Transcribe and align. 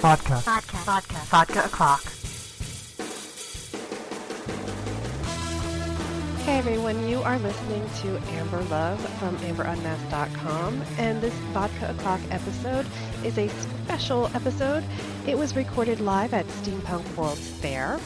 Vodka. 0.00 0.36
Vodka. 0.44 0.76
Vodka. 0.76 1.14
Vodka 1.26 1.64
o'clock. 1.64 2.04
Hey 6.44 6.58
everyone, 6.58 7.08
you 7.08 7.20
are 7.22 7.36
listening 7.40 7.84
to 8.02 8.16
Amber 8.34 8.62
Love 8.64 9.00
from 9.18 9.36
AmberUnmasked.com, 9.38 10.82
and 10.98 11.20
this 11.20 11.34
Vodka 11.52 11.90
O'Clock 11.90 12.20
episode 12.30 12.86
is 13.24 13.38
a 13.38 13.48
special 13.48 14.28
episode. 14.36 14.84
It 15.26 15.36
was 15.36 15.56
recorded 15.56 15.98
live 15.98 16.32
at 16.32 16.46
Steampunk 16.46 17.16
World's 17.16 17.48
Fair, 17.48 17.98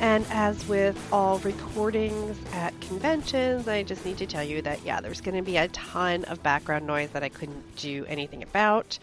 and 0.00 0.26
as 0.30 0.66
with 0.66 1.00
all 1.12 1.38
recordings 1.38 2.36
at 2.54 2.78
conventions, 2.80 3.68
I 3.68 3.84
just 3.84 4.04
need 4.04 4.18
to 4.18 4.26
tell 4.26 4.42
you 4.42 4.62
that, 4.62 4.84
yeah, 4.84 5.00
there's 5.00 5.20
going 5.20 5.36
to 5.36 5.42
be 5.42 5.58
a 5.58 5.68
ton 5.68 6.24
of 6.24 6.42
background 6.42 6.88
noise 6.88 7.10
that 7.10 7.22
I 7.22 7.28
couldn't 7.28 7.76
do 7.76 8.04
anything 8.08 8.42
about, 8.42 8.98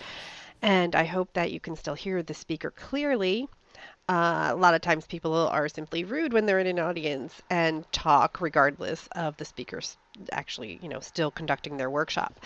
and 0.64 0.95
I 0.95 1.04
hope 1.04 1.34
that 1.34 1.52
you 1.52 1.59
can 1.59 1.75
still 1.75 1.93
hear 1.93 2.23
the 2.23 2.34
speaker 2.34 2.71
clearly. 2.71 3.50
Uh, 4.08 4.49
a 4.52 4.55
lot 4.55 4.73
of 4.73 4.81
times 4.81 5.05
people 5.05 5.34
are 5.35 5.67
simply 5.67 6.05
rude 6.05 6.34
when 6.34 6.45
they're 6.45 6.59
in 6.59 6.67
an 6.67 6.80
audience 6.80 7.41
and 7.49 7.90
talk 7.91 8.40
regardless 8.41 9.07
of 9.12 9.35
the 9.38 9.45
speakers 9.45 9.98
actually, 10.31 10.80
you 10.81 10.90
know, 10.90 11.02
still 11.02 11.31
conducting 11.31 11.77
their 11.77 11.90
workshop. 11.90 12.40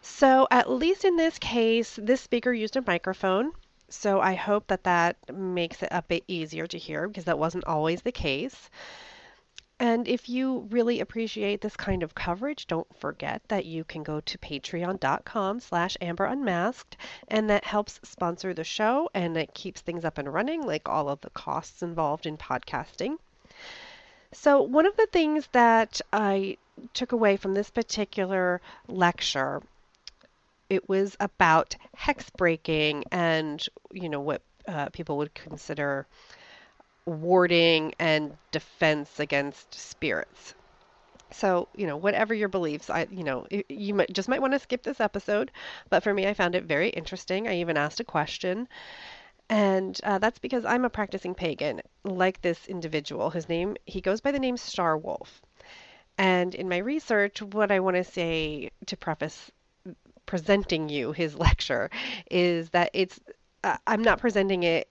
So 0.00 0.46
at 0.50 0.70
least 0.70 1.04
in 1.04 1.16
this 1.16 1.38
case, 1.38 1.98
this 2.00 2.20
speaker 2.20 2.52
used 2.52 2.76
a 2.76 2.84
microphone. 2.86 3.52
So 3.88 4.20
I 4.20 4.34
hope 4.34 4.68
that 4.68 4.84
that 4.84 5.16
makes 5.32 5.82
it 5.82 5.88
a 5.90 6.02
bit 6.02 6.22
easier 6.28 6.68
to 6.68 6.78
hear 6.78 7.08
because 7.08 7.24
that 7.24 7.38
wasn't 7.38 7.64
always 7.64 8.02
the 8.02 8.12
case. 8.12 8.70
And 9.80 10.06
if 10.06 10.28
you 10.28 10.68
really 10.70 11.00
appreciate 11.00 11.62
this 11.62 11.74
kind 11.74 12.02
of 12.02 12.14
coverage, 12.14 12.66
don't 12.66 12.86
forget 13.00 13.40
that 13.48 13.64
you 13.64 13.82
can 13.82 14.02
go 14.02 14.20
to 14.20 14.36
patreon.com 14.36 15.60
slash 15.60 15.96
amberunmasked, 16.02 16.96
and 17.28 17.48
that 17.48 17.64
helps 17.64 17.98
sponsor 18.02 18.52
the 18.52 18.62
show 18.62 19.08
and 19.14 19.38
it 19.38 19.54
keeps 19.54 19.80
things 19.80 20.04
up 20.04 20.18
and 20.18 20.30
running, 20.30 20.66
like 20.66 20.86
all 20.86 21.08
of 21.08 21.22
the 21.22 21.30
costs 21.30 21.82
involved 21.82 22.26
in 22.26 22.36
podcasting. 22.36 23.16
So 24.32 24.60
one 24.60 24.84
of 24.84 24.96
the 24.98 25.08
things 25.10 25.48
that 25.52 26.02
I 26.12 26.58
took 26.92 27.12
away 27.12 27.38
from 27.38 27.54
this 27.54 27.70
particular 27.70 28.60
lecture, 28.86 29.62
it 30.68 30.90
was 30.90 31.16
about 31.20 31.74
hex 31.94 32.28
breaking 32.36 33.04
and, 33.10 33.66
you 33.92 34.10
know, 34.10 34.20
what 34.20 34.42
uh, 34.68 34.90
people 34.90 35.16
would 35.16 35.32
consider 35.32 36.06
warding 37.10 37.94
and 37.98 38.36
defense 38.52 39.18
against 39.20 39.74
spirits. 39.74 40.54
So, 41.32 41.68
you 41.76 41.86
know, 41.86 41.96
whatever 41.96 42.34
your 42.34 42.48
beliefs, 42.48 42.90
I, 42.90 43.06
you 43.10 43.22
know, 43.22 43.46
you 43.68 43.94
might, 43.94 44.12
just 44.12 44.28
might 44.28 44.40
want 44.40 44.52
to 44.52 44.58
skip 44.58 44.82
this 44.82 45.00
episode. 45.00 45.52
But 45.88 46.02
for 46.02 46.12
me, 46.12 46.26
I 46.26 46.34
found 46.34 46.54
it 46.54 46.64
very 46.64 46.88
interesting. 46.88 47.46
I 47.46 47.56
even 47.56 47.76
asked 47.76 48.00
a 48.00 48.04
question. 48.04 48.68
And 49.48 50.00
uh, 50.04 50.18
that's 50.18 50.38
because 50.38 50.64
I'm 50.64 50.84
a 50.84 50.90
practicing 50.90 51.34
pagan, 51.34 51.82
like 52.04 52.40
this 52.40 52.66
individual. 52.66 53.30
His 53.30 53.48
name, 53.48 53.76
he 53.84 54.00
goes 54.00 54.20
by 54.20 54.32
the 54.32 54.38
name 54.38 54.56
Star 54.56 54.96
Wolf. 54.96 55.42
And 56.18 56.54
in 56.54 56.68
my 56.68 56.78
research, 56.78 57.42
what 57.42 57.72
I 57.72 57.80
want 57.80 57.96
to 57.96 58.04
say 58.04 58.70
to 58.86 58.96
preface 58.96 59.50
presenting 60.26 60.88
you 60.88 61.12
his 61.12 61.34
lecture 61.46 61.90
is 62.30 62.70
that 62.70 62.90
it's, 62.92 63.18
uh, 63.64 63.76
I'm 63.86 64.02
not 64.02 64.20
presenting 64.20 64.62
it 64.62 64.88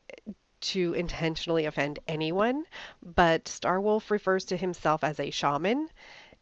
to 0.62 0.94
intentionally 0.94 1.66
offend 1.66 2.00
anyone, 2.08 2.66
but 3.02 3.46
Starwolf 3.46 4.12
refers 4.12 4.46
to 4.46 4.58
himself 4.58 5.04
as 5.04 5.20
a 5.20 5.32
shaman. 5.32 5.90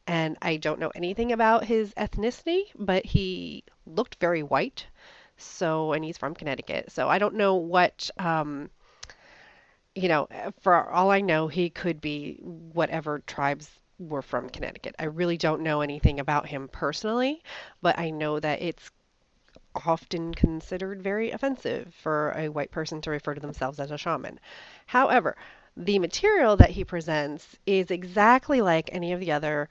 And 0.07 0.37
I 0.41 0.57
don't 0.57 0.79
know 0.79 0.91
anything 0.95 1.33
about 1.33 1.65
his 1.65 1.93
ethnicity, 1.95 2.63
but 2.75 3.05
he 3.05 3.63
looked 3.85 4.15
very 4.15 4.41
white. 4.43 4.85
So, 5.37 5.93
and 5.93 6.03
he's 6.03 6.17
from 6.17 6.33
Connecticut. 6.33 6.91
So 6.91 7.09
I 7.09 7.19
don't 7.19 7.35
know 7.35 7.55
what, 7.55 8.09
um, 8.17 8.69
you 9.95 10.07
know, 10.07 10.27
for 10.61 10.89
all 10.89 11.11
I 11.11 11.21
know, 11.21 11.47
he 11.47 11.69
could 11.69 11.99
be 11.99 12.39
whatever 12.41 13.19
tribes 13.19 13.69
were 13.99 14.21
from 14.21 14.49
Connecticut. 14.49 14.95
I 14.99 15.05
really 15.05 15.37
don't 15.37 15.61
know 15.61 15.81
anything 15.81 16.19
about 16.19 16.47
him 16.47 16.69
personally, 16.71 17.41
but 17.81 17.97
I 17.99 18.11
know 18.11 18.39
that 18.39 18.61
it's 18.61 18.91
often 19.85 20.33
considered 20.33 21.01
very 21.01 21.31
offensive 21.31 21.93
for 21.93 22.33
a 22.35 22.49
white 22.49 22.71
person 22.71 23.01
to 23.01 23.11
refer 23.11 23.33
to 23.33 23.41
themselves 23.41 23.79
as 23.79 23.91
a 23.91 23.97
shaman. 23.97 24.39
However, 24.85 25.35
the 25.75 25.99
material 25.99 26.57
that 26.57 26.71
he 26.71 26.83
presents 26.83 27.57
is 27.65 27.91
exactly 27.91 28.61
like 28.61 28.89
any 28.91 29.13
of 29.13 29.19
the 29.19 29.31
other 29.31 29.69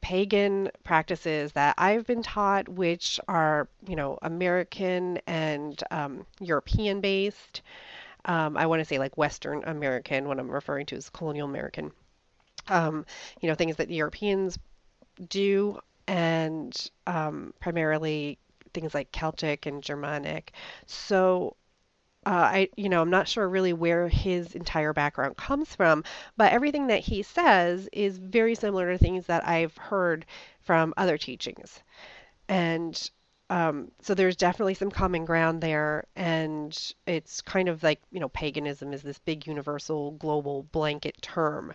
pagan 0.00 0.70
practices 0.84 1.52
that 1.52 1.74
I've 1.78 2.06
been 2.06 2.22
taught, 2.22 2.68
which 2.68 3.18
are, 3.28 3.68
you 3.86 3.96
know, 3.96 4.18
American 4.22 5.18
and 5.26 5.82
um, 5.90 6.26
European 6.40 7.00
based. 7.00 7.62
Um, 8.24 8.56
I 8.56 8.66
want 8.66 8.80
to 8.80 8.84
say 8.84 8.98
like 8.98 9.16
Western 9.16 9.64
American, 9.64 10.28
what 10.28 10.38
I'm 10.38 10.50
referring 10.50 10.86
to 10.86 10.96
is 10.96 11.08
colonial 11.08 11.48
American. 11.48 11.92
Um, 12.68 13.06
you 13.40 13.48
know, 13.48 13.54
things 13.54 13.76
that 13.76 13.88
the 13.88 13.94
Europeans 13.94 14.58
do, 15.28 15.78
and 16.06 16.90
um, 17.06 17.54
primarily 17.60 18.38
things 18.78 18.94
like 18.94 19.12
Celtic 19.12 19.66
and 19.66 19.82
Germanic. 19.82 20.52
So 20.86 21.56
uh, 22.26 22.30
I, 22.30 22.68
you 22.76 22.88
know, 22.88 23.00
I'm 23.00 23.10
not 23.10 23.28
sure 23.28 23.48
really 23.48 23.72
where 23.72 24.08
his 24.08 24.54
entire 24.54 24.92
background 24.92 25.36
comes 25.36 25.74
from, 25.74 26.04
but 26.36 26.52
everything 26.52 26.88
that 26.88 27.00
he 27.00 27.22
says 27.22 27.88
is 27.92 28.18
very 28.18 28.54
similar 28.54 28.92
to 28.92 28.98
things 28.98 29.26
that 29.26 29.46
I've 29.48 29.76
heard 29.76 30.26
from 30.60 30.92
other 30.96 31.16
teachings. 31.16 31.80
And 32.48 33.10
um, 33.50 33.90
so 34.02 34.14
there's 34.14 34.36
definitely 34.36 34.74
some 34.74 34.90
common 34.90 35.24
ground 35.24 35.62
there, 35.62 36.04
and 36.16 36.76
it's 37.06 37.40
kind 37.40 37.68
of 37.68 37.82
like, 37.82 38.00
you 38.10 38.20
know, 38.20 38.28
paganism 38.28 38.92
is 38.92 39.02
this 39.02 39.18
big 39.20 39.46
universal 39.46 40.10
global 40.12 40.64
blanket 40.64 41.16
term. 41.22 41.72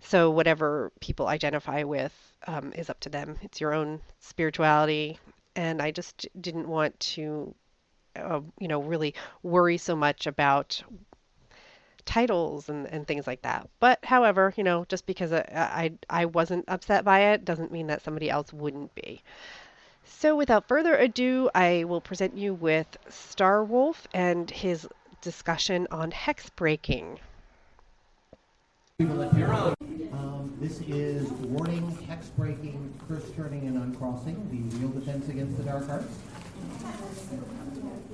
So 0.00 0.30
whatever 0.30 0.92
people 1.00 1.26
identify 1.26 1.84
with 1.84 2.12
um, 2.46 2.72
is 2.74 2.90
up 2.90 3.00
to 3.00 3.08
them. 3.08 3.38
It's 3.42 3.60
your 3.60 3.72
own 3.72 4.00
spirituality, 4.18 5.18
and 5.56 5.82
I 5.82 5.90
just 5.90 6.26
didn't 6.40 6.68
want 6.68 6.98
to, 7.00 7.54
uh, 8.16 8.40
you 8.58 8.68
know, 8.68 8.82
really 8.82 9.14
worry 9.42 9.78
so 9.78 9.96
much 9.96 10.26
about 10.26 10.82
titles 12.04 12.68
and, 12.68 12.86
and 12.86 13.06
things 13.06 13.26
like 13.26 13.42
that. 13.42 13.68
But 13.78 14.04
however, 14.04 14.52
you 14.56 14.64
know, 14.64 14.84
just 14.88 15.06
because 15.06 15.32
I, 15.32 15.44
I, 15.48 15.92
I 16.08 16.24
wasn't 16.26 16.64
upset 16.68 17.04
by 17.04 17.32
it 17.32 17.44
doesn't 17.44 17.72
mean 17.72 17.86
that 17.88 18.02
somebody 18.02 18.30
else 18.30 18.52
wouldn't 18.52 18.94
be. 18.94 19.22
So 20.04 20.34
without 20.34 20.66
further 20.66 20.96
ado, 20.96 21.50
I 21.54 21.84
will 21.84 22.00
present 22.00 22.36
you 22.36 22.54
with 22.54 22.96
Star 23.08 23.62
Wolf 23.62 24.08
and 24.12 24.50
his 24.50 24.88
discussion 25.20 25.86
on 25.90 26.10
hex 26.10 26.50
breaking. 26.50 27.18
This 30.60 30.80
is 30.82 31.26
warding, 31.30 31.90
hex 32.06 32.26
breaking, 32.28 32.92
curse 33.08 33.24
turning, 33.34 33.66
and 33.66 33.78
uncrossing, 33.78 34.36
the 34.50 34.76
real 34.76 34.90
defense 34.90 35.26
against 35.30 35.56
the 35.56 35.62
dark 35.62 35.88
arts. 35.88 36.18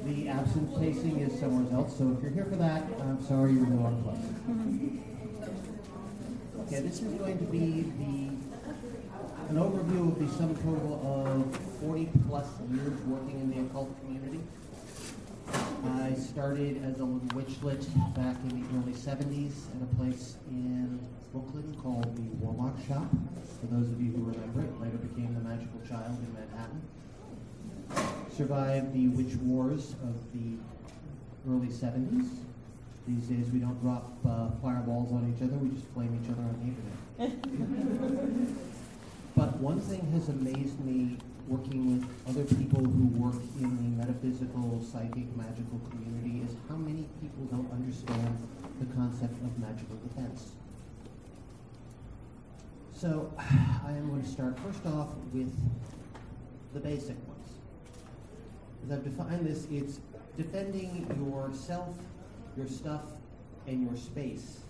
The 0.04 0.28
absinthe 0.28 0.78
tasting 0.78 1.18
is 1.18 1.40
somewhere 1.40 1.66
else, 1.76 1.98
so 1.98 2.14
if 2.16 2.22
you're 2.22 2.30
here 2.30 2.44
for 2.44 2.54
that, 2.54 2.84
I'm 3.00 3.20
sorry 3.26 3.52
you're 3.52 3.64
in 3.64 3.70
the 3.70 3.82
wrong 3.82 4.00
place. 4.04 4.22
Okay, 6.68 6.86
this 6.86 7.02
is 7.02 7.14
going 7.14 7.36
to 7.38 7.44
be 7.46 7.82
the 7.98 8.36
an 9.48 9.56
overview 9.56 10.12
of 10.12 10.18
the 10.18 10.28
sum 10.36 10.54
total 10.56 11.00
of 11.04 11.56
40 11.80 12.08
plus 12.28 12.46
years 12.72 13.00
working 13.02 13.40
in 13.40 13.50
the 13.50 13.60
occult 13.62 13.90
community. 14.00 14.40
I 15.84 16.14
started 16.14 16.82
as 16.84 17.00
a 17.00 17.04
witchlet 17.04 17.86
back 18.14 18.36
in 18.44 18.60
the 18.60 18.66
early 18.76 18.92
70s 18.92 19.52
at 19.74 19.82
a 19.82 19.94
place 19.96 20.36
in 20.48 21.00
Called 21.36 22.16
the 22.16 22.24
Warlock 22.40 22.80
Shop. 22.88 23.04
For 23.60 23.66
those 23.66 23.90
of 23.90 24.00
you 24.00 24.10
who 24.10 24.24
remember 24.24 24.62
it, 24.62 24.80
later 24.80 24.96
became 24.96 25.34
the 25.34 25.40
Magickal 25.44 25.86
Childe 25.86 26.16
in 26.24 26.32
Manhattan. 26.32 26.80
Survived 28.34 28.94
the 28.94 29.08
witch 29.08 29.36
wars 29.42 29.96
of 30.02 30.16
the 30.32 30.56
early 31.46 31.68
70s. 31.68 32.38
These 33.06 33.26
days 33.28 33.50
we 33.52 33.58
don't 33.58 33.78
drop 33.82 34.16
uh, 34.24 34.48
fireballs 34.62 35.12
on 35.12 35.28
each 35.28 35.42
other, 35.44 35.58
we 35.58 35.68
just 35.76 35.86
flame 35.92 36.18
each 36.24 36.30
other 36.32 36.40
on 36.40 36.56
the 36.56 36.72
internet. 36.72 36.96
but 39.36 39.60
one 39.60 39.78
thing 39.78 40.10
has 40.12 40.30
amazed 40.30 40.80
me 40.80 41.18
working 41.48 42.00
with 42.00 42.08
other 42.32 42.44
people 42.56 42.80
who 42.80 43.08
work 43.20 43.36
in 43.60 43.76
the 43.76 43.92
metaphysical, 44.00 44.82
psychic, 44.90 45.28
magical 45.36 45.78
community 45.90 46.40
is 46.48 46.56
how 46.70 46.76
many 46.76 47.06
people 47.20 47.44
don't 47.52 47.70
understand 47.72 48.38
the 48.80 48.86
concept 48.96 49.36
of 49.44 49.58
magical 49.60 49.96
defense. 50.08 50.52
So 52.96 53.30
I 53.38 53.90
am 53.90 54.08
going 54.08 54.22
to 54.22 54.28
start 54.28 54.58
first 54.60 54.86
off 54.86 55.08
with 55.34 55.52
the 56.72 56.80
basic 56.80 57.16
ones. 57.28 57.48
As 58.84 58.92
I've 58.92 59.04
defined 59.04 59.46
this, 59.46 59.66
it's 59.70 60.00
defending 60.34 61.06
yourself, 61.30 61.94
your 62.56 62.66
stuff, 62.66 63.02
and 63.66 63.82
your 63.82 63.96
space. 63.96 64.60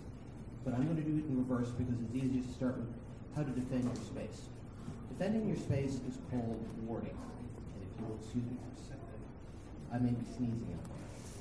But 0.65 0.75
I'm 0.75 0.85
going 0.87 0.97
to 0.97 1.03
do 1.03 1.19
it 1.19 1.25
in 1.29 1.39
reverse 1.39 1.69
because 1.71 1.95
it's 2.03 2.17
easier 2.17 2.43
to 2.43 2.53
start 2.53 2.79
with 2.79 2.89
how 3.37 3.45
to 3.45 3.51
defend 3.51 3.85
your 3.85 3.95
space. 3.95 4.49
Defending 5.17 5.47
your 5.47 5.57
space 5.57 6.01
is 6.09 6.19
called 6.29 6.67
warding. 6.85 7.11
And 7.11 7.83
if 7.83 8.01
you 8.01 8.07
will 8.07 8.17
excuse 8.17 8.43
me 8.43 8.57
for 8.59 8.75
a 8.75 8.85
second, 8.85 9.23
I 9.93 9.99
may 9.99 10.11
be 10.11 10.25
sneezing. 10.37 10.79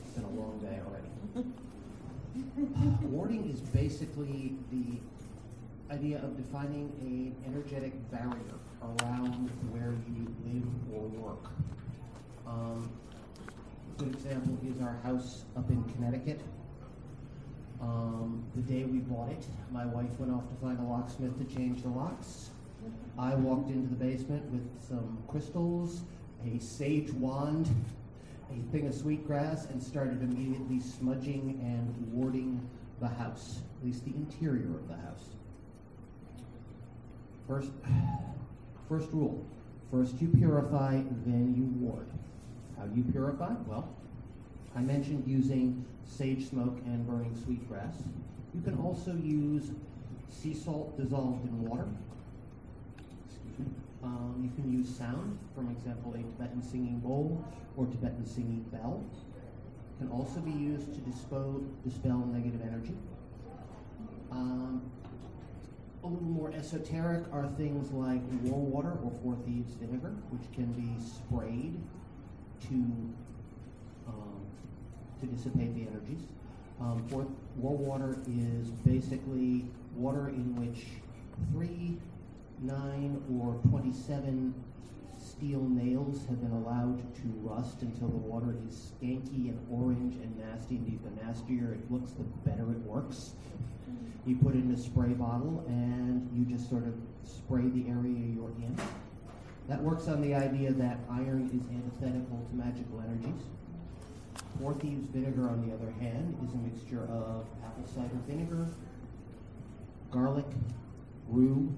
It's 0.06 0.14
been 0.14 0.26
a 0.26 0.40
long 0.40 0.60
day 0.60 0.80
already. 0.86 1.10
Warding 3.08 3.50
is 3.50 3.62
basically 3.62 4.56
the 4.72 5.00
idea 5.92 6.18
of 6.18 6.36
defining 6.36 6.92
an 7.02 7.36
energetic 7.46 7.94
barrier 8.12 8.56
around 8.82 9.50
where 9.72 9.94
you 10.10 10.28
live 10.46 10.68
or 10.94 11.08
work. 11.22 11.52
Um, 12.48 12.90
a 13.96 14.04
good 14.04 14.14
example 14.14 14.58
is 14.68 14.82
our 14.82 14.98
house 15.04 15.46
up 15.56 15.70
in 15.70 15.84
Connecticut. 15.96 16.42
Um, 17.82 18.44
the 18.56 18.62
day 18.62 18.84
we 18.86 19.00
bought 19.00 19.30
it, 19.30 19.46
my 19.72 19.86
wife 19.86 20.20
went 20.20 20.32
off 20.32 20.48
to 20.50 20.56
find 20.56 20.80
a 20.80 20.84
locksmith 20.84 21.38
to 21.38 21.56
change 21.56 21.84
the 21.84 21.90
locks. 21.90 22.50
I 23.18 23.36
walked 23.36 23.70
into 23.70 23.88
the 23.88 23.96
basement 23.96 24.44
with 24.52 24.68
some 24.88 25.18
crystals, 25.28 26.02
a 26.46 26.60
sage 26.60 27.12
wand, 27.14 27.70
a 28.52 28.72
thing 28.72 28.88
of 28.88 28.94
sweetgrass, 28.94 29.66
and 29.66 29.82
started 29.82 30.22
immediately 30.22 30.80
smudging 30.80 31.60
and 31.64 32.14
warding 32.14 32.68
the 33.00 33.08
house, 33.08 33.60
at 33.80 33.86
least 33.86 34.06
the 34.06 34.12
interior 34.12 34.76
of 34.76 34.88
the 34.88 34.96
house. 34.96 35.36
First, 37.48 37.72
first 38.90 39.12
rule 39.12 39.46
first 39.92 40.22
you 40.22 40.28
purify, 40.28 41.02
then 41.26 41.54
you 41.56 41.86
ward. 41.86 42.08
How 42.78 42.86
do 42.86 42.98
you 42.98 43.04
purify? 43.12 43.54
Well, 43.66 43.88
I 44.76 44.82
mentioned 44.82 45.24
using 45.26 45.86
sage 46.06 46.50
smoke 46.50 46.78
and 46.86 47.08
burning 47.08 47.36
sweetgrass. 47.46 47.96
You 48.54 48.62
can 48.62 48.78
also 48.80 49.14
use 49.14 49.72
sea 50.30 50.54
salt 50.54 50.98
dissolved 50.98 51.48
in 51.48 51.70
water. 51.70 51.88
Um, 54.04 54.42
you 54.44 54.62
can 54.62 54.72
use 54.72 54.94
sound, 54.96 55.40
for 55.56 55.62
example, 55.72 56.14
a 56.14 56.18
Tibetan 56.18 56.62
singing 56.62 57.00
bowl 57.00 57.44
or 57.78 57.86
Tibetan 57.86 58.26
singing 58.26 58.66
bell. 58.72 59.04
Can 59.98 60.10
also 60.10 60.42
be 60.42 60.52
used 60.52 60.94
to 60.94 61.00
dispel, 61.02 61.62
dispel 61.86 62.18
negative 62.34 62.62
energy. 62.62 62.96
Um, 64.30 64.82
a 66.06 66.08
little 66.08 66.28
more 66.28 66.52
esoteric 66.52 67.24
are 67.34 67.48
things 67.58 67.92
like 67.92 68.22
war 68.44 68.60
water 68.60 68.92
or 69.04 69.12
four 69.24 69.36
thieves 69.46 69.74
vinegar, 69.74 70.14
which 70.30 70.52
can 70.54 70.72
be 70.74 71.04
sprayed 71.04 71.76
to 72.62 72.76
um, 74.08 74.40
to 75.20 75.26
dissipate 75.26 75.74
the 75.74 75.82
energies. 75.82 76.22
Um, 76.80 77.04
fourth, 77.10 77.28
war 77.58 77.76
water 77.76 78.20
is 78.28 78.70
basically 78.86 79.66
water 79.96 80.28
in 80.30 80.56
which 80.56 80.86
three, 81.52 81.98
nine, 82.62 83.22
or 83.40 83.60
twenty-seven 83.70 84.54
steel 85.18 85.62
nails 85.62 86.26
have 86.30 86.40
been 86.40 86.52
allowed 86.52 87.00
to 87.16 87.22
rust 87.42 87.82
until 87.82 88.10
the 88.10 88.18
water 88.18 88.56
is 88.68 88.92
skanky 89.02 89.50
and 89.50 89.60
orange 89.72 90.16
and 90.18 90.38
nasty. 90.38 90.78
The 90.78 91.26
nastier 91.26 91.74
it 91.74 91.92
looks, 91.92 92.12
the 92.12 92.24
better 92.48 92.70
it 92.72 92.78
works. 92.86 93.32
You 94.26 94.36
put 94.38 94.56
it 94.56 94.60
in 94.60 94.72
a 94.72 94.78
spray 94.78 95.10
bottle 95.10 95.64
and 95.68 96.28
you 96.34 96.46
just 96.46 96.70
sort 96.70 96.84
of 96.84 96.94
spray 97.24 97.62
the 97.62 97.88
area 97.90 98.18
you're 98.34 98.50
in. 98.58 98.76
That 99.68 99.82
works 99.82 100.08
on 100.08 100.22
the 100.22 100.34
idea 100.34 100.72
that 100.72 101.00
iron 101.10 101.50
is 101.54 101.62
antithetical 101.74 102.46
to 102.50 102.56
magical 102.56 103.02
energies. 103.02 103.42
Four 104.60 104.74
Thieves 104.76 105.08
vinegar, 105.08 105.50
on 105.50 105.68
the 105.68 105.74
other 105.74 105.92
hand, 106.00 106.38
is 106.44 106.54
a 106.54 106.58
mixture 106.58 107.04
of 107.12 107.46
apple 107.64 107.86
cider 107.88 108.18
vinegar, 108.28 108.68
garlic, 110.12 110.46
rue, 111.30 111.74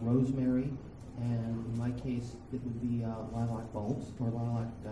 rosemary, 0.00 0.70
and 1.18 1.66
in 1.66 1.78
my 1.78 1.90
case, 2.00 2.36
it 2.52 2.60
would 2.62 2.80
be 2.80 3.04
uh, 3.04 3.08
lilac 3.32 3.72
bulbs 3.72 4.12
or 4.20 4.28
lilac. 4.28 4.68
Uh, 4.86 4.90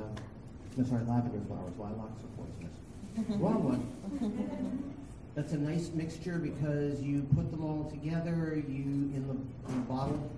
no, 0.76 0.84
sorry, 0.84 1.04
lavender 1.04 1.40
flowers. 1.46 1.72
Lilacs 1.78 2.22
are 2.24 2.32
poisonous. 2.36 3.38
Wrong 3.40 3.62
one. 3.62 4.94
That's 5.34 5.52
a 5.52 5.58
nice 5.58 5.90
mixture 5.92 6.38
because 6.38 7.02
you 7.02 7.26
put 7.34 7.50
them 7.50 7.64
all 7.64 7.90
together, 7.90 8.62
you 8.68 8.84
in 8.84 9.24
the, 9.26 9.72
in 9.72 9.80
the 9.80 9.86
bottle, 9.88 10.30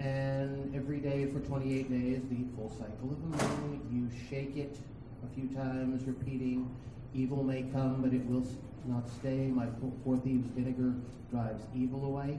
and 0.00 0.74
every 0.74 0.98
day 0.98 1.26
for 1.26 1.40
28 1.40 1.90
days, 1.90 2.22
the 2.30 2.56
full 2.56 2.70
cycle 2.70 3.10
of 3.10 3.20
the 3.20 3.44
moon, 3.44 3.80
you 3.92 4.10
shake 4.30 4.56
it 4.56 4.78
a 5.22 5.34
few 5.34 5.48
times, 5.48 6.06
repeating, 6.06 6.74
evil 7.14 7.42
may 7.42 7.64
come, 7.64 8.00
but 8.00 8.14
it 8.14 8.24
will 8.24 8.46
not 8.86 9.06
stay. 9.20 9.46
My 9.48 9.66
four 10.04 10.16
thieves 10.16 10.48
vinegar 10.56 10.94
drives 11.30 11.62
evil 11.76 12.06
away. 12.06 12.38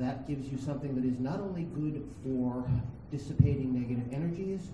That 0.00 0.26
gives 0.26 0.48
you 0.48 0.58
something 0.58 0.96
that 0.96 1.04
is 1.04 1.20
not 1.20 1.38
only 1.38 1.62
good 1.62 2.04
for 2.24 2.68
dissipating 3.12 3.72
negative 3.72 4.12
energies, 4.12 4.72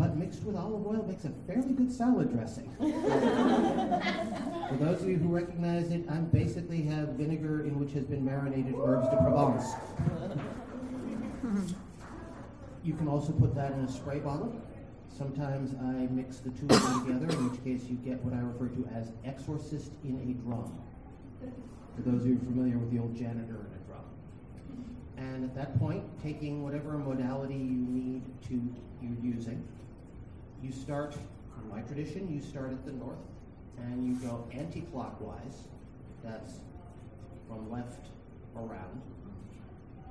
but 0.00 0.16
mixed 0.16 0.42
with 0.44 0.56
olive 0.56 0.86
oil 0.86 1.04
makes 1.06 1.26
a 1.26 1.30
fairly 1.46 1.74
good 1.74 1.92
salad 1.92 2.32
dressing. 2.32 2.70
For 2.78 4.76
those 4.82 5.02
of 5.02 5.08
you 5.10 5.18
who 5.18 5.28
recognize 5.28 5.90
it, 5.90 6.08
I 6.08 6.16
basically 6.16 6.80
have 6.82 7.10
vinegar 7.10 7.64
in 7.64 7.78
which 7.78 7.92
has 7.92 8.06
been 8.06 8.24
marinated 8.24 8.76
herbs 8.82 9.10
de 9.10 9.16
Provence. 9.18 9.66
You 12.82 12.94
can 12.94 13.08
also 13.08 13.32
put 13.32 13.54
that 13.56 13.72
in 13.72 13.80
a 13.80 13.92
spray 13.92 14.20
bottle. 14.20 14.58
Sometimes 15.10 15.74
I 15.74 16.08
mix 16.10 16.38
the 16.38 16.48
two 16.48 16.66
of 16.70 16.82
them 16.82 17.06
together, 17.06 17.28
in 17.36 17.50
which 17.50 17.62
case 17.62 17.86
you 17.90 17.96
get 17.96 18.24
what 18.24 18.32
I 18.32 18.38
refer 18.38 18.68
to 18.68 18.88
as 18.94 19.12
exorcist 19.26 19.92
in 20.02 20.16
a 20.16 20.32
drum. 20.48 20.72
For 21.94 22.02
those 22.02 22.22
of 22.22 22.26
you 22.26 22.38
familiar 22.38 22.78
with 22.78 22.90
the 22.90 23.00
old 23.00 23.14
janitor 23.14 23.66
in 23.68 23.72
a 23.76 23.82
drum. 23.86 24.06
And 25.18 25.44
at 25.44 25.54
that 25.56 25.78
point, 25.78 26.04
taking 26.22 26.62
whatever 26.62 26.96
modality 26.96 27.52
you 27.52 27.84
need 27.84 28.22
to 28.48 28.62
you're 29.02 29.34
using, 29.34 29.66
you 30.62 30.72
start, 30.72 31.16
in 31.62 31.68
my 31.68 31.80
tradition, 31.82 32.32
you 32.32 32.40
start 32.40 32.70
at 32.72 32.84
the 32.84 32.92
north 32.92 33.18
and 33.78 34.06
you 34.06 34.14
go 34.26 34.46
anti-clockwise. 34.52 35.68
That's 36.22 36.54
from 37.48 37.70
left 37.70 38.08
around. 38.56 39.00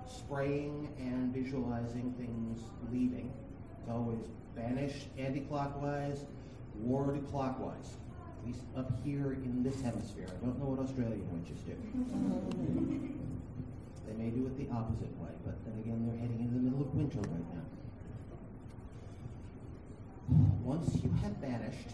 Spraying 0.07 0.89
and 0.97 1.33
visualizing 1.33 2.13
things 2.17 2.61
leaving. 2.91 3.31
It's 3.79 3.89
always 3.89 4.25
banish 4.55 5.05
anti-clockwise, 5.17 6.25
ward 6.75 7.23
clockwise. 7.29 7.97
At 8.41 8.47
least 8.47 8.61
up 8.75 8.91
here 9.03 9.33
in 9.33 9.61
this 9.61 9.79
hemisphere. 9.81 10.27
I 10.29 10.45
don't 10.45 10.57
know 10.57 10.65
what 10.65 10.79
Australian 10.79 11.27
witches 11.29 11.59
do. 11.61 11.75
they 14.07 14.13
may 14.13 14.31
do 14.31 14.47
it 14.47 14.57
the 14.57 14.73
opposite 14.73 15.13
way, 15.19 15.29
but 15.45 15.63
then 15.65 15.77
again, 15.77 16.07
they're 16.07 16.17
heading 16.17 16.39
into 16.39 16.55
the 16.55 16.63
middle 16.63 16.81
of 16.81 16.95
winter 16.95 17.19
right 17.19 17.53
now 17.53 17.68
once 20.29 20.95
you 21.03 21.11
have 21.23 21.41
banished, 21.41 21.89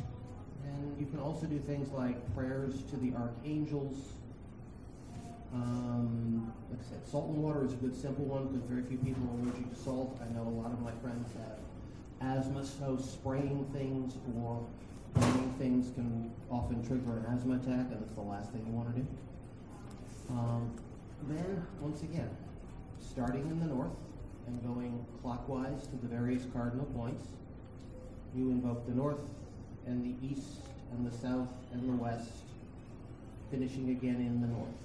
then 0.63 0.95
you 0.99 1.05
can 1.05 1.19
also 1.19 1.45
do 1.45 1.59
things 1.59 1.89
like 1.91 2.15
prayers 2.35 2.83
to 2.89 2.97
the 2.97 3.13
archangels. 3.15 3.95
Um, 5.53 6.51
like 6.69 6.79
I 6.79 6.89
said, 6.89 7.07
salt 7.07 7.29
and 7.29 7.41
water 7.41 7.63
is 7.63 7.73
a 7.73 7.77
good 7.77 7.95
simple 7.95 8.25
one 8.25 8.47
because 8.47 8.67
very 8.67 8.83
few 8.83 8.97
people 8.97 9.23
are 9.23 9.47
allergic 9.47 9.69
to 9.71 9.79
salt. 9.79 10.19
I 10.21 10.33
know 10.33 10.43
a 10.43 10.55
lot 10.59 10.71
of 10.73 10.81
my 10.81 10.91
friends 11.01 11.29
have 11.39 11.59
asthma, 12.37 12.65
so 12.65 12.97
spraying 12.97 13.65
things 13.71 14.15
or 14.35 14.65
burning 15.13 15.53
things 15.57 15.93
can 15.95 16.31
often 16.51 16.85
trigger 16.85 17.17
an 17.17 17.25
asthma 17.33 17.55
attack, 17.55 17.87
and 17.91 18.01
that's 18.01 18.13
the 18.13 18.21
last 18.21 18.51
thing 18.51 18.65
you 18.67 18.73
want 18.73 18.93
to 18.93 19.01
do. 19.01 19.07
Um, 20.29 20.71
then, 21.29 21.65
once 21.79 22.01
again, 22.03 22.29
starting 22.99 23.47
in 23.47 23.59
the 23.59 23.67
north 23.67 23.95
and 24.47 24.61
going 24.63 25.05
clockwise 25.21 25.87
to 25.87 25.95
the 26.01 26.07
various 26.07 26.43
cardinal 26.51 26.85
points, 26.87 27.27
you 28.35 28.49
invoke 28.51 28.85
the 28.85 28.93
north 28.93 29.19
and 29.87 30.03
the 30.03 30.27
east 30.27 30.59
and 30.91 31.09
the 31.09 31.15
south 31.17 31.47
and 31.71 31.87
the 31.87 31.95
west, 32.03 32.29
finishing 33.49 33.89
again 33.91 34.15
in 34.15 34.41
the 34.41 34.47
north. 34.47 34.75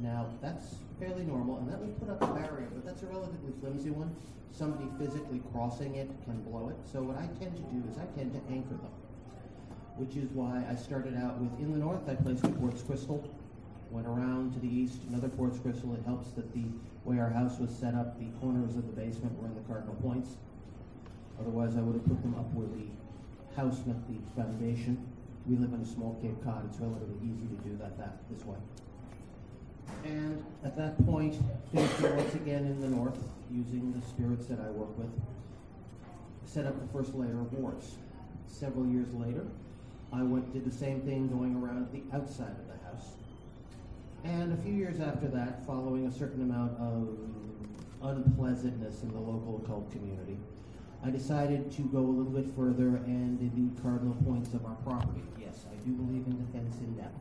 Now, 0.00 0.26
that's 0.42 0.76
fairly 0.98 1.24
normal, 1.24 1.58
and 1.58 1.70
that 1.70 1.78
would 1.78 1.98
put 1.98 2.10
up 2.10 2.22
a 2.22 2.26
barrier, 2.26 2.68
but 2.74 2.84
that's 2.84 3.02
a 3.02 3.06
relatively 3.06 3.52
flimsy 3.60 3.90
one. 3.90 4.14
Somebody 4.50 4.88
physically 4.98 5.40
crossing 5.52 5.94
it 5.94 6.08
can 6.24 6.42
blow 6.42 6.70
it. 6.70 6.76
So 6.90 7.02
what 7.02 7.16
I 7.16 7.26
tend 7.38 7.54
to 7.54 7.62
do 7.70 7.82
is 7.90 7.98
I 7.98 8.06
tend 8.18 8.32
to 8.32 8.40
anchor 8.50 8.74
them, 8.74 8.94
which 9.96 10.16
is 10.16 10.28
why 10.30 10.64
I 10.68 10.74
started 10.74 11.14
out 11.16 11.38
with 11.38 11.52
in 11.60 11.72
the 11.72 11.78
north, 11.78 12.08
I 12.08 12.14
placed 12.14 12.44
a 12.44 12.48
quartz 12.48 12.82
crystal, 12.82 13.22
went 13.90 14.06
around 14.06 14.54
to 14.54 14.60
the 14.60 14.68
east, 14.68 14.98
another 15.08 15.28
quartz 15.28 15.58
crystal. 15.58 15.94
It 15.94 16.02
helps 16.04 16.30
that 16.32 16.52
the 16.54 16.64
way 17.04 17.18
our 17.18 17.30
house 17.30 17.58
was 17.58 17.70
set 17.70 17.94
up, 17.94 18.18
the 18.18 18.26
corners 18.40 18.76
of 18.76 18.86
the 18.86 18.94
basement 18.94 19.38
were 19.40 19.48
in 19.48 19.54
the 19.54 19.62
cardinal 19.62 19.94
points. 20.02 20.36
Otherwise, 21.40 21.76
I 21.76 21.80
would 21.80 21.94
have 21.94 22.06
put 22.06 22.20
them 22.22 22.34
up 22.34 22.52
where 22.52 22.66
the 22.66 22.86
house 23.56 23.84
met 23.86 23.96
the 24.08 24.18
foundation. 24.40 24.98
We 25.46 25.56
live 25.56 25.72
in 25.72 25.80
a 25.80 25.86
small 25.86 26.18
Cape 26.20 26.42
Cod. 26.44 26.64
It's 26.68 26.78
relatively 26.78 27.16
easy 27.22 27.46
to 27.46 27.68
do 27.68 27.76
that, 27.78 27.96
that 27.98 28.18
this 28.30 28.44
way. 28.44 28.58
And 30.04 30.44
at 30.64 30.76
that 30.76 31.04
point, 31.06 31.36
once 31.72 32.34
again 32.34 32.66
in 32.66 32.80
the 32.80 32.88
north, 32.88 33.18
using 33.50 33.92
the 33.98 34.06
spirits 34.06 34.46
that 34.46 34.60
I 34.60 34.70
work 34.70 34.96
with, 34.98 35.10
set 36.44 36.66
up 36.66 36.78
the 36.80 36.92
first 36.92 37.14
layer 37.14 37.40
of 37.40 37.52
wards. 37.52 37.96
Several 38.46 38.86
years 38.86 39.12
later, 39.14 39.46
I 40.12 40.22
went 40.22 40.52
did 40.52 40.64
the 40.64 40.76
same 40.76 41.00
thing 41.02 41.28
going 41.28 41.56
around 41.56 41.88
the 41.92 42.02
outside 42.16 42.50
of 42.50 42.66
the 42.66 42.84
house. 42.86 43.14
And 44.24 44.52
a 44.52 44.62
few 44.62 44.72
years 44.72 45.00
after 45.00 45.28
that, 45.28 45.64
following 45.66 46.06
a 46.06 46.12
certain 46.12 46.42
amount 46.42 46.78
of 46.78 47.08
unpleasantness 48.02 49.02
in 49.02 49.12
the 49.12 49.18
local 49.18 49.60
occult 49.62 49.90
community, 49.92 50.38
I 51.04 51.10
decided 51.10 51.70
to 51.72 51.82
go 51.82 51.98
a 51.98 52.00
little 52.00 52.32
bit 52.32 52.46
further 52.56 52.96
and 53.06 53.38
the 53.38 53.82
cardinal 53.82 54.14
points 54.24 54.52
of 54.54 54.64
our 54.66 54.74
property. 54.84 55.22
Yes, 55.40 55.64
I 55.70 55.76
do 55.84 55.92
believe 55.92 56.26
in 56.26 56.44
defense 56.44 56.76
in 56.80 56.96
depth. 56.96 57.18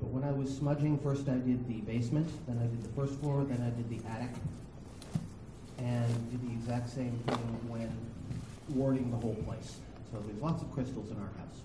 But 0.00 0.08
when 0.08 0.24
I 0.24 0.32
was 0.32 0.56
smudging, 0.56 0.98
first 0.98 1.28
I 1.28 1.34
did 1.34 1.68
the 1.68 1.80
basement, 1.82 2.28
then 2.48 2.58
I 2.58 2.66
did 2.66 2.82
the 2.82 2.88
first 2.96 3.20
floor, 3.20 3.44
then 3.44 3.60
I 3.60 3.70
did 3.76 3.90
the 3.90 4.00
attic, 4.08 4.30
and 5.78 6.30
did 6.30 6.40
the 6.48 6.52
exact 6.52 6.88
same 6.88 7.18
thing 7.26 7.68
when 7.68 7.92
warding 8.70 9.10
the 9.10 9.18
whole 9.18 9.36
place. 9.46 9.80
So 10.10 10.22
there's 10.26 10.40
lots 10.40 10.62
of 10.62 10.72
crystals 10.72 11.10
in 11.10 11.18
our 11.18 11.30
house. 11.38 11.60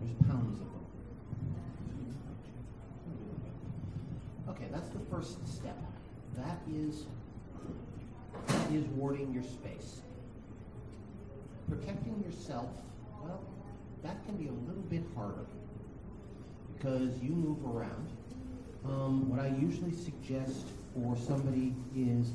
There's 0.00 0.12
pounds 0.28 0.60
of 0.60 0.66
them. 0.66 0.84
Okay, 4.48 4.66
that's 4.72 4.88
the 4.88 4.98
first 5.10 5.46
step. 5.46 5.78
That 6.36 6.58
is 6.68 7.04
is 8.74 8.84
warding 8.88 9.32
your 9.32 9.42
space. 9.42 10.00
Protecting 11.68 12.22
yourself, 12.24 12.68
well, 13.22 13.40
that 14.02 14.24
can 14.26 14.36
be 14.36 14.48
a 14.48 14.52
little 14.52 14.82
bit 14.88 15.02
harder 15.14 15.46
because 16.76 17.22
you 17.22 17.30
move 17.30 17.64
around. 17.64 18.08
Um, 18.84 19.28
what 19.28 19.40
I 19.40 19.48
usually 19.48 19.92
suggest 19.92 20.66
for 20.94 21.16
somebody 21.16 21.74
is 21.94 22.32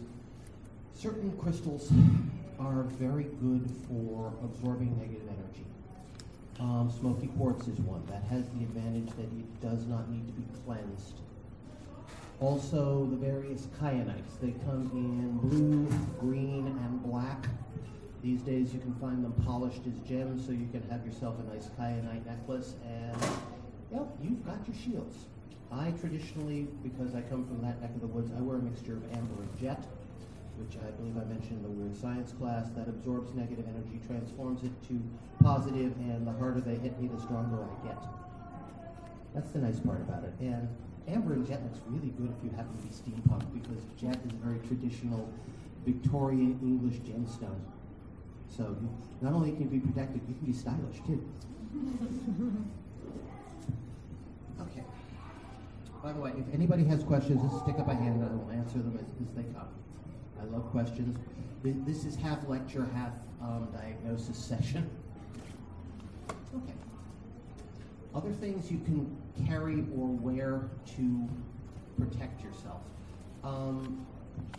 certain 0.94 1.36
crystals 1.38 1.92
are 2.60 2.84
very 2.84 3.26
good 3.42 3.70
for 3.88 4.32
absorbing 4.44 4.98
negative 4.98 5.28
energy. 5.28 5.66
Um, 6.60 6.94
smoky 7.00 7.28
quartz 7.38 7.68
is 7.68 7.80
one. 7.80 8.06
That 8.06 8.24
has 8.30 8.46
the 8.50 8.64
advantage 8.64 9.10
that 9.18 9.24
it 9.24 9.62
does 9.62 9.86
not 9.88 10.10
need 10.10 10.26
to 10.28 10.34
be 10.34 10.46
cleansed. 10.64 11.20
Also, 12.42 13.08
the 13.10 13.16
various 13.16 13.68
kyanites. 13.82 14.40
They 14.42 14.52
come 14.66 14.92
in 14.94 15.38
blue, 15.38 15.88
green, 16.20 16.68
and 16.68 17.04
black. 17.04 17.48
These 18.22 18.42
days 18.42 18.74
you 18.74 18.80
can 18.80 18.94
find 18.96 19.24
them 19.24 19.34
polished 19.46 19.82
as 19.88 19.98
gems, 20.08 20.46
so 20.46 20.52
you 20.52 20.68
can 20.72 20.84
have 20.90 21.06
yourself 21.06 21.36
a 21.40 21.54
nice 21.54 21.70
kyanite 21.80 22.26
necklace, 22.26 22.74
and 22.86 23.22
yep, 23.92 24.08
you've 24.22 24.46
got 24.46 24.58
your 24.68 24.76
shields. 24.76 25.18
I 25.72 25.92
traditionally, 26.00 26.68
because 26.84 27.16
I 27.16 27.22
come 27.22 27.46
from 27.46 27.62
that 27.62 27.82
neck 27.82 27.92
of 27.96 28.02
the 28.02 28.08
woods, 28.08 28.32
I 28.38 28.42
wear 28.42 28.58
a 28.58 28.62
mixture 28.62 28.94
of 28.94 29.04
amber 29.14 29.42
and 29.42 29.60
jet, 29.60 29.86
which 30.58 30.78
I 30.82 30.92
believe 30.92 31.18
I 31.18 31.26
mentioned 31.26 31.60
in 31.60 31.64
the 31.64 31.70
weird 31.70 31.96
science 31.96 32.32
class, 32.34 32.70
that 32.76 32.88
absorbs 32.88 33.34
negative 33.36 33.66
energy, 33.68 34.00
transforms 34.08 34.64
it 34.64 34.72
to 34.90 35.00
positive, 35.44 35.94
and 36.10 36.26
the 36.26 36.34
harder 36.34 36.62
they 36.62 36.76
hit 36.76 37.00
me, 37.00 37.08
the 37.08 37.22
stronger 37.22 37.58
I 37.62 37.88
get. 37.88 38.02
That's 39.34 39.50
the 39.52 39.60
nice 39.60 39.80
part 39.80 40.02
about 40.02 40.24
it. 40.24 40.34
And 40.40 40.68
amber 41.08 41.34
and 41.34 41.46
jet 41.46 41.62
looks 41.64 41.80
really 41.88 42.10
good 42.18 42.34
if 42.38 42.44
you 42.44 42.50
happen 42.56 42.76
to 42.78 42.84
be 42.84 42.90
steampunk, 42.90 43.44
because 43.54 43.84
jet 44.00 44.20
is 44.26 44.32
a 44.32 44.36
very 44.36 44.60
traditional 44.68 45.30
Victorian 45.86 46.60
English 46.62 47.00
gemstone. 47.02 47.62
So 48.50 48.76
not 49.22 49.34
only 49.34 49.52
can 49.52 49.62
you 49.64 49.68
be 49.68 49.80
protected, 49.80 50.22
you 50.28 50.36
can 50.36 50.46
be 50.46 50.54
stylish 50.54 51.02
too. 51.06 51.24
okay. 54.62 54.84
By 56.02 56.14
the 56.14 56.20
way, 56.20 56.34
if 56.38 56.54
anybody 56.54 56.84
has 56.86 57.04
questions, 57.04 57.42
just 57.42 57.64
stick 57.64 57.80
up 57.80 57.88
a 57.88 57.96
hand 57.96 58.22
and 58.22 58.26
I 58.26 58.34
will 58.34 58.52
answer 58.52 58.78
them 58.78 58.98
as, 59.02 59.10
as 59.28 59.34
they 59.36 59.44
come. 59.54 59.68
I 60.40 60.46
love 60.46 60.70
questions. 60.72 61.18
This 61.64 62.06
is 62.06 62.16
half 62.16 62.48
lecture, 62.48 62.88
half 62.94 63.14
um, 63.42 63.68
diagnosis 63.74 64.38
session. 64.38 64.90
Okay. 66.56 66.74
Other 68.14 68.32
things 68.32 68.72
you 68.72 68.78
can 68.86 69.18
carry 69.48 69.84
or 69.98 70.08
wear 70.08 70.70
to 70.96 71.30
protect 71.98 72.44
yourself. 72.44 72.82
Um, 73.44 74.06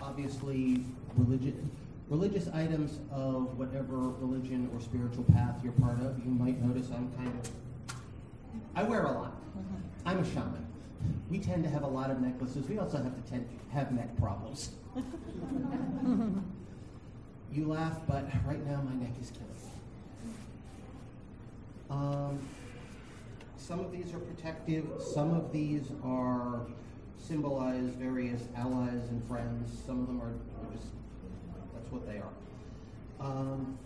obviously, 0.01 0.85
religion, 1.17 1.71
religious 2.09 2.49
items 2.49 2.99
of 3.11 3.59
whatever 3.59 3.97
religion 3.97 4.71
or 4.75 4.81
spiritual 4.81 5.25
path 5.25 5.57
you're 5.63 5.73
part 5.75 6.01
of. 6.01 6.19
You 6.25 6.31
might 6.31 6.63
notice 6.63 6.91
I'm 6.91 7.11
kind 7.17 7.29
of, 7.29 7.51
I 8.75 8.83
wear 8.83 9.05
a 9.05 9.13
lot. 9.13 9.33
Mm-hmm. 9.33 10.09
I'm 10.09 10.19
a 10.19 10.25
shaman. 10.25 10.67
We 11.31 11.39
tend 11.39 11.65
to 11.65 11.71
have 11.71 11.83
a 11.83 11.89
lot 11.89 12.11
of 12.11 12.21
necklaces. 12.21 12.69
We 12.69 12.79
also 12.79 12.99
have 12.99 13.15
to 13.15 13.31
tend 13.31 13.49
to 13.49 13.75
have 13.75 13.93
neck 13.93 14.17
problems. 14.19 14.71
you 17.53 17.67
laugh, 17.67 17.99
but 18.09 18.25
right 18.47 18.65
now 18.67 18.83
my 18.83 18.95
neck 18.95 19.13
is 19.21 19.31
killing 19.31 19.47
me. 19.53 19.71
Um, 21.91 22.39
some 23.67 23.81
of 23.81 23.91
these 23.91 24.15
are 24.15 24.21
protective, 24.21 24.85
some 25.01 25.35
of 25.35 25.53
these 25.53 25.91
are 26.05 26.61
symbolize 27.19 27.89
various 27.99 28.43
allies 28.57 29.09
and 29.11 29.27
friends. 29.27 29.77
Some 29.85 30.01
of 30.01 30.07
them 30.07 30.23
are, 30.23 30.33
just, 30.73 30.87
that's 31.75 31.91
what 31.91 32.07
they 32.07 32.19
are. 32.19 32.33
Um, 33.19 33.77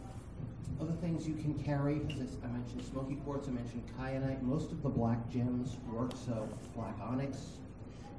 other 0.81 0.93
things 1.01 1.27
you 1.27 1.35
can 1.35 1.55
carry, 1.55 2.03
as 2.23 2.37
I 2.45 2.49
mentioned 2.49 2.85
smoky 2.85 3.15
quartz, 3.25 3.49
I 3.49 3.53
mentioned 3.53 3.83
kyanite. 3.99 4.43
Most 4.43 4.71
of 4.71 4.83
the 4.83 4.89
black 4.91 5.31
gems 5.31 5.77
work, 5.91 6.13
so 6.27 6.47
black 6.75 6.95
onyx. 7.03 7.39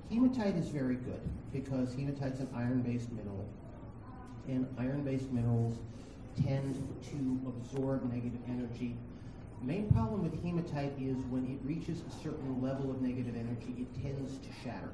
Hematite 0.09 0.55
is 0.55 0.69
very 0.69 0.95
good 0.95 1.21
because 1.53 1.93
hematite's 1.93 2.39
an 2.39 2.49
iron-based 2.55 3.11
mineral. 3.11 3.47
And 4.47 4.67
iron-based 4.79 5.31
minerals 5.31 5.77
tend 6.43 6.75
to 7.11 7.41
absorb 7.47 8.11
negative 8.11 8.39
energy 8.47 8.95
main 9.63 9.91
problem 9.91 10.23
with 10.23 10.43
hematite 10.43 10.93
is 10.99 11.17
when 11.29 11.45
it 11.45 11.59
reaches 11.63 12.01
a 12.01 12.23
certain 12.23 12.61
level 12.61 12.89
of 12.89 13.01
negative 13.01 13.35
energy, 13.35 13.75
it 13.77 14.01
tends 14.01 14.37
to 14.37 14.47
shatter. 14.63 14.89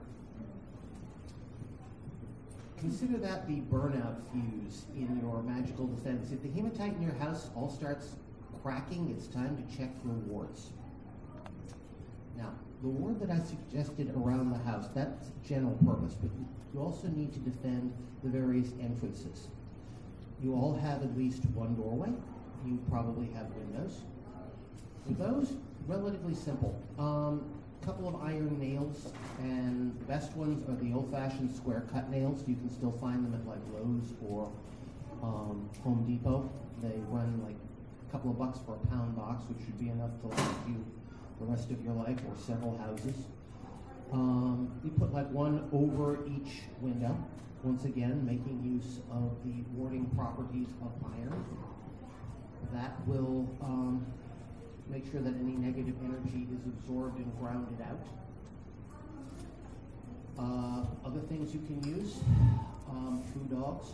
Consider 2.77 3.17
that 3.17 3.47
the 3.47 3.61
burnout 3.61 4.17
fuse 4.31 4.85
in 4.95 5.19
your 5.21 5.41
magical 5.41 5.87
defense. 5.87 6.31
If 6.31 6.43
the 6.43 6.49
hematite 6.49 6.93
in 6.93 7.01
your 7.01 7.15
house 7.15 7.49
all 7.55 7.69
starts 7.69 8.15
cracking, 8.61 9.09
it's 9.09 9.27
time 9.27 9.57
to 9.57 9.77
check 9.77 9.89
your 10.03 10.13
wards. 10.13 10.71
Now, 12.37 12.53
the 12.83 12.89
ward 12.89 13.19
that 13.19 13.31
I 13.31 13.39
suggested 13.39 14.13
around 14.15 14.51
the 14.51 14.59
house, 14.59 14.89
that's 14.93 15.31
general 15.47 15.77
purpose, 15.85 16.13
but 16.13 16.29
you 16.73 16.79
also 16.79 17.07
need 17.07 17.33
to 17.33 17.39
defend 17.39 17.93
the 18.23 18.29
various 18.29 18.73
entrances. 18.79 19.47
You 20.43 20.53
all 20.53 20.75
have 20.75 21.01
at 21.01 21.17
least 21.17 21.45
one 21.55 21.75
doorway. 21.75 22.11
You 22.63 22.79
probably 22.89 23.27
have 23.33 23.47
windows. 23.55 24.01
Those, 25.09 25.53
relatively 25.87 26.35
simple. 26.35 26.79
Um, 26.99 27.41
couple 27.87 28.09
of 28.09 28.21
iron 28.21 28.59
nails, 28.59 29.13
and 29.39 29.97
the 29.97 30.05
best 30.05 30.35
ones 30.35 30.67
are 30.67 30.75
the 30.83 30.93
old-fashioned 30.93 31.55
square 31.55 31.85
cut 31.93 32.09
nails. 32.11 32.43
You 32.45 32.55
can 32.55 32.69
still 32.69 32.91
find 32.91 33.23
them 33.23 33.33
at 33.33 33.47
like 33.47 33.59
Lowe's 33.73 34.13
or 34.27 34.51
um, 35.23 35.69
Home 35.83 36.03
Depot. 36.05 36.49
They 36.81 36.99
run 37.07 37.41
like 37.45 37.55
a 38.07 38.11
couple 38.11 38.31
of 38.31 38.37
bucks 38.37 38.59
for 38.65 38.75
a 38.75 38.87
pound 38.87 39.15
box, 39.15 39.43
which 39.47 39.65
should 39.65 39.79
be 39.79 39.87
enough 39.87 40.11
to 40.21 40.27
last 40.27 40.67
you 40.67 40.85
the 41.39 41.45
rest 41.45 41.71
of 41.71 41.81
your 41.81 41.93
life 41.93 42.19
or 42.27 42.35
several 42.45 42.77
houses. 42.77 43.15
Um, 44.11 44.69
you 44.83 44.91
put 44.91 45.13
like 45.13 45.29
one 45.31 45.69
over 45.71 46.19
each 46.27 46.63
window, 46.81 47.17
once 47.63 47.85
again 47.85 48.25
making 48.25 48.61
use 48.63 48.99
of 49.11 49.31
the 49.45 49.63
warding 49.73 50.05
properties 50.15 50.67
of 50.81 50.91
iron. 51.13 51.45
That 52.73 52.95
will 53.07 53.47
um, 53.61 54.05
make 54.89 55.09
sure 55.11 55.21
that 55.21 55.33
any 55.35 55.55
negative 55.55 55.95
energy 56.03 56.47
is 56.53 56.65
absorbed 56.65 57.17
and 57.17 57.31
grounded 57.39 57.79
out. 57.81 58.05
Uh, 60.39 60.85
other 61.05 61.19
things 61.21 61.53
you 61.53 61.61
can 61.61 61.83
use, 61.83 62.19
um, 62.89 63.23
dogs, 63.49 63.87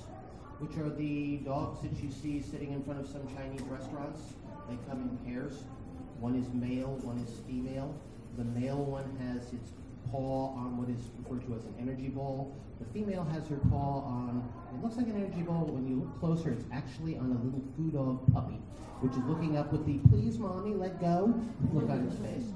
which 0.60 0.78
are 0.78 0.90
the 0.90 1.38
dogs 1.38 1.82
that 1.82 2.04
you 2.04 2.12
see 2.12 2.42
sitting 2.42 2.74
in 2.74 2.84
front 2.84 3.00
of 3.00 3.08
some 3.08 3.22
Chinese 3.36 3.62
restaurants. 3.64 4.20
They 4.70 4.78
come 4.90 5.02
in 5.02 5.18
pairs. 5.34 5.64
One 6.20 6.36
is 6.36 6.48
male, 6.54 7.00
one 7.04 7.20
is 7.20 7.40
female. 7.48 7.94
The 8.38 8.44
male 8.44 8.84
one 8.84 9.16
has 9.20 9.54
its 9.54 9.72
paw 10.12 10.54
on 10.56 10.78
what 10.78 10.90
is 10.90 11.02
referred 11.20 11.46
to 11.48 11.56
as 11.56 11.66
an 11.66 11.76
energy 11.80 12.10
ball. 12.10 12.56
The 12.80 12.86
female 12.94 13.24
has 13.24 13.48
her 13.48 13.58
paw 13.70 14.02
on, 14.02 14.44
it 14.74 14.84
looks 14.84 14.98
like 14.98 15.08
an 15.08 15.16
energy 15.16 15.42
ball, 15.42 15.66
but 15.66 15.74
when 15.74 15.88
you 15.88 16.02
look 16.02 16.20
closer, 16.20 16.52
it's 16.52 16.66
actually 16.72 17.18
on 17.18 17.32
a 17.32 17.44
little 17.44 17.64
foo 17.76 17.92
dog 17.92 18.34
puppy 18.34 18.60
which 19.04 19.12
is 19.18 19.24
looking 19.26 19.58
up 19.58 19.70
with 19.70 19.86
the 19.86 19.98
please 20.08 20.40
mommy 20.40 20.74
let 20.74 20.98
go 21.02 21.34
look 21.74 21.90
on 21.90 22.10
his 22.10 22.18
face. 22.20 22.54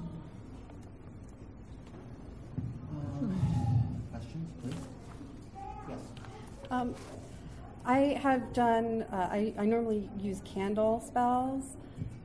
Um, 2.90 4.02
questions, 4.10 4.48
please? 4.62 4.74
Yes. 5.90 5.98
Um, 6.70 6.94
I 7.84 8.18
have 8.22 8.54
done, 8.54 9.02
uh, 9.12 9.28
I, 9.30 9.52
I 9.58 9.66
normally 9.66 10.08
use 10.18 10.40
candle 10.46 11.02
spells, 11.06 11.76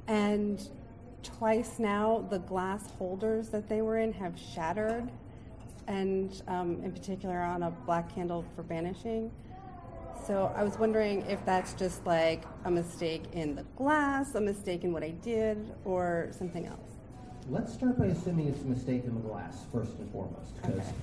and 0.07 0.69
twice 1.23 1.79
now 1.79 2.25
the 2.29 2.39
glass 2.39 2.91
holders 2.97 3.49
that 3.49 3.67
they 3.67 3.81
were 3.81 3.97
in 3.97 4.13
have 4.13 4.37
shattered, 4.37 5.09
and 5.87 6.41
um, 6.47 6.81
in 6.83 6.91
particular 6.91 7.39
on 7.41 7.63
a 7.63 7.71
black 7.71 8.13
candle 8.13 8.45
for 8.55 8.63
banishing. 8.63 9.31
So 10.27 10.53
I 10.55 10.63
was 10.63 10.77
wondering 10.77 11.25
if 11.25 11.43
that's 11.45 11.73
just 11.73 12.05
like 12.05 12.43
a 12.63 12.71
mistake 12.71 13.23
in 13.33 13.55
the 13.55 13.63
glass, 13.75 14.35
a 14.35 14.41
mistake 14.41 14.83
in 14.83 14.93
what 14.93 15.03
I 15.03 15.09
did, 15.09 15.73
or 15.83 16.29
something 16.37 16.65
else. 16.65 16.79
Let's 17.49 17.73
start 17.73 17.99
by 17.99 18.05
assuming 18.05 18.47
it's 18.47 18.61
a 18.61 18.65
mistake 18.65 19.03
in 19.03 19.15
the 19.15 19.19
glass, 19.19 19.65
first 19.73 19.97
and 19.97 20.09
foremost, 20.11 20.55
because 20.61 20.79
okay. 20.79 20.93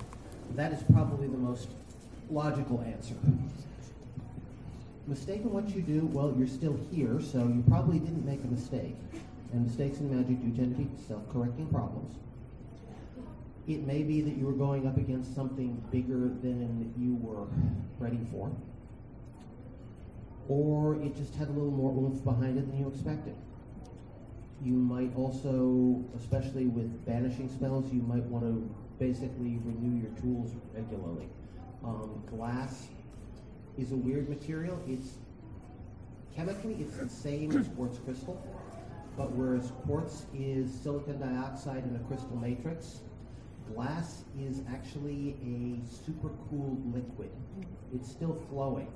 that 0.55 0.73
is 0.73 0.81
probably 0.91 1.27
the 1.27 1.37
most 1.37 1.69
logical 2.31 2.81
answer. 2.81 3.13
Mistake 5.05 5.41
in 5.41 5.51
what 5.51 5.69
you 5.75 5.81
do, 5.81 6.07
well, 6.13 6.33
you're 6.35 6.47
still 6.47 6.79
here, 6.91 7.19
so 7.21 7.39
you 7.39 7.63
probably 7.67 7.99
didn't 7.99 8.25
make 8.25 8.43
a 8.43 8.47
mistake. 8.47 8.95
And 9.53 9.65
mistakes 9.65 9.99
in 9.99 10.15
magic 10.15 10.41
do 10.41 10.55
tend 10.55 10.77
to 10.77 10.83
be 10.83 10.89
self-correcting 11.07 11.67
problems. 11.67 12.15
It 13.67 13.85
may 13.85 14.03
be 14.03 14.21
that 14.21 14.37
you 14.37 14.45
were 14.45 14.53
going 14.53 14.87
up 14.87 14.97
against 14.97 15.35
something 15.35 15.83
bigger 15.91 16.29
than 16.41 16.93
you 16.97 17.15
were 17.15 17.47
ready 17.99 18.19
for. 18.31 18.51
Or 20.47 20.95
it 21.03 21.15
just 21.15 21.35
had 21.35 21.47
a 21.49 21.51
little 21.51 21.71
more 21.71 21.91
oomph 21.91 22.23
behind 22.23 22.57
it 22.57 22.69
than 22.69 22.79
you 22.79 22.87
expected. 22.87 23.35
You 24.63 24.73
might 24.73 25.15
also, 25.15 26.03
especially 26.17 26.65
with 26.65 27.05
banishing 27.05 27.49
spells, 27.49 27.91
you 27.91 28.01
might 28.01 28.23
want 28.23 28.45
to 28.45 28.69
basically 28.99 29.59
renew 29.63 30.01
your 30.01 30.11
tools 30.19 30.51
regularly. 30.73 31.27
Um, 31.83 32.23
glass 32.29 32.87
is 33.77 33.91
a 33.91 33.95
weird 33.95 34.29
material. 34.29 34.79
It's 34.87 35.13
chemically 36.35 36.75
it's 36.79 36.95
the 36.97 37.09
same 37.09 37.57
as 37.57 37.67
quartz 37.69 37.97
crystal, 37.99 38.41
but 39.17 39.31
whereas 39.33 39.71
quartz 39.85 40.25
is 40.33 40.73
silicon 40.73 41.19
dioxide 41.19 41.83
in 41.83 41.95
a 41.95 41.99
crystal 42.07 42.35
matrix, 42.37 43.01
glass 43.73 44.23
is 44.39 44.61
actually 44.71 45.35
a 45.43 45.85
super 45.85 46.29
cooled 46.49 46.93
liquid. 46.93 47.29
It's 47.93 48.09
still 48.09 48.41
flowing, 48.49 48.87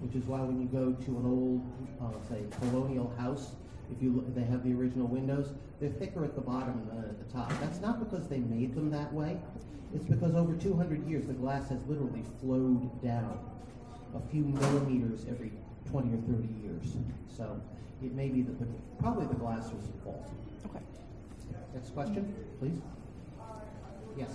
which 0.00 0.14
is 0.14 0.24
why 0.24 0.40
when 0.40 0.60
you 0.60 0.66
go 0.66 0.92
to 0.92 1.10
an 1.18 1.26
old, 1.26 1.62
uh, 2.00 2.28
say, 2.28 2.42
colonial 2.60 3.12
house, 3.18 3.52
if 3.90 4.02
you 4.02 4.12
look, 4.12 4.34
they 4.34 4.44
have 4.44 4.64
the 4.64 4.72
original 4.72 5.06
windows, 5.06 5.52
they're 5.80 5.90
thicker 5.90 6.24
at 6.24 6.34
the 6.34 6.40
bottom 6.40 6.88
than 6.88 7.04
at 7.04 7.18
the 7.18 7.32
top. 7.32 7.50
That's 7.60 7.80
not 7.80 7.98
because 7.98 8.28
they 8.28 8.38
made 8.38 8.74
them 8.74 8.90
that 8.90 9.12
way. 9.12 9.38
It's 9.94 10.04
because 10.04 10.34
over 10.34 10.54
200 10.54 11.06
years, 11.06 11.26
the 11.26 11.34
glass 11.34 11.68
has 11.68 11.84
literally 11.86 12.22
flowed 12.40 13.02
down 13.02 13.38
a 14.14 14.30
few 14.30 14.42
millimeters 14.42 15.26
every 15.28 15.52
20 15.90 16.14
or 16.14 16.20
30 16.36 16.48
years. 16.62 16.96
So 17.28 17.60
it 18.02 18.12
may 18.14 18.28
be 18.28 18.42
that 18.42 18.58
the, 18.58 18.66
probably 18.98 19.26
the 19.26 19.34
glass 19.34 19.70
was 19.72 19.84
faulty. 20.04 20.32
Okay. 20.66 20.84
Next 21.74 21.90
question, 21.94 22.34
please. 22.58 22.80
Yes. 24.16 24.30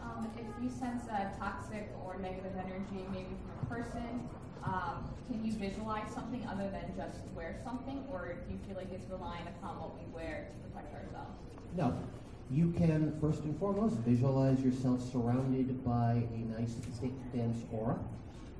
Um, 0.00 0.30
if 0.38 0.62
you 0.62 0.70
sense 0.70 1.04
a 1.08 1.32
toxic 1.38 1.88
or 2.04 2.16
negative 2.18 2.52
energy, 2.56 3.04
maybe 3.10 3.34
from 3.42 3.62
a 3.62 3.74
person, 3.74 4.28
um, 4.62 5.08
can 5.28 5.44
you 5.44 5.52
visualize 5.52 6.12
something 6.12 6.46
other 6.46 6.70
than 6.70 6.92
just 6.96 7.18
wear 7.34 7.56
something, 7.64 8.04
or 8.12 8.34
do 8.46 8.52
you 8.52 8.58
feel 8.66 8.76
like 8.76 8.92
it's 8.92 9.08
relying 9.10 9.46
upon 9.58 9.78
what 9.80 9.94
we 9.94 10.04
wear 10.14 10.48
to 10.50 10.68
protect 10.68 10.94
ourselves? 10.94 11.34
No. 11.76 11.96
You 12.50 12.72
can, 12.72 13.18
first 13.20 13.42
and 13.42 13.58
foremost, 13.58 13.96
visualize 13.96 14.60
yourself 14.62 15.02
surrounded 15.10 15.84
by 15.84 16.22
a 16.32 16.60
nice, 16.60 16.74
thick, 17.00 17.10
dense 17.34 17.58
aura. 17.72 17.98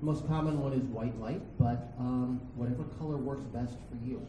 The 0.01 0.07
most 0.07 0.27
common 0.27 0.61
one 0.61 0.73
is 0.73 0.85
white 0.87 1.19
light, 1.21 1.41
but 1.59 1.93
um, 1.99 2.41
whatever 2.55 2.85
color 2.99 3.17
works 3.17 3.45
best 3.45 3.75
for 3.89 3.97
you. 4.07 4.21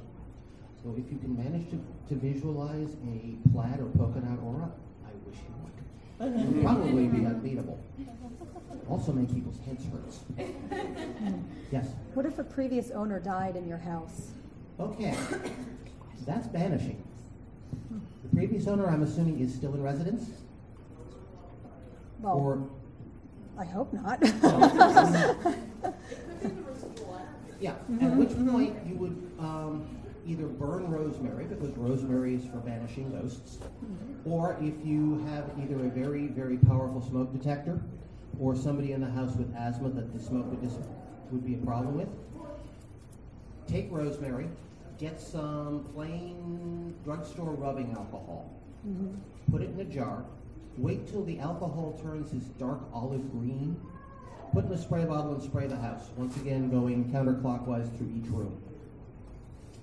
So 0.84 0.96
if 0.98 1.12
you 1.12 1.18
can 1.18 1.36
manage 1.36 1.70
to, 1.72 1.80
to 2.10 2.16
visualize 2.16 2.96
a 3.06 3.36
plaid 3.52 3.80
or 3.80 3.90
polka 3.98 4.20
dot 4.22 4.40
aura, 4.44 4.72
I 5.06 5.12
wish 5.28 5.38
you 5.44 5.54
would. 5.62 6.42
It 6.42 6.48
would 6.56 6.64
probably 6.64 7.08
be 7.08 7.26
unbeatable. 7.26 7.84
Also 8.90 9.12
make 9.12 9.34
people's 9.34 9.60
heads 9.66 9.84
hurt. 9.92 10.48
Yes. 11.72 11.88
What 12.14 12.26
if 12.26 12.40
a 12.40 12.44
previous 12.44 12.92
owner 12.92 13.20
died 13.20 13.58
in 13.58 13.68
your 13.68 13.78
house? 13.80 14.30
Okay. 14.80 15.18
That's 16.26 16.48
banishing. 16.48 17.04
The 18.24 18.30
previous 18.34 18.68
owner, 18.68 18.88
I'm 18.88 19.04
assuming, 19.04 19.40
is 19.42 19.54
still 19.54 19.74
in 19.74 19.84
residence? 19.84 20.30
Well, 22.20 22.38
Or, 22.38 22.70
I 23.58 23.66
hope 23.66 23.92
not. 23.92 24.20
yeah, 27.60 27.72
at 27.72 27.90
mm-hmm, 27.90 28.18
which 28.18 28.30
mm-hmm. 28.30 28.52
point 28.52 28.76
you 28.86 28.96
would 28.96 29.32
um, 29.40 29.88
either 30.28 30.46
burn 30.46 30.90
rosemary, 30.92 31.46
because 31.46 31.76
rosemary 31.78 32.36
is 32.36 32.46
for 32.46 32.58
banishing 32.58 33.12
ghosts, 33.12 33.58
mm-hmm. 33.58 34.30
or 34.30 34.58
if 34.62 34.74
you 34.86 35.26
have 35.26 35.50
either 35.60 35.86
a 35.86 35.90
very, 35.90 36.28
very 36.28 36.58
powerful 36.58 37.02
smoke 37.02 37.34
detector, 37.34 37.82
or 38.40 38.56
somebody 38.56 38.92
in 38.92 39.02
the 39.02 39.10
house 39.10 39.36
with 39.36 39.54
asthma 39.56 39.90
that 39.90 40.14
the 40.14 40.20
smoke 40.20 40.46
would, 40.52 40.62
dis- 40.62 40.78
would 41.32 41.46
be 41.46 41.56
a 41.56 41.66
problem 41.66 41.98
with, 41.98 42.10
take 43.68 43.88
rosemary, 43.92 44.48
get 45.00 45.20
some 45.20 45.84
plain 45.94 46.94
drugstore 47.04 47.52
rubbing 47.52 47.92
alcohol, 47.94 48.52
put 49.50 49.62
it 49.62 49.70
in 49.72 49.80
a 49.80 49.86
jar, 49.86 50.24
wait 50.78 51.08
till 51.10 51.24
the 51.26 51.40
alcohol 51.40 52.00
turns 52.02 52.32
this 52.32 52.44
dark 52.60 52.80
olive 52.94 53.32
green, 53.32 53.80
put 54.54 54.66
in 54.66 54.72
a 54.72 54.78
spray 54.78 55.06
bottle 55.06 55.34
and 55.34 55.44
spray 55.44 55.68
the 55.68 55.78
house, 55.78 56.10
once 56.16 56.36
again 56.38 56.70
going 56.70 57.06
counterclockwise 57.12 57.96
through 57.98 58.12
each 58.16 58.30
room. 58.30 58.62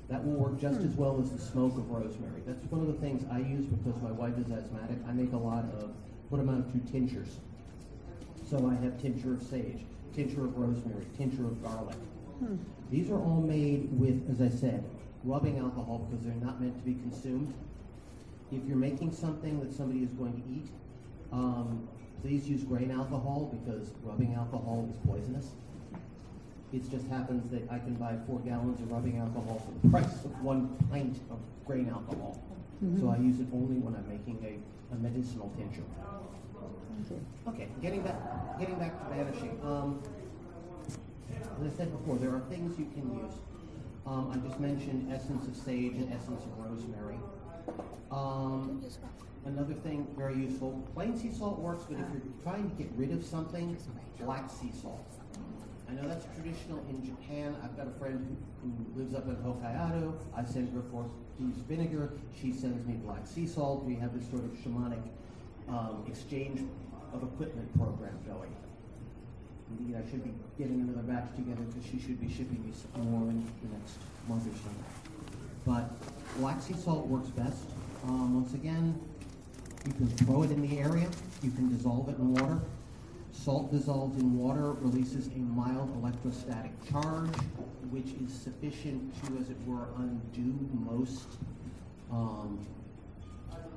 That 0.09 0.24
will 0.24 0.35
work 0.35 0.61
just 0.61 0.80
as 0.80 0.92
hmm. 0.92 1.02
well 1.02 1.20
as 1.20 1.30
the 1.30 1.38
smoke 1.38 1.76
of 1.76 1.90
rosemary. 1.90 2.42
That's 2.46 2.64
one 2.66 2.83
of 2.83 2.87
the 2.88 3.00
things 3.00 3.24
I 3.30 3.38
use 3.38 3.64
because 3.64 4.00
my 4.02 4.12
wife 4.12 4.35
is 4.38 4.52
asthmatic. 4.52 4.98
I 5.09 5.12
make 5.12 5.33
a 5.33 5.37
lot 5.37 5.64
of, 5.80 5.92
put 6.30 6.37
them 6.37 6.50
out 6.50 6.70
through 6.70 6.83
tinctures. 6.92 7.38
So 8.48 8.68
I 8.68 8.74
have 8.85 9.00
tincture 9.00 9.35
of 9.35 9.42
sage, 9.42 9.80
tincture 10.14 10.44
of 10.44 10.57
rosemary, 10.57 11.07
tincture 11.16 11.46
of 11.46 11.62
garlic. 11.62 11.96
Hmm. 12.38 12.57
These 12.90 13.11
are 13.11 13.18
all 13.18 13.40
made 13.40 13.88
with, 13.98 14.28
as 14.30 14.40
I 14.40 14.54
said, 14.54 14.85
rubbing 15.24 15.59
alcohol 15.59 16.07
because 16.09 16.24
they're 16.24 16.35
not 16.35 16.61
meant 16.61 16.76
to 16.76 16.85
be 16.85 16.94
consumed. 16.94 17.52
If 18.52 18.64
you're 18.66 18.76
making 18.76 19.12
something 19.12 19.59
that 19.61 19.72
somebody 19.74 20.00
is 20.00 20.11
going 20.11 20.35
to 20.35 20.48
eat, 20.48 20.68
um, 21.32 21.88
please 22.22 22.48
use 22.48 22.62
grain 22.64 22.90
alcohol 22.90 23.52
because 23.52 23.90
rubbing 24.02 24.34
alcohol 24.34 24.88
is 24.90 24.96
poisonous. 25.06 25.50
It 26.72 26.90
just 26.90 27.06
happens 27.06 27.50
that 27.52 27.70
I 27.70 27.78
can 27.78 27.94
buy 27.94 28.16
four 28.26 28.40
gallons 28.40 28.80
of 28.80 28.90
rubbing 28.90 29.18
alcohol 29.18 29.62
for 29.64 29.72
the 29.87 29.90
price 29.90 30.24
of 30.24 30.42
one 30.42 30.74
pint 30.90 31.18
of 31.30 31.38
grain 31.66 31.88
alcohol. 31.88 32.40
So 33.00 33.08
I 33.08 33.16
use 33.18 33.40
it 33.40 33.46
only 33.52 33.76
when 33.76 33.94
I'm 33.94 34.08
making 34.08 34.38
a, 34.44 34.94
a 34.94 34.98
medicinal 34.98 35.52
tincture. 35.56 35.84
Okay, 37.48 37.68
getting 37.80 38.02
back, 38.02 38.16
getting 38.58 38.74
back 38.78 38.92
to 38.98 39.14
banishing. 39.14 39.58
Um, 39.62 40.02
as 41.60 41.72
I 41.72 41.76
said 41.76 41.92
before, 41.92 42.16
there 42.16 42.34
are 42.34 42.40
things 42.50 42.78
you 42.78 42.87
can 42.94 43.14
use. 43.24 43.34
Um, 44.06 44.30
I 44.34 44.46
just 44.46 44.60
mentioned 44.60 45.12
essence 45.12 45.46
of 45.46 45.56
sage 45.56 45.94
and 45.94 46.12
essence 46.12 46.42
of 46.44 46.58
rosemary. 46.58 47.18
Um, 48.10 48.82
another 49.46 49.74
thing 49.74 50.07
very 50.16 50.37
useful, 50.37 50.83
plain 50.94 51.16
sea 51.16 51.33
salt 51.33 51.59
works, 51.59 51.85
but 51.88 51.98
if 51.98 52.07
you're 52.12 52.22
trying 52.42 52.68
to 52.68 52.76
get 52.76 52.90
rid 52.96 53.12
of 53.12 53.24
something, 53.24 53.76
black 54.20 54.50
sea 54.50 54.70
salt. 54.80 55.04
I 55.88 55.92
know 55.92 56.09
that's 56.09 56.26
traditional 56.35 56.85
in 56.88 57.04
Japan. 57.04 57.54
I've 57.62 57.76
got 57.76 57.87
a 57.87 57.98
friend 57.98 58.37
who, 58.62 59.00
lives 59.00 59.14
up 59.14 59.26
in 59.28 59.37
Hokkaido. 59.37 60.14
I 60.35 60.44
send 60.44 60.72
her 60.74 60.83
four 60.90 61.09
thieves 61.38 61.59
vinegar. 61.68 62.12
She 62.40 62.52
sends 62.52 62.87
me 62.87 62.94
black 62.94 63.26
sea 63.26 63.46
salt. 63.46 63.85
We 63.85 63.94
have 63.96 64.18
this 64.18 64.28
sort 64.30 64.44
of 64.44 64.50
shamanic 64.52 65.02
um, 65.68 66.04
exchange 66.09 66.62
of 67.12 67.22
equipment 67.22 67.76
program 67.76 68.18
going. 68.26 68.54
Indeed, 69.78 69.96
I 69.96 70.11
should 70.11 70.24
be 70.24 70.33
getting 70.59 70.80
another 70.80 71.02
batch 71.02 71.35
together 71.37 71.62
because 71.62 71.85
she 71.90 71.98
should 71.98 72.20
be 72.20 72.28
shipping 72.28 72.64
me 72.64 72.72
some 72.72 73.11
more 73.11 73.28
in 73.30 73.44
the 73.62 73.76
next 73.76 73.96
month 74.28 74.46
or 74.46 74.57
so. 74.57 74.70
But 75.66 75.90
black 76.38 76.62
sea 76.62 76.74
salt 76.74 77.07
works 77.07 77.28
best. 77.28 77.64
Um, 78.04 78.35
once 78.35 78.52
again, 78.54 79.00
you 79.87 79.92
can 79.92 80.09
throw 80.09 80.42
it 80.42 80.51
in 80.51 80.62
the 80.62 80.79
area. 80.79 81.09
You 81.42 81.51
can 81.51 81.75
dissolve 81.75 82.09
it 82.09 82.16
in 82.18 82.35
water. 82.35 82.61
Salt 83.33 83.70
dissolved 83.70 84.18
in 84.18 84.38
water 84.38 84.73
releases 84.73 85.27
a 85.27 85.38
mild 85.38 85.94
electrostatic 85.97 86.73
charge, 86.90 87.35
which 87.90 88.12
is 88.25 88.33
sufficient 88.33 89.12
to, 89.25 89.37
as 89.38 89.51
it 89.51 89.57
were, 89.66 89.88
undo 89.99 90.68
most, 90.73 91.27
um, 92.11 92.64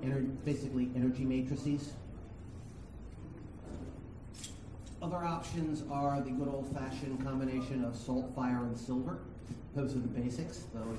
ener- 0.03 0.29
basically 0.45 0.89
energy 0.95 1.25
matrices. 1.25 1.93
Other 5.01 5.17
options 5.17 5.83
are 5.91 6.21
the 6.21 6.31
good 6.31 6.47
old-fashioned 6.47 7.23
combination 7.23 7.83
of 7.83 7.95
salt, 7.95 8.33
fire, 8.35 8.63
and 8.63 8.77
silver. 8.77 9.19
Those 9.75 9.95
are 9.95 9.99
the 9.99 10.07
basics, 10.07 10.63
though. 10.73 10.95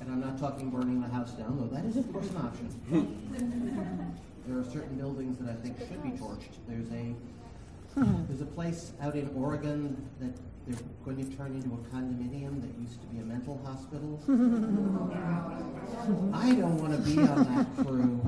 And 0.00 0.10
I'm 0.10 0.20
not 0.20 0.38
talking 0.38 0.70
burning 0.70 1.00
the 1.00 1.08
house 1.08 1.32
down, 1.32 1.58
though 1.58 1.66
that 1.74 1.84
is 1.84 1.96
of 1.96 2.10
course 2.12 2.28
an 2.30 2.36
option. 2.38 2.68
there 4.46 4.58
are 4.58 4.64
certain 4.64 4.96
buildings 4.96 5.38
that 5.38 5.50
I 5.50 5.54
think 5.54 5.78
should 5.78 6.02
be 6.02 6.10
torched. 6.10 6.56
There's 6.66 6.90
a 6.90 7.14
there's 8.28 8.40
a 8.40 8.46
place 8.46 8.92
out 9.00 9.16
in 9.16 9.28
Oregon 9.36 9.96
that 10.20 10.32
they're 10.66 10.78
going 11.04 11.16
to 11.28 11.36
turn 11.36 11.52
into 11.54 11.70
a 11.74 11.78
condominium 11.94 12.60
that 12.60 12.70
used 12.80 13.00
to 13.00 13.06
be 13.08 13.18
a 13.18 13.24
mental 13.24 13.60
hospital. 13.64 14.20
I 16.32 16.54
don't 16.54 16.78
want 16.80 16.92
to 16.92 16.98
be 17.10 17.18
on 17.18 17.44
that 17.54 17.66
crew. 17.84 18.20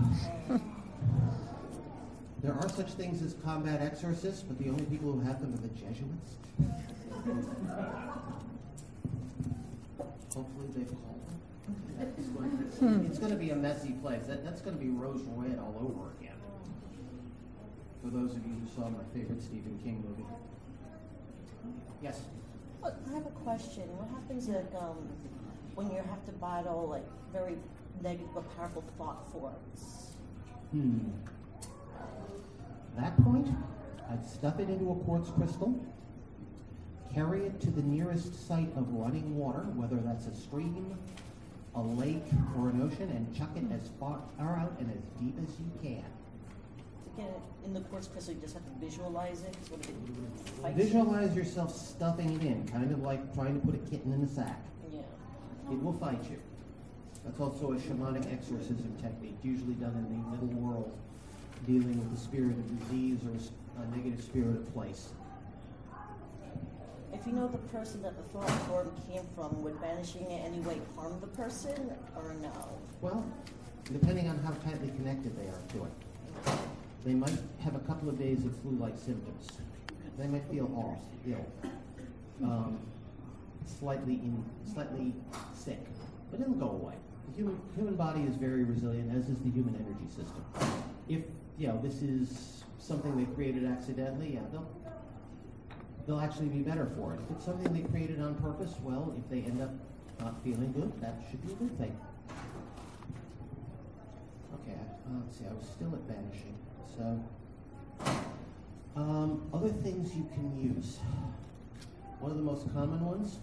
There 2.42 2.54
are 2.54 2.68
such 2.68 2.90
things 2.94 3.22
as 3.22 3.34
combat 3.44 3.80
exorcists, 3.80 4.42
but 4.42 4.58
the 4.58 4.68
only 4.68 4.84
people 4.86 5.12
who 5.12 5.20
have 5.20 5.40
them 5.40 5.54
are 5.54 5.58
the 5.58 5.68
Jesuits. 5.68 6.34
Hopefully 10.34 10.66
they've 10.74 10.88
called 10.88 11.20
them. 11.26 11.40
It's 12.18 12.28
going, 12.28 13.04
it's 13.06 13.18
going 13.18 13.30
to 13.32 13.38
be 13.38 13.50
a 13.50 13.56
messy 13.56 13.92
place. 13.92 14.26
That, 14.26 14.44
that's 14.44 14.60
going 14.60 14.76
to 14.76 14.82
be 14.82 14.90
rose 14.90 15.22
red 15.36 15.58
all 15.58 15.76
over 15.80 16.10
again. 16.18 16.36
For 18.02 18.10
those 18.10 18.32
of 18.32 18.44
you 18.44 18.54
who 18.54 18.68
saw 18.74 18.88
my 18.88 19.04
favorite 19.14 19.42
Stephen 19.42 19.78
King 19.82 20.04
movie. 20.06 20.28
Yes. 22.02 22.22
Look, 22.82 22.94
I 23.08 23.14
have 23.14 23.26
a 23.26 23.30
question. 23.30 23.84
What 23.96 24.08
happens 24.08 24.48
like 24.48 24.74
um, 24.80 25.08
when 25.74 25.88
you 25.90 25.98
have 25.98 26.24
to 26.26 26.32
battle 26.32 26.88
like 26.90 27.06
very 27.32 27.56
negative 28.02 28.28
but 28.34 28.56
powerful 28.56 28.82
thought 28.98 29.30
forms? 29.30 30.16
Hmm. 30.72 30.98
That 32.96 33.16
point, 33.22 33.48
I'd 34.10 34.26
stuff 34.26 34.58
it 34.58 34.68
into 34.68 34.90
a 34.90 34.96
quartz 35.04 35.30
crystal, 35.30 35.80
carry 37.14 37.46
it 37.46 37.60
to 37.60 37.70
the 37.70 37.82
nearest 37.82 38.48
site 38.48 38.70
of 38.76 38.92
running 38.92 39.36
water, 39.36 39.66
whether 39.76 39.96
that's 39.96 40.26
a 40.26 40.34
stream, 40.34 40.98
a 41.74 41.80
lake, 41.80 42.24
or 42.58 42.68
an 42.68 42.82
ocean, 42.82 43.08
and 43.10 43.34
chuck 43.34 43.50
it 43.56 43.64
as 43.72 43.88
far 43.98 44.20
out 44.40 44.76
and 44.78 44.90
as 44.90 45.02
deep 45.20 45.36
as 45.38 45.54
you 45.58 45.70
can. 45.82 46.04
To 47.04 47.10
get 47.16 47.40
in 47.64 47.72
the 47.72 47.80
quartz 47.80 48.08
crystal, 48.08 48.34
you 48.34 48.40
just 48.40 48.54
have 48.54 48.64
to 48.64 48.84
visualize 48.84 49.42
it. 49.42 49.56
What 49.70 49.80
if 49.80 49.88
it 49.88 49.94
fights 50.60 50.78
you? 50.78 50.84
Visualize 50.84 51.36
yourself 51.36 51.74
stuffing 51.74 52.34
it 52.34 52.42
in, 52.42 52.68
kind 52.68 52.90
of 52.92 53.00
like 53.00 53.34
trying 53.34 53.58
to 53.58 53.66
put 53.66 53.74
a 53.74 53.90
kitten 53.90 54.12
in 54.12 54.22
a 54.22 54.28
sack. 54.28 54.60
Yeah. 54.90 55.00
It 55.70 55.82
will 55.82 55.94
fight 55.94 56.22
you. 56.30 56.38
That's 57.24 57.40
also 57.40 57.72
a 57.72 57.76
shamanic 57.76 58.32
exorcism 58.32 58.96
technique, 59.00 59.38
usually 59.42 59.74
done 59.74 59.94
in 59.94 60.08
the 60.10 60.30
middle 60.30 60.60
world, 60.60 60.92
dealing 61.66 61.98
with 61.98 62.10
the 62.10 62.20
spirit 62.20 62.52
of 62.52 62.80
disease 62.80 63.20
or 63.24 63.82
a 63.82 63.96
negative 63.96 64.22
spirit 64.22 64.56
of 64.56 64.74
place. 64.74 65.10
If 67.12 67.26
you 67.26 67.32
know 67.32 67.46
the 67.46 67.58
person 67.58 68.02
that 68.02 68.16
the 68.16 68.22
thought 68.30 68.50
form 68.68 68.90
came 69.10 69.22
from, 69.34 69.62
would 69.62 69.80
banishing 69.80 70.30
it 70.30 70.44
anyway 70.44 70.80
harm 70.96 71.20
the 71.20 71.26
person 71.28 71.92
or 72.16 72.34
no? 72.40 72.50
Well, 73.00 73.24
depending 73.92 74.28
on 74.28 74.38
how 74.38 74.52
tightly 74.64 74.88
connected 74.96 75.36
they 75.36 75.48
are 75.48 75.62
to 75.74 75.84
it. 75.84 76.58
They 77.04 77.14
might 77.14 77.36
have 77.62 77.74
a 77.74 77.80
couple 77.80 78.08
of 78.08 78.18
days 78.18 78.44
of 78.44 78.56
flu-like 78.60 78.96
symptoms. 78.96 79.48
They 80.18 80.26
might 80.26 80.44
feel 80.50 80.70
off, 80.76 81.02
ill, 81.26 81.46
um, 82.42 82.78
slightly 83.66 84.14
in, 84.14 84.44
slightly 84.72 85.12
sick, 85.54 85.84
but 86.30 86.40
it'll 86.40 86.54
go 86.54 86.70
away. 86.70 86.94
The 87.28 87.36
human, 87.36 87.60
human 87.76 87.96
body 87.96 88.22
is 88.22 88.36
very 88.36 88.64
resilient, 88.64 89.14
as 89.16 89.28
is 89.28 89.38
the 89.38 89.50
human 89.50 89.74
energy 89.74 90.08
system. 90.08 90.44
If 91.08 91.22
you 91.58 91.68
know 91.68 91.80
this 91.82 92.02
is 92.02 92.64
something 92.78 93.16
they 93.16 93.32
created 93.34 93.64
accidentally, 93.64 94.34
yeah, 94.34 94.40
they'll 94.50 94.66
they'll 96.06 96.20
actually 96.20 96.48
be 96.48 96.60
better 96.60 96.90
for 96.96 97.14
it. 97.14 97.20
If 97.24 97.36
it's 97.36 97.44
something 97.44 97.72
they 97.72 97.88
created 97.88 98.20
on 98.20 98.34
purpose, 98.36 98.74
well, 98.82 99.14
if 99.16 99.28
they 99.30 99.48
end 99.48 99.62
up 99.62 99.70
not 100.20 100.42
feeling 100.42 100.72
good, 100.72 100.92
that 101.00 101.22
should 101.30 101.44
be 101.46 101.52
a 101.52 101.56
good 101.56 101.78
thing. 101.78 101.96
Okay, 104.54 104.76
uh, 104.76 105.20
let's 105.24 105.38
see, 105.38 105.44
I 105.48 105.52
was 105.54 105.66
still 105.66 105.92
at 105.92 106.06
banishing. 106.08 106.56
So, 106.96 107.24
um, 108.96 109.42
other 109.52 109.68
things 109.68 110.14
you 110.14 110.28
can 110.34 110.74
use. 110.76 110.98
One 112.20 112.30
of 112.30 112.36
the 112.36 112.44
most 112.44 112.72
common 112.72 113.04
ones 113.04 113.38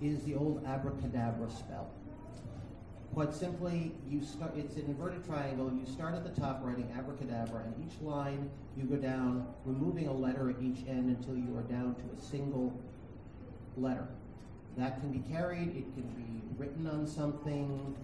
is 0.00 0.22
the 0.22 0.34
old 0.34 0.64
abracadabra 0.66 1.50
spell. 1.50 1.90
Quite 3.14 3.34
simply, 3.34 3.92
you 4.08 4.22
start, 4.22 4.52
it's 4.56 4.76
an 4.76 4.82
inverted 4.86 5.24
triangle. 5.24 5.72
You 5.72 5.86
start 5.92 6.14
at 6.14 6.22
the 6.22 6.40
top 6.40 6.60
writing 6.62 6.92
abracadabra, 6.96 7.62
and 7.62 7.74
each 7.84 8.00
line 8.00 8.48
you 8.76 8.84
go 8.84 8.96
down, 8.96 9.46
removing 9.64 10.06
a 10.06 10.12
letter 10.12 10.50
at 10.50 10.56
each 10.62 10.86
end 10.86 11.16
until 11.16 11.34
you 11.36 11.56
are 11.56 11.62
down 11.62 11.94
to 11.96 12.02
a 12.16 12.20
single 12.20 12.78
letter. 13.76 14.06
That 14.76 15.00
can 15.00 15.10
be 15.10 15.18
carried, 15.28 15.74
it 15.76 15.92
can 15.94 16.06
be 16.16 16.42
written 16.56 16.86
on 16.86 17.06
something. 17.06 17.96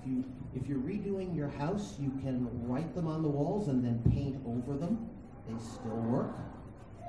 If, 0.00 0.08
you, 0.08 0.24
if 0.54 0.68
you're 0.68 0.78
redoing 0.78 1.34
your 1.34 1.48
house, 1.48 1.96
you 1.98 2.10
can 2.22 2.48
write 2.68 2.94
them 2.94 3.08
on 3.08 3.22
the 3.22 3.28
walls 3.28 3.68
and 3.68 3.84
then 3.84 4.02
paint 4.12 4.36
over 4.46 4.78
them. 4.78 5.08
They 5.48 5.58
still 5.58 5.96
work. 5.96 6.36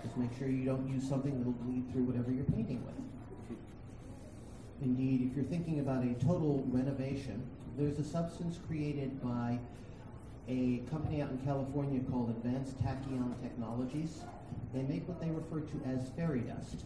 Just 0.01 0.17
make 0.17 0.31
sure 0.37 0.47
you 0.47 0.65
don't 0.65 0.87
use 0.89 1.07
something 1.07 1.37
that'll 1.37 1.53
bleed 1.53 1.91
through 1.91 2.03
whatever 2.03 2.31
you're 2.31 2.45
painting 2.45 2.83
with. 2.85 2.95
Indeed, 4.81 5.29
if 5.29 5.35
you're 5.35 5.45
thinking 5.45 5.79
about 5.79 6.03
a 6.03 6.13
total 6.25 6.63
renovation, 6.67 7.41
there's 7.77 7.97
a 7.99 8.03
substance 8.03 8.59
created 8.67 9.21
by 9.21 9.57
a 10.47 10.77
company 10.91 11.21
out 11.21 11.31
in 11.31 11.37
California 11.39 12.01
called 12.11 12.29
Advanced 12.29 12.77
Tachyon 12.83 13.33
Technologies. 13.41 14.23
They 14.73 14.83
make 14.83 15.07
what 15.07 15.19
they 15.21 15.29
refer 15.29 15.61
to 15.61 15.81
as 15.85 16.09
fairy 16.15 16.41
dust. 16.41 16.83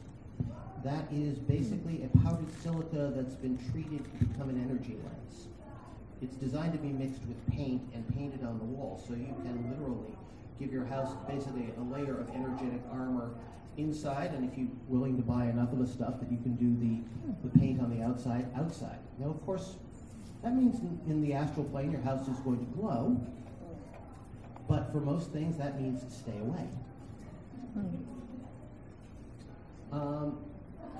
That 0.84 1.12
is 1.12 1.38
basically 1.40 2.04
a 2.04 2.18
powdered 2.20 2.54
silica 2.62 3.12
that's 3.14 3.36
been 3.36 3.58
treated 3.72 4.04
to 4.06 4.26
become 4.26 4.50
an 4.50 4.62
energy 4.64 4.96
lens. 5.04 5.48
It's 6.22 6.36
designed 6.36 6.74
to 6.74 6.80
be 6.80 6.90
mixed 6.90 7.22
with 7.28 7.52
paint 7.52 7.82
and 7.94 8.08
painted 8.16 8.44
on 8.46 8.60
the 8.60 8.66
wall, 8.66 9.02
so 9.06 9.14
you 9.14 9.36
can 9.44 9.70
literally 9.70 10.16
give 10.60 10.72
your 10.72 10.86
house 10.86 11.12
basically 11.28 11.74
a 11.78 11.82
layer 11.82 12.18
of 12.18 12.30
energetic 12.30 12.82
armor 12.92 13.32
inside, 13.82 14.34
and 14.34 14.50
if 14.50 14.58
you're 14.58 14.68
willing 14.88 15.16
to 15.18 15.24
buy 15.24 15.46
enough 15.46 15.72
of 15.72 15.80
the 15.80 15.88
stuff, 15.88 16.20
that 16.20 16.32
you 16.32 16.38
can 16.38 16.56
do 16.56 16.76
the, 16.80 17.48
the 17.48 17.60
paint 17.60 17.82
on 17.82 17.96
the 17.96 18.04
outside 18.04 18.48
outside. 18.56 19.00
Now, 19.18 19.30
of 19.30 19.46
course, 19.46 19.76
that 20.44 20.56
means 20.56 20.80
in, 20.80 21.00
in 21.08 21.22
the 21.22 21.34
astral 21.34 21.66
plane 21.66 21.92
your 21.92 22.02
house 22.02 22.28
is 22.28 22.38
going 22.40 22.60
to 22.60 22.66
glow, 22.80 23.20
but 24.68 24.92
for 24.92 25.00
most 25.00 25.32
things 25.32 25.58
that 25.58 25.82
means 25.82 26.02
stay 26.14 26.38
away. 26.40 26.68
Um, 29.92 30.38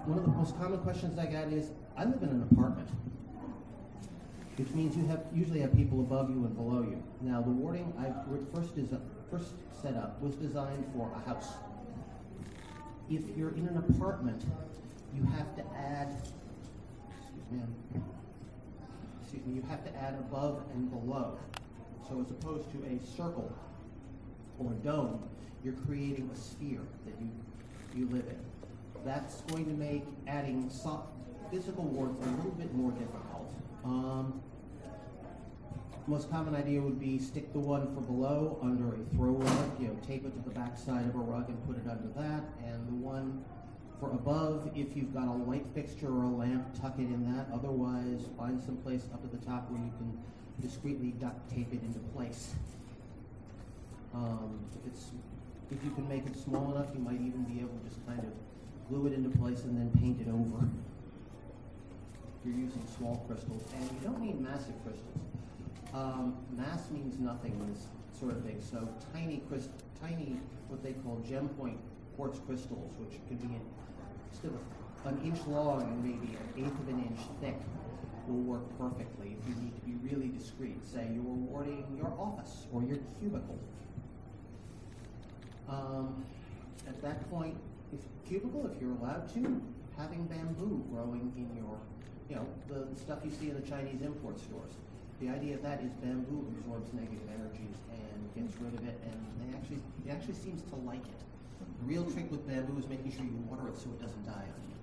one 0.06 0.18
of 0.18 0.24
the 0.24 0.32
most 0.32 0.58
common 0.58 0.80
questions 0.80 1.20
I 1.20 1.26
get 1.26 1.54
is, 1.54 1.72
I 1.96 2.06
live 2.06 2.24
in 2.24 2.30
an 2.30 2.48
apartment, 2.52 2.90
which 4.58 4.70
means 4.72 4.96
you 4.96 5.06
have 5.08 5.24
usually 5.34 5.60
have 5.60 5.76
people 5.76 6.00
above 6.00 6.30
you 6.30 6.38
and 6.38 6.56
below 6.56 6.82
you. 6.82 7.02
Now, 7.22 7.42
the 7.42 7.52
warding 7.52 7.94
I 8.00 8.12
first 8.54 8.74
first 9.30 9.54
set 9.82 9.96
up 9.96 10.22
was 10.22 10.36
designed 10.36 10.86
for 10.94 11.12
a 11.16 11.30
house. 11.30 11.54
If 13.10 13.22
you're 13.36 13.56
in 13.56 13.68
an 13.68 13.78
apartment, 13.78 14.44
you 15.16 15.24
have 15.24 15.56
to 15.56 15.64
add. 15.76 16.16
Excuse 17.10 17.52
me. 17.52 18.02
Excuse 19.22 19.46
me. 19.46 19.54
You 19.56 19.64
have 19.70 19.84
to 19.86 19.96
add 19.98 20.14
above 20.16 20.62
and 20.74 20.90
below. 20.92 21.40
So 22.08 22.22
as 22.22 22.30
opposed 22.30 22.72
to 22.72 22.78
a 22.86 23.00
circle 23.16 23.52
or 24.60 24.72
dome, 24.84 25.24
you're 25.64 25.74
creating 25.86 26.30
a 26.34 26.38
sphere 26.38 26.82
that 27.06 27.16
you 27.20 27.30
you 27.96 28.06
live 28.10 28.28
in. 28.28 28.40
That's 29.04 29.42
going 29.42 29.66
to 29.66 29.72
make 29.72 30.04
adding 30.28 30.70
so- 30.70 31.08
physical 31.50 31.86
wards 31.86 32.16
a 32.26 32.30
little 32.30 32.52
bit 32.52 32.74
more 32.76 32.92
difficult. 32.92 33.52
Um, 33.84 34.42
most 36.10 36.30
common 36.32 36.56
idea 36.56 36.82
would 36.82 37.00
be 37.00 37.20
stick 37.20 37.54
the 37.54 37.60
one 37.60 37.94
for 37.94 38.02
below 38.02 38.58
under 38.64 38.96
a 38.96 39.16
throw 39.16 39.34
rug, 39.34 39.80
you 39.80 39.88
know, 39.88 39.96
tape 40.08 40.26
it 40.26 40.34
to 40.34 40.42
the 40.42 40.56
back 40.56 40.76
side 40.76 41.06
of 41.06 41.14
a 41.14 41.20
rug 41.20 41.48
and 41.48 41.68
put 41.68 41.78
it 41.78 41.88
under 41.88 42.10
that, 42.20 42.44
and 42.66 42.88
the 42.88 43.06
one 43.06 43.46
for 44.00 44.10
above, 44.12 44.72
if 44.76 44.98
you've 44.98 45.14
got 45.14 45.28
a 45.28 45.38
light 45.46 45.66
fixture 45.76 46.08
or 46.08 46.24
a 46.24 46.30
lamp, 46.30 46.66
tuck 46.82 46.96
it 46.98 47.04
in 47.04 47.32
that. 47.36 47.46
Otherwise, 47.54 48.22
find 48.38 48.60
some 48.64 48.78
place 48.78 49.04
up 49.14 49.24
at 49.24 49.32
the 49.32 49.46
top 49.46 49.70
where 49.70 49.80
you 49.80 49.92
can 49.98 50.18
discreetly 50.62 51.12
duct 51.20 51.48
tape 51.50 51.72
it 51.72 51.82
into 51.84 52.00
place. 52.16 52.56
Um, 54.16 54.60
if 54.74 54.92
it's 54.92 55.12
if 55.70 55.78
you 55.84 55.92
can 55.92 56.10
make 56.10 56.26
it 56.26 56.36
small 56.36 56.74
enough, 56.74 56.88
you 56.96 57.02
might 57.02 57.22
even 57.22 57.44
be 57.44 57.60
able 57.60 57.78
to 57.78 57.90
just 57.90 58.04
kind 58.08 58.20
of 58.20 58.34
glue 58.90 59.06
it 59.06 59.14
into 59.14 59.30
place 59.38 59.64
and 59.64 59.78
then 59.78 59.92
paint 60.02 60.20
it 60.20 60.32
over. 60.32 60.66
You're 62.44 62.56
using 62.56 62.82
small 62.98 63.24
crystals, 63.28 63.62
and 63.76 63.84
you 63.84 64.00
don't 64.02 64.20
need 64.20 64.42
massive 64.42 64.74
crystals. 64.84 65.29
Um, 65.94 66.36
mass 66.56 66.90
means 66.92 67.20
nothing 67.20 67.54
in 67.54 67.74
this 67.74 67.88
sort 68.20 68.34
of 68.34 68.44
thing. 68.44 68.62
So 68.62 68.88
tiny 69.14 69.42
tiny 70.02 70.38
what 70.68 70.84
they 70.84 70.94
call 70.94 71.24
gem 71.28 71.50
point 71.50 71.78
quartz 72.16 72.40
crystals, 72.46 72.94
which 73.00 73.20
could 73.28 73.42
be 73.42 73.56
instead 74.32 74.52
an 75.06 75.20
inch 75.24 75.40
long 75.48 75.82
and 75.82 76.04
maybe 76.04 76.36
an 76.36 76.66
eighth 76.66 76.80
of 76.80 76.88
an 76.90 77.00
inch 77.00 77.20
thick, 77.42 77.56
will 78.28 78.36
work 78.44 78.78
perfectly 78.78 79.36
if 79.40 79.50
you 79.50 79.56
need 79.64 79.74
to 79.74 79.82
be 79.82 80.14
really 80.14 80.28
discreet. 80.28 80.78
Say 80.86 81.08
you're 81.14 81.24
warding 81.24 81.86
your 81.98 82.14
office 82.20 82.68
or 82.72 82.84
your 82.84 82.98
cubicle. 83.20 83.58
Um, 85.68 86.24
at 86.88 87.02
that 87.02 87.30
point, 87.30 87.56
if 87.94 88.00
cubicle, 88.28 88.70
if 88.74 88.82
you're 88.82 88.92
allowed 88.92 89.34
to, 89.34 89.62
having 89.98 90.26
bamboo 90.26 90.84
growing 90.92 91.32
in 91.36 91.56
your, 91.56 91.78
you 92.30 92.36
know, 92.36 92.46
the 92.68 93.00
stuff 93.00 93.20
you 93.24 93.32
see 93.32 93.50
in 93.50 93.56
the 93.60 93.68
Chinese 93.68 94.02
import 94.02 94.40
stores. 94.40 94.74
The 95.20 95.28
idea 95.30 95.56
of 95.56 95.64
that 95.64 95.82
is 95.84 95.92
bamboo 96.00 96.48
absorbs 96.48 96.94
negative 96.94 97.28
energies 97.28 97.76
and 97.92 98.18
gets 98.36 98.56
rid 98.62 98.74
of 98.74 98.88
it, 98.88 98.96
and 99.04 99.20
they 99.42 99.52
actually, 99.58 99.82
it 100.08 100.12
actually 100.12 100.36
seems 100.40 100.62
to 100.72 100.76
like 100.88 101.04
it. 101.04 101.22
The 101.60 101.86
real 101.86 102.06
trick 102.06 102.32
with 102.32 102.48
bamboo 102.48 102.80
is 102.80 102.88
making 102.88 103.12
sure 103.12 103.24
you 103.28 103.36
water 103.52 103.68
it 103.68 103.76
so 103.78 103.90
it 103.92 104.00
doesn't 104.00 104.24
die 104.26 104.48
on 104.48 104.62
you. 104.64 104.78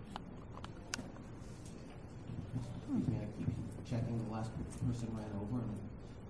Excuse 2.61 3.09
me, 3.09 3.17
I 3.17 3.27
keep 3.39 3.49
checking 3.89 4.21
the 4.29 4.33
last 4.33 4.51
person 4.85 5.09
ran 5.17 5.33
over, 5.41 5.63
and 5.65 5.73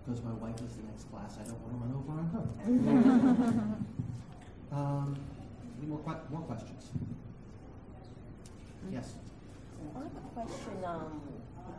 because 0.07 0.23
my 0.23 0.33
wife 0.39 0.55
is 0.63 0.77
the 0.79 0.85
next 0.87 1.11
class, 1.11 1.35
I 1.41 1.45
don't 1.51 1.59
want 1.67 1.75
to 1.75 1.79
run 1.83 1.93
over 1.99 2.13
on 2.23 2.27
her. 2.31 3.77
Um, 4.73 5.17
any 5.79 5.87
more, 5.87 6.01
que- 6.01 6.27
more 6.29 6.41
questions? 6.43 6.91
Yes. 8.91 9.15
I 9.95 9.99
have 10.01 10.07
a 10.07 10.35
question 10.35 10.85
um, 10.85 11.23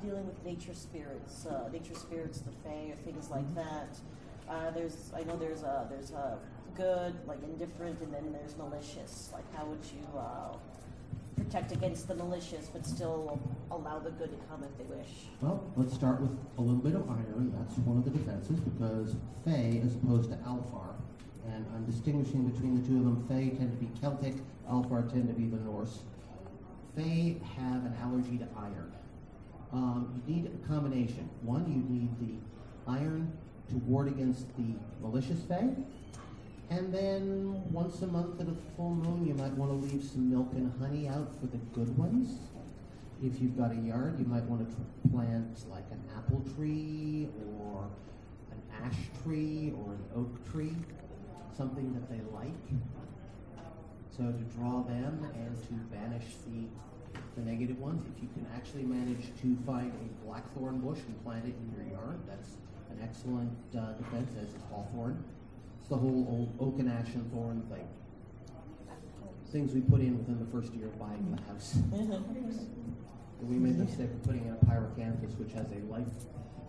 dealing 0.01 0.25
with 0.25 0.43
nature 0.45 0.73
spirits, 0.73 1.45
uh, 1.45 1.69
nature 1.71 1.95
spirits, 1.95 2.39
the 2.39 2.51
fae, 2.63 2.91
or 2.91 2.95
things 3.03 3.29
like 3.29 3.53
that. 3.55 3.97
Uh, 4.49 4.71
there's, 4.71 5.11
I 5.15 5.23
know 5.23 5.35
there's 5.37 5.63
a 5.63 5.87
there's 5.89 6.11
a 6.11 6.39
good, 6.75 7.15
like 7.27 7.43
indifferent, 7.43 7.99
and 8.01 8.13
then 8.13 8.31
there's 8.31 8.55
malicious. 8.57 9.29
Like, 9.33 9.43
how 9.55 9.65
would 9.65 9.83
you 9.83 10.19
uh, 10.19 10.55
protect 11.37 11.71
against 11.71 12.07
the 12.07 12.15
malicious, 12.15 12.67
but 12.67 12.85
still 12.85 13.39
allow 13.71 13.99
the 13.99 14.11
good 14.11 14.31
to 14.31 14.37
come 14.47 14.63
if 14.63 14.77
they 14.77 14.95
wish. 14.95 15.07
Well, 15.41 15.63
let's 15.75 15.93
start 15.93 16.19
with 16.19 16.31
a 16.57 16.61
little 16.61 16.81
bit 16.81 16.95
of 16.95 17.09
iron. 17.09 17.53
That's 17.57 17.77
one 17.79 17.97
of 17.97 18.03
the 18.03 18.11
defenses 18.11 18.59
because 18.59 19.15
Fey, 19.45 19.81
as 19.85 19.95
opposed 19.95 20.31
to 20.31 20.37
Alfar, 20.37 20.95
and 21.45 21.65
I'm 21.75 21.85
distinguishing 21.85 22.49
between 22.49 22.81
the 22.81 22.87
two 22.87 22.97
of 22.97 23.05
them. 23.05 23.25
Fey 23.27 23.55
tend 23.55 23.71
to 23.71 23.85
be 23.85 23.89
Celtic, 24.01 24.35
Alfar 24.69 25.09
tend 25.11 25.27
to 25.27 25.33
be 25.33 25.47
the 25.47 25.61
Norse. 25.63 25.99
Fey 26.95 27.37
have 27.55 27.85
an 27.85 27.95
allergy 28.01 28.37
to 28.39 28.47
iron. 28.57 28.91
Um, 29.77 30.23
you 30.25 30.35
need 30.35 30.47
a 30.47 30.67
combination. 30.67 31.29
One, 31.43 31.63
you 31.69 31.83
need 31.87 32.09
the 32.19 32.91
iron 32.91 33.31
to 33.69 33.75
ward 33.77 34.07
against 34.07 34.47
the 34.57 34.73
malicious 35.01 35.39
Fey. 35.43 35.69
And 36.71 36.91
then 36.91 37.61
once 37.71 38.01
a 38.01 38.07
month 38.07 38.41
at 38.41 38.47
a 38.47 38.55
full 38.75 38.95
moon, 38.95 39.27
you 39.27 39.35
might 39.35 39.51
want 39.51 39.69
to 39.69 39.87
leave 39.87 40.03
some 40.03 40.31
milk 40.31 40.49
and 40.53 40.73
honey 40.81 41.07
out 41.07 41.31
for 41.39 41.45
the 41.45 41.57
good 41.75 41.95
ones. 41.95 42.39
If 43.21 43.39
you've 43.39 43.55
got 43.55 43.71
a 43.71 43.75
yard, 43.75 44.17
you 44.17 44.25
might 44.25 44.45
want 44.45 44.67
to 44.67 45.09
plant 45.11 45.69
like 45.69 45.85
an 45.91 46.01
apple 46.17 46.43
tree 46.55 47.29
or 47.45 47.87
an 48.51 48.61
ash 48.83 48.97
tree 49.23 49.75
or 49.77 49.93
an 49.93 50.03
oak 50.15 50.51
tree, 50.51 50.73
something 51.55 51.93
that 51.93 52.09
they 52.09 52.21
like. 52.35 52.65
So 54.09 54.23
to 54.23 54.43
draw 54.57 54.81
them 54.81 55.29
and 55.35 55.55
to 55.67 55.73
banish 55.95 56.25
the, 56.47 56.65
the 57.37 57.43
negative 57.43 57.79
ones, 57.79 58.03
if 58.13 58.21
you 58.21 58.27
can 58.33 58.45
actually 58.55 58.83
manage 58.83 59.29
to 59.41 59.55
find 59.65 59.93
a 59.93 60.25
blackthorn 60.25 60.79
bush 60.79 60.99
and 61.07 61.23
plant 61.23 61.45
it 61.45 61.53
in 61.53 61.71
your 61.77 61.85
yard, 61.93 62.19
that's 62.27 62.57
an 62.89 62.99
excellent 63.03 63.53
uh, 63.77 63.93
defense 63.93 64.31
as 64.41 64.49
is 64.49 64.61
hawthorn. 64.69 65.23
It's 65.79 65.89
the 65.89 65.97
whole 65.97 66.25
old 66.27 66.53
oak 66.59 66.79
and 66.79 66.89
ash 66.89 67.13
and 67.13 67.31
thorn 67.31 67.61
thing. 67.69 67.87
Things 69.51 69.73
we 69.73 69.79
put 69.81 70.01
in 70.01 70.17
within 70.17 70.39
the 70.39 70.51
first 70.51 70.73
year 70.73 70.87
of 70.87 70.99
buying 70.99 71.23
the 71.31 71.41
house. 71.53 71.75
And 71.93 72.11
we 73.41 73.55
made 73.55 73.77
the 73.77 73.85
mistake 73.85 74.11
of 74.11 74.23
putting 74.23 74.43
in 74.43 74.51
a 74.51 74.65
pyrocanthus, 74.65 75.37
which 75.39 75.53
has 75.53 75.71
a 75.71 75.79
life, 75.87 76.09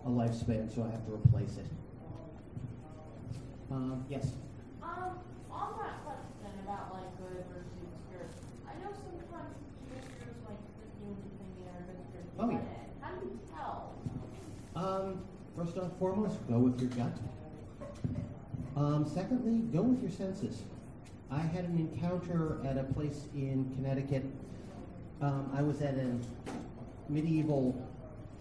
a 0.05 0.09
lifespan, 0.09 0.73
so 0.73 0.83
I 0.83 0.91
have 0.91 1.05
to 1.05 1.11
replace 1.11 1.57
it. 1.57 1.65
Um, 3.69 4.05
yes. 4.09 4.31
Um, 4.81 5.19
on 5.51 5.77
that 5.77 6.01
question 6.07 6.55
about 6.63 6.93
like 6.93 7.09
good 7.19 7.43
versus 7.51 7.69
evil 7.77 7.99
spirits, 8.07 8.39
I 8.63 8.73
know 8.79 8.89
sometimes 8.95 9.53
evil 9.91 10.01
spirits 10.01 10.41
like 10.47 10.61
trick 10.79 10.89
you 11.03 11.13
into 11.13 11.29
thinking 11.37 11.67
they're 11.67 11.83
good 11.83 12.01
spirits. 12.09 12.28
Oh, 12.41 12.49
yeah. 12.49 12.59
How 13.01 13.11
do 13.15 13.25
you 13.25 13.39
tell? 13.53 13.93
Um, 14.73 15.21
first 15.57 15.75
and 15.75 15.91
foremost, 15.99 16.37
go 16.47 16.59
with 16.59 16.79
your 16.79 16.89
gut. 16.91 17.17
Um, 18.77 19.05
secondly, 19.13 19.59
go 19.73 19.81
with 19.81 20.01
your 20.01 20.11
senses. 20.11 20.63
I 21.29 21.39
had 21.39 21.65
an 21.65 21.77
encounter 21.77 22.61
at 22.65 22.77
a 22.77 22.83
place 22.83 23.25
in 23.35 23.69
Connecticut. 23.75 24.23
Um, 25.21 25.51
I 25.53 25.61
was 25.61 25.81
at 25.81 25.95
a 25.95 26.15
medieval, 27.09 27.75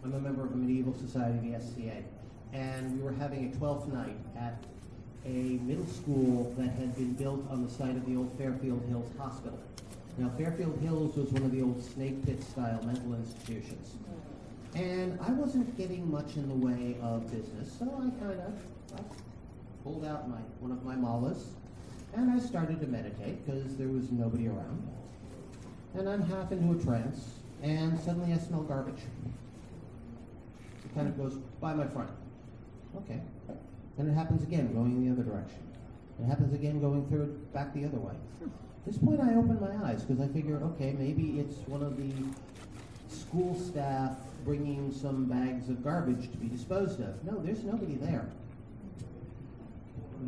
I'm 0.04 0.14
a 0.14 0.20
member 0.20 0.44
of 0.44 0.52
a 0.52 0.56
medieval 0.56 0.94
society, 0.94 1.50
the 1.50 1.60
SCA, 1.60 2.04
and 2.52 2.96
we 2.96 3.02
were 3.02 3.12
having 3.12 3.52
a 3.52 3.56
12th 3.56 3.92
night 3.92 4.16
at 4.38 4.62
a 5.26 5.58
middle 5.64 5.86
school 5.86 6.54
that 6.56 6.70
had 6.70 6.94
been 6.94 7.14
built 7.14 7.44
on 7.50 7.64
the 7.64 7.70
site 7.70 7.96
of 7.96 8.06
the 8.06 8.16
old 8.16 8.32
Fairfield 8.38 8.82
Hills 8.88 9.10
Hospital. 9.18 9.58
Now, 10.18 10.30
Fairfield 10.36 10.80
Hills 10.80 11.16
was 11.16 11.30
one 11.30 11.44
of 11.44 11.52
the 11.52 11.62
old 11.62 11.80
snake 11.80 12.26
pit 12.26 12.42
style 12.42 12.82
mental 12.84 13.14
institutions. 13.14 13.94
And 14.74 15.18
I 15.20 15.30
wasn't 15.30 15.76
getting 15.76 16.10
much 16.10 16.36
in 16.36 16.48
the 16.48 16.54
way 16.54 16.96
of 17.00 17.30
business, 17.30 17.72
so 17.78 17.86
I 17.86 18.10
kind 18.22 18.40
of 18.40 19.00
pulled 19.84 20.04
out 20.04 20.28
my 20.28 20.38
one 20.60 20.72
of 20.72 20.84
my 20.84 20.94
malas, 20.94 21.44
and 22.14 22.30
I 22.30 22.38
started 22.38 22.80
to 22.80 22.86
meditate 22.86 23.46
because 23.46 23.76
there 23.76 23.88
was 23.88 24.10
nobody 24.10 24.48
around. 24.48 24.86
And 25.94 26.08
I'm 26.08 26.22
half 26.22 26.50
into 26.52 26.78
a 26.78 26.84
trance, 26.84 27.38
and 27.62 27.98
suddenly 27.98 28.32
I 28.34 28.38
smell 28.38 28.62
garbage. 28.62 29.02
It 30.84 30.94
kind 30.94 31.08
of 31.08 31.16
goes 31.16 31.34
by 31.60 31.74
my 31.74 31.86
front. 31.86 32.10
Okay. 32.96 33.20
And 33.98 34.08
it 34.08 34.14
happens 34.14 34.42
again, 34.42 34.72
going 34.74 35.04
the 35.04 35.12
other 35.12 35.28
direction. 35.28 35.62
It 36.20 36.26
happens 36.26 36.52
again, 36.52 36.80
going 36.80 37.06
through 37.08 37.38
back 37.54 37.72
the 37.72 37.84
other 37.84 37.98
way. 37.98 38.14
Hmm. 38.40 38.48
At 38.88 38.94
this 38.94 39.02
point, 39.02 39.20
I 39.20 39.34
open 39.34 39.60
my 39.60 39.86
eyes 39.86 40.02
because 40.02 40.18
I 40.18 40.32
figure, 40.32 40.56
okay, 40.64 40.96
maybe 40.98 41.38
it's 41.40 41.56
one 41.68 41.82
of 41.82 41.98
the 41.98 42.10
school 43.14 43.54
staff 43.54 44.16
bringing 44.46 44.90
some 44.90 45.26
bags 45.26 45.68
of 45.68 45.84
garbage 45.84 46.30
to 46.30 46.38
be 46.38 46.48
disposed 46.48 46.98
of. 47.00 47.22
No, 47.22 47.38
there's 47.38 47.64
nobody 47.64 47.96
there. 47.96 48.30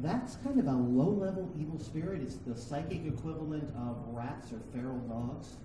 That's 0.03 0.37
kind 0.45 0.61
of 0.61 0.67
a 0.67 0.73
low 0.73 1.09
level 1.09 1.51
evil 1.59 1.79
spirit. 1.79 2.21
It's 2.21 2.35
the 2.35 2.55
psychic 2.55 3.07
equivalent 3.07 3.75
of 3.77 3.97
rats 4.09 4.53
or 4.53 4.61
feral 4.75 4.99
dogs. 5.09 5.57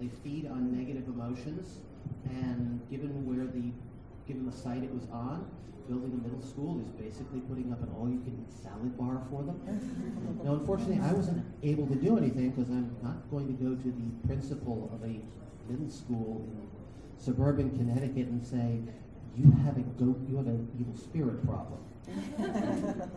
They 0.00 0.08
feed 0.08 0.48
on 0.48 0.76
negative 0.76 1.06
emotions, 1.06 1.78
and 2.28 2.80
given 2.90 3.24
where 3.24 3.46
the 3.46 3.70
given 4.26 4.46
the 4.46 4.56
site 4.56 4.82
it 4.82 4.92
was 4.92 5.04
on, 5.12 5.46
building 5.88 6.12
a 6.12 6.22
middle 6.22 6.42
school 6.42 6.80
is 6.80 6.88
basically 6.92 7.40
putting 7.40 7.72
up 7.72 7.82
an 7.82 7.88
all 7.98 8.08
you 8.08 8.20
can 8.20 8.32
eat 8.38 8.52
salad 8.62 8.96
bar 8.96 9.22
for 9.30 9.42
them. 9.42 10.40
now, 10.44 10.54
unfortunately, 10.54 11.00
I 11.02 11.12
wasn't 11.12 11.44
able 11.62 11.86
to 11.86 11.94
do 11.94 12.16
anything 12.16 12.50
because 12.50 12.70
I'm 12.70 12.94
not 13.02 13.30
going 13.30 13.46
to 13.46 13.52
go 13.54 13.74
to 13.74 13.88
the 13.90 14.26
principal 14.26 14.90
of 14.92 15.02
a 15.02 15.20
middle 15.70 15.90
school 15.90 16.46
in 16.46 16.68
suburban 17.18 17.70
Connecticut 17.76 18.28
and 18.28 18.44
say, 18.46 18.80
"You 19.36 19.50
have 19.64 19.76
a 19.76 19.82
goat, 19.82 20.20
you 20.28 20.36
have 20.36 20.46
an 20.46 20.68
evil 20.78 20.96
spirit 20.96 21.44
problem." 21.46 21.80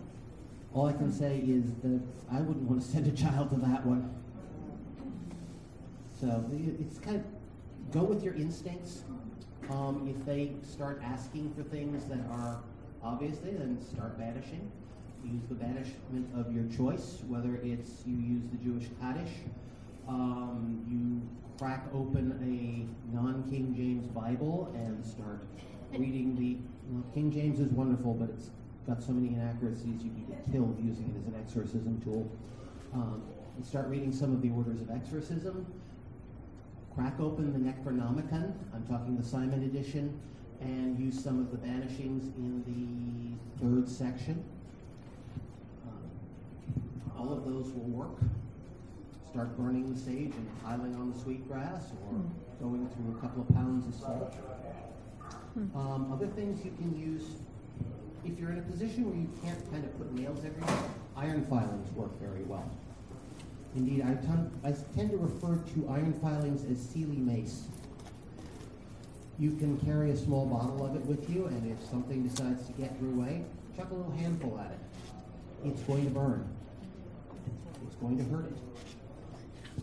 All 0.74 0.88
I 0.88 0.94
can 0.94 1.12
say 1.12 1.38
is 1.40 1.66
that 1.84 2.02
I 2.32 2.42
wouldn't 2.42 2.68
want 2.70 2.82
to 2.82 2.88
send 2.88 3.08
a 3.08 3.12
child 3.12 3.50
to 3.52 3.56
that 3.58 3.86
one. 3.86 4.14
So 6.20 6.44
it's 6.52 7.00
kind 7.00 7.18
of 7.18 7.24
go 7.92 8.04
with 8.04 8.24
your 8.24 8.34
instincts. 8.34 9.04
Um, 9.70 10.08
if 10.08 10.26
they 10.26 10.52
start 10.62 11.02
asking 11.04 11.54
for 11.56 11.64
things 11.64 12.06
that 12.06 12.20
are 12.30 12.60
obviously, 13.04 13.52
then 13.52 13.80
start 13.82 14.18
banishing. 14.18 14.72
Use 15.24 15.42
the 15.50 15.56
banishment 15.56 16.28
of 16.36 16.54
your 16.54 16.66
choice, 16.66 17.24
whether 17.28 17.56
it's 17.64 18.04
you 18.06 18.16
use 18.16 18.44
the 18.52 18.58
Jewish 18.58 18.86
Kaddish, 19.02 19.32
um, 20.08 20.86
you 20.88 21.20
crack 21.58 21.86
open 21.94 22.38
a 22.44 23.16
non-King 23.16 23.74
James 23.76 24.06
Bible 24.08 24.72
and 24.76 25.04
start 25.04 25.40
reading 25.98 26.36
the 26.36 26.58
well, 26.92 27.04
King 27.16 27.32
James 27.32 27.60
is 27.60 27.72
wonderful, 27.72 28.14
but 28.14 28.30
it's 28.30 28.52
got 28.86 29.02
so 29.02 29.14
many 29.14 29.34
inaccuracies 29.34 30.04
you 30.04 30.12
can 30.12 30.26
get 30.30 30.52
killed 30.52 30.78
using 30.84 31.06
it 31.06 31.20
as 31.20 31.26
an 31.26 31.36
exorcism 31.42 32.00
tool. 32.04 32.30
Um, 32.94 33.24
and 33.56 33.66
start 33.66 33.88
reading 33.88 34.12
some 34.12 34.32
of 34.32 34.42
the 34.42 34.52
orders 34.52 34.82
of 34.82 34.92
exorcism. 34.92 35.66
Crack 36.96 37.20
open 37.20 37.52
the 37.52 37.60
Necronomicon. 37.60 38.54
I'm 38.74 38.86
talking 38.88 39.18
the 39.18 39.24
Simon 39.24 39.64
edition, 39.64 40.18
and 40.62 40.98
use 40.98 41.22
some 41.22 41.40
of 41.40 41.52
the 41.52 41.58
banishings 41.58 42.34
in 42.38 42.64
the 43.60 43.66
third 43.66 43.90
section. 43.90 44.42
Um, 45.86 47.18
all 47.18 47.34
of 47.34 47.44
those 47.44 47.66
will 47.74 47.90
work. 47.90 48.18
Start 49.30 49.58
burning 49.58 49.94
the 49.94 50.00
sage 50.00 50.32
and 50.34 50.64
piling 50.64 50.96
on 50.96 51.12
the 51.12 51.20
sweetgrass, 51.20 51.92
or 52.10 52.22
going 52.62 52.88
through 52.90 53.18
a 53.18 53.22
couple 53.22 53.42
of 53.42 53.50
pounds 53.50 53.86
of 53.88 54.02
salt. 54.02 54.34
Um, 55.76 56.12
other 56.14 56.28
things 56.28 56.64
you 56.64 56.72
can 56.72 56.98
use, 56.98 57.24
if 58.24 58.40
you're 58.40 58.52
in 58.52 58.60
a 58.60 58.62
position 58.62 59.06
where 59.10 59.18
you 59.20 59.30
can't 59.44 59.72
kind 59.72 59.84
of 59.84 59.98
put 59.98 60.14
nails 60.14 60.40
everywhere, 60.46 60.90
iron 61.18 61.46
filings 61.48 61.92
work 61.94 62.18
very 62.22 62.44
well. 62.44 62.72
Indeed, 63.76 64.02
I, 64.02 64.14
ton- 64.26 64.52
I 64.64 64.72
tend 64.96 65.12
to 65.12 65.18
refer 65.18 65.58
to 65.58 65.90
iron 65.90 66.14
filings 66.22 66.64
as 66.72 66.78
Seelie 66.78 67.18
mace. 67.18 67.64
You 69.38 69.52
can 69.52 69.78
carry 69.80 70.12
a 70.12 70.18
small 70.18 70.46
bottle 70.46 70.86
of 70.86 70.96
it 70.96 71.06
with 71.06 71.30
you, 71.30 71.48
and 71.48 71.72
if 71.72 71.84
something 71.90 72.26
decides 72.26 72.66
to 72.68 72.74
get 72.74 72.96
your 73.02 73.12
way, 73.12 73.44
chuck 73.76 73.92
a 73.92 73.94
little 73.94 74.14
handful 74.14 74.58
at 74.60 74.72
it. 74.72 74.80
It's 75.66 75.82
going 75.82 76.06
to 76.06 76.12
burn. 76.12 76.48
It's 77.86 77.96
going 77.96 78.18
to 78.18 78.24
hurt 78.26 78.46
it. 78.46 78.58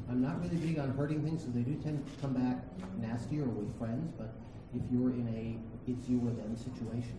I'm 0.08 0.22
not 0.22 0.42
really 0.42 0.56
big 0.56 0.78
on 0.78 0.96
hurting 0.96 1.22
things, 1.22 1.42
so 1.42 1.50
they 1.50 1.60
do 1.60 1.74
tend 1.82 2.04
to 2.06 2.20
come 2.22 2.32
back 2.32 2.64
nastier 2.98 3.42
or 3.42 3.48
with 3.48 3.78
friends, 3.78 4.10
but 4.16 4.32
if 4.74 4.82
you're 4.90 5.10
in 5.10 5.28
a 5.28 5.90
it's 5.90 6.08
you 6.08 6.18
or 6.18 6.30
them 6.30 6.56
situation. 6.56 7.18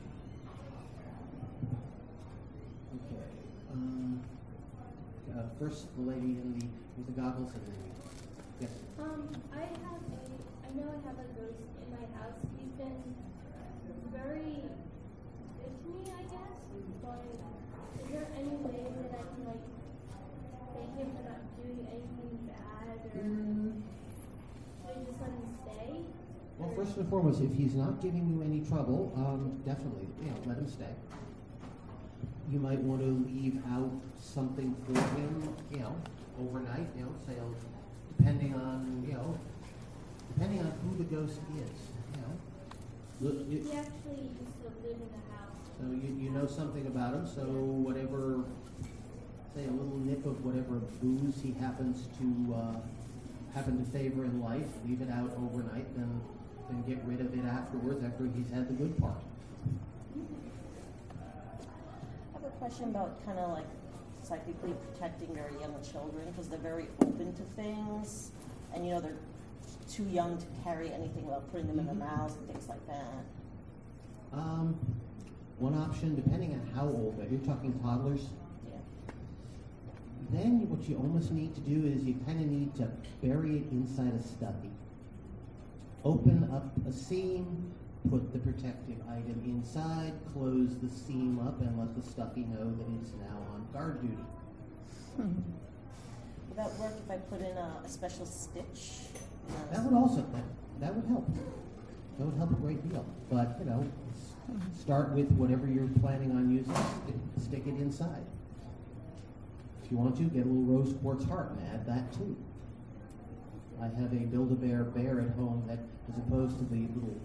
Okay. 2.96 3.24
Um, 3.74 4.22
uh, 5.38 5.42
first, 5.60 5.88
the 5.98 6.04
lady 6.04 6.38
in 6.42 6.60
the 6.60 6.66
with 6.98 7.08
the 7.10 7.16
goggles, 7.22 7.52
and 7.54 7.64
then 7.66 7.82
yes. 8.62 8.72
Um, 9.00 9.28
I 9.52 9.62
have 9.66 10.02
a, 10.06 10.22
I 10.62 10.70
know 10.78 10.88
I 10.94 11.00
have 11.08 11.18
a 11.18 11.28
ghost 11.34 11.62
in 11.82 11.88
my 11.90 12.06
house. 12.18 12.38
He's 12.60 12.72
been 12.78 13.02
very 14.14 14.62
good 15.58 15.74
to 15.84 15.90
me, 15.90 16.12
I 16.14 16.24
guess. 16.30 16.60
But 17.02 17.26
is 17.26 18.08
there 18.12 18.28
any 18.38 18.56
way 18.62 18.86
that 18.94 19.20
I 19.20 19.24
can 19.34 19.42
like 19.50 19.66
thank 20.78 20.92
him 20.98 21.10
for 21.18 21.24
not 21.26 21.42
doing 21.58 21.82
anything 21.90 22.34
bad, 22.48 22.88
or 22.94 23.22
Mm, 23.24 23.82
I 24.86 24.94
just 25.06 25.20
let 25.22 25.30
him 25.30 25.48
stay? 25.66 26.02
well, 26.60 26.72
first 26.76 26.98
and 26.98 27.10
foremost, 27.10 27.42
if 27.42 27.54
he's 27.58 27.74
not 27.76 28.02
giving 28.02 28.30
you 28.30 28.42
any 28.44 28.62
trouble, 28.62 29.12
um, 29.18 29.58
definitely, 29.66 30.08
you 30.22 30.30
know, 30.30 30.38
let 30.46 30.58
him 30.58 30.68
stay. 30.70 30.94
You 32.52 32.60
might 32.60 32.80
want 32.80 33.02
to 33.02 33.26
leave 33.32 33.60
something 34.20 34.76
for 34.86 35.00
him, 35.16 35.56
you 35.72 35.80
know, 35.80 35.96
overnight, 36.42 36.88
you 36.98 37.04
know, 37.04 37.12
say, 37.28 37.36
depending 38.18 38.54
on, 38.56 39.04
you 39.08 39.14
know, 39.14 39.38
depending 40.34 40.60
on 40.60 40.72
who 40.84 40.98
the 40.98 41.04
ghost 41.16 41.40
is, 41.56 41.80
you 42.16 42.22
know. 42.22 42.34
Look, 43.22 43.48
you- 43.50 43.60
He 43.70 43.78
actually 43.78 44.30
used 44.40 44.58
to 44.64 44.70
live 44.88 44.98
in 44.98 45.10
the 45.12 45.24
house. 45.32 45.58
So 45.80 45.86
you, 45.92 46.16
you 46.24 46.30
know 46.32 46.48
something 46.48 46.88
about 46.88 47.14
him, 47.14 47.28
so 47.28 47.42
whatever, 47.44 48.44
say 49.56 49.66
a 49.66 49.72
little 49.72 49.98
nip 50.00 50.26
of 50.26 50.44
whatever 50.46 50.80
booze 51.02 51.42
he 51.42 51.52
happens 51.54 52.08
to, 52.20 52.54
uh, 52.56 52.76
happen 53.54 53.78
to 53.84 53.92
favor 53.92 54.24
in 54.26 54.42
life, 54.42 54.66
leave 54.88 55.02
it 55.02 55.12
out 55.12 55.30
overnight, 55.38 55.86
then, 55.96 56.22
then 56.70 56.82
get 56.88 57.04
rid 57.06 57.22
of 57.22 57.34
it 57.38 57.46
afterwards, 57.46 58.04
after 58.04 58.26
he's 58.36 58.50
had 58.50 58.68
the 58.68 58.74
good 58.74 58.98
part. 59.00 59.22
I 61.20 62.34
have 62.34 62.44
a 62.46 62.50
question 62.58 62.86
about 62.90 63.24
kind 63.26 63.38
of 63.38 63.52
like 63.52 63.68
psychically 64.24 64.74
protecting 64.92 65.34
very 65.34 65.54
young 65.60 65.76
children 65.84 66.26
because 66.32 66.48
they're 66.48 66.60
very 66.60 66.88
open 67.02 67.34
to 67.34 67.44
things, 67.56 68.32
and 68.74 68.86
you 68.86 68.94
know 68.94 69.02
they're 69.02 69.18
too 69.92 70.04
young 70.06 70.38
to 70.38 70.46
carry 70.64 70.92
anything 70.92 71.26
without 71.26 71.50
putting 71.52 71.68
them 71.68 71.80
in 71.80 71.86
their 71.86 71.96
mouths 71.96 72.36
and 72.36 72.48
things 72.48 72.68
like 72.68 72.86
that. 72.88 73.24
Um, 74.34 74.76
one 75.60 75.76
option, 75.78 76.16
depending 76.16 76.54
on 76.54 76.66
how 76.74 76.86
old, 76.86 77.20
if 77.24 77.32
you're 77.32 77.40
talking 77.42 77.78
toddlers, 77.80 78.28
then 80.32 80.68
what 80.70 80.90
you 80.90 80.98
almost 80.98 81.32
need 81.32 81.54
to 81.54 81.62
do 81.62 81.86
is 81.86 82.04
you 82.04 82.16
kind 82.26 82.40
of 82.42 82.48
need 82.48 82.74
to 82.76 82.90
bury 83.22 83.58
it 83.58 83.72
inside 83.72 84.14
a 84.16 84.24
stuffy. 84.24 84.72
Open 86.04 86.50
up 86.52 86.74
a 86.88 86.92
seam, 86.92 87.72
put 88.10 88.34
the 88.34 88.40
protective 88.40 88.98
item 89.10 89.42
inside, 89.46 90.14
close 90.34 90.76
the 90.82 90.90
seam 90.90 91.40
up, 91.40 91.62
and 91.62 91.78
let 91.78 91.96
the 91.96 92.02
stuffy 92.02 92.42
know 92.50 92.66
that 92.66 92.88
it's 93.00 93.12
now 93.22 93.43
guard 93.74 94.02
duty. 94.02 94.24
Hmm. 95.18 95.42
Would 96.48 96.58
that 96.58 96.74
work 96.80 96.94
if 97.04 97.12
I 97.12 97.18
put 97.18 97.42
in 97.42 97.58
a, 97.58 97.82
a 97.84 97.90
special 97.90 98.26
stitch? 98.26 99.10
That 99.72 99.84
would 99.84 99.94
also 99.94 100.26
that, 100.34 100.44
that 100.80 100.96
would 100.96 101.06
help. 101.06 101.28
That 102.20 102.26
would 102.26 102.38
help 102.38 102.52
a 102.52 102.56
great 102.56 102.88
deal. 102.88 103.06
But 103.32 103.58
you 103.60 103.66
know, 103.66 103.86
start 104.80 105.12
with 105.14 105.32
whatever 105.32 105.68
you're 105.68 105.90
planning 106.02 106.32
on 106.32 106.52
using. 106.52 106.76
Stick, 106.76 107.16
stick 107.38 107.68
it 107.68 107.82
inside. 107.82 108.24
If 109.84 109.92
you 109.92 109.98
want 109.98 110.16
to, 110.18 110.24
get 110.24 110.46
a 110.46 110.48
little 110.48 110.64
rose 110.64 110.94
quartz 111.02 111.26
heart 111.26 111.52
and 111.52 111.68
add 111.74 111.86
that 111.88 112.14
too. 112.14 112.38
I 113.82 113.86
have 113.86 114.14
a 114.14 114.24
Build-A-Bear 114.32 114.84
bear 114.86 115.20
at 115.20 115.36
home 115.36 115.64
that, 115.68 115.80
as 116.08 116.18
opposed 116.18 116.58
to 116.60 116.64
the 116.66 116.88
little 116.94 117.20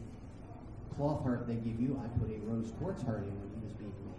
cloth 0.96 1.22
heart 1.22 1.46
they 1.46 1.54
give 1.54 1.78
you, 1.78 2.00
I 2.02 2.08
put 2.18 2.30
a 2.30 2.40
rose 2.40 2.72
quartz 2.80 3.02
heart 3.02 3.22
in 3.22 3.30
when 3.38 3.50
he 3.60 3.66
was 3.66 3.74
being 3.74 3.92
made. 3.92 4.18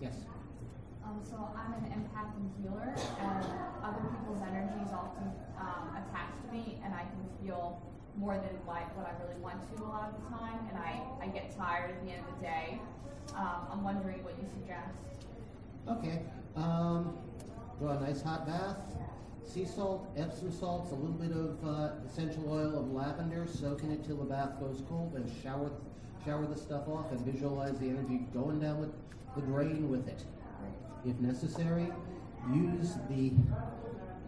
Yes. 0.00 0.14
Um, 1.04 1.20
so 1.22 1.36
I'm 1.54 1.72
an 1.74 1.90
empath 1.92 2.32
and 2.36 2.50
healer, 2.58 2.94
and 3.20 3.44
other 3.84 4.00
people's 4.08 4.42
energies 4.42 4.88
often 4.92 5.30
um, 5.60 5.94
attach 5.94 6.32
to 6.42 6.52
me, 6.52 6.80
and 6.84 6.94
I 6.94 7.02
can 7.02 7.22
feel 7.42 7.80
more 8.16 8.34
than 8.34 8.56
what, 8.64 8.82
what 8.96 9.06
I 9.06 9.22
really 9.22 9.40
want 9.40 9.60
to 9.60 9.82
a 9.82 9.84
lot 9.84 10.08
of 10.08 10.22
the 10.22 10.36
time, 10.36 10.58
and 10.70 10.78
I, 10.78 11.02
I 11.20 11.26
get 11.28 11.56
tired 11.56 11.90
at 11.90 12.04
the 12.04 12.12
end 12.12 12.24
of 12.26 12.34
the 12.36 12.42
day. 12.42 12.80
Um, 13.36 13.68
I'm 13.70 13.84
wondering 13.84 14.24
what 14.24 14.34
you 14.40 14.48
suggest. 14.48 14.96
Okay. 15.88 16.22
Um, 16.56 17.16
draw 17.78 17.98
a 17.98 18.00
nice 18.00 18.22
hot 18.22 18.46
bath. 18.46 18.78
Sea 19.44 19.66
salt, 19.66 20.08
Epsom 20.16 20.50
salts, 20.52 20.92
a 20.92 20.94
little 20.94 21.16
bit 21.16 21.32
of 21.32 21.62
uh, 21.68 22.06
essential 22.06 22.44
oil 22.48 22.78
of 22.78 22.90
lavender, 22.92 23.46
soak 23.46 23.82
in 23.82 23.90
it 23.92 24.06
till 24.06 24.16
the 24.16 24.24
bath 24.24 24.58
goes 24.58 24.82
cold, 24.88 25.12
then 25.14 25.30
shower 25.42 25.70
shower 26.24 26.46
the 26.46 26.56
stuff 26.56 26.88
off 26.88 27.10
and 27.10 27.20
visualize 27.20 27.78
the 27.78 27.86
energy 27.88 28.20
going 28.32 28.60
down 28.60 28.80
the, 28.80 29.40
the 29.40 29.46
drain 29.46 29.88
with 29.90 30.06
it. 30.08 30.22
If 31.04 31.18
necessary, 31.18 31.88
use 32.52 32.94
the 33.08 33.32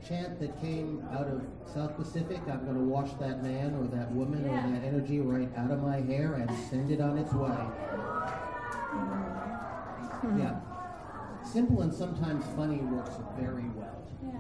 chant 0.07 0.41
that 0.41 0.61
came 0.61 1.05
out 1.13 1.29
of 1.29 1.43
South 1.73 1.97
Pacific. 1.97 2.41
I'm 2.51 2.65
going 2.65 2.77
to 2.77 2.83
wash 2.83 3.13
that 3.21 3.43
man 3.43 3.75
or 3.77 3.85
that 3.97 4.11
woman 4.13 4.45
Yeah. 4.45 4.67
or 4.67 4.71
that 4.73 4.85
energy 4.85 5.21
right 5.21 5.49
out 5.57 5.71
of 5.71 5.83
my 5.83 6.01
hair 6.01 6.35
and 6.35 6.51
send 6.69 6.91
it 6.91 7.01
on 7.01 7.17
its 7.17 7.33
way. 7.33 7.49
Hmm. 10.21 10.39
Yeah. 10.41 10.61
Simple 11.45 11.83
and 11.83 11.93
sometimes 11.95 12.45
funny 12.57 12.79
works 12.79 13.15
very 13.39 13.69
well. 13.77 14.03
Yeah. 14.23 14.31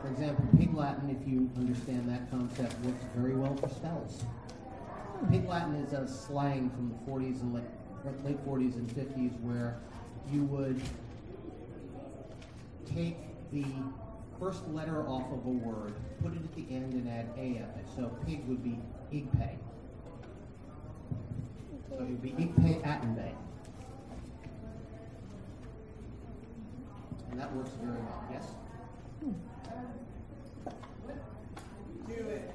For 0.00 0.08
example, 0.08 0.44
Pig 0.58 0.74
Latin, 0.74 1.10
if 1.10 1.28
you 1.28 1.48
understand 1.56 2.08
that 2.10 2.28
concept, 2.30 2.74
works 2.84 3.04
very 3.14 3.34
well 3.36 3.54
for 3.56 3.68
spells. 3.68 4.24
Pig 5.30 5.48
Latin 5.48 5.74
is 5.76 5.92
a 5.92 6.06
slang 6.06 6.70
from 6.70 6.88
the 6.88 7.10
40s 7.10 7.40
and 7.42 7.54
late, 7.54 7.64
late 8.24 8.46
40s 8.46 8.74
and 8.74 8.88
50s 8.88 9.40
where 9.40 9.78
you 10.30 10.44
would 10.44 10.80
take 12.94 13.16
the 13.52 13.64
first 14.38 14.66
letter 14.68 15.06
off 15.06 15.26
of 15.32 15.46
a 15.46 15.50
word, 15.50 15.94
put 16.22 16.32
it 16.32 16.42
at 16.42 16.54
the 16.54 16.66
end, 16.74 16.92
and 16.94 17.08
add 17.08 17.28
a 17.36 17.58
at 17.58 17.76
it. 17.78 17.86
So 17.94 18.10
pig 18.26 18.46
would 18.48 18.62
be 18.62 18.78
igpe. 19.12 19.56
So 21.88 21.98
it 21.98 22.08
would 22.08 22.22
be 22.22 22.30
igpe 22.30 22.82
atenbe. 22.82 23.32
And 27.30 27.40
that 27.40 27.54
works 27.54 27.70
very 27.80 27.98
well, 27.98 28.24
yes? 28.30 28.44
Hmm. 29.22 29.32
Do 32.08 32.14
it. 32.28 32.50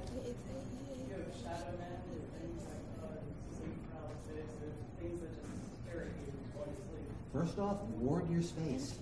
You 1.08 1.14
have 1.14 1.34
shadow 1.34 1.72
men 1.78 1.98
and 2.12 2.22
things 2.36 2.62
like 2.68 2.84
uh, 3.02 3.16
sleep 3.50 3.74
paralysis 3.90 4.46
and 4.62 4.72
things 5.00 5.20
that 5.20 5.34
just 5.34 5.50
scare 5.82 6.04
you 6.04 6.30
while 6.54 6.68
you 6.68 6.78
sleep. 6.92 7.10
First 7.32 7.58
off, 7.58 7.82
ward 7.98 8.30
your 8.30 8.42
space. 8.42 8.98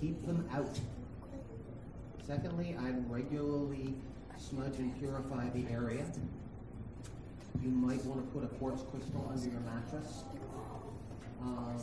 Keep 0.00 0.24
them 0.26 0.48
out. 0.52 0.78
Secondly, 2.24 2.76
I 2.78 2.90
regularly 3.08 3.94
smudge 4.38 4.78
and 4.78 4.96
purify 4.98 5.48
the 5.50 5.66
area. 5.70 6.04
You 7.60 7.68
might 7.70 8.04
want 8.04 8.24
to 8.24 8.38
put 8.38 8.44
a 8.44 8.54
quartz 8.58 8.82
crystal 8.90 9.28
under 9.32 9.48
your 9.48 9.60
mattress. 9.60 10.24
Um, 11.42 11.78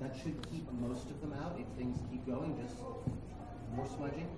that 0.00 0.16
should 0.16 0.50
keep 0.50 0.70
most 0.72 1.10
of 1.10 1.20
them 1.20 1.34
out. 1.42 1.56
If 1.58 1.66
things 1.78 1.98
keep 2.10 2.26
going, 2.26 2.58
just 2.62 2.76
more 3.76 3.86
smudging. 3.96 4.28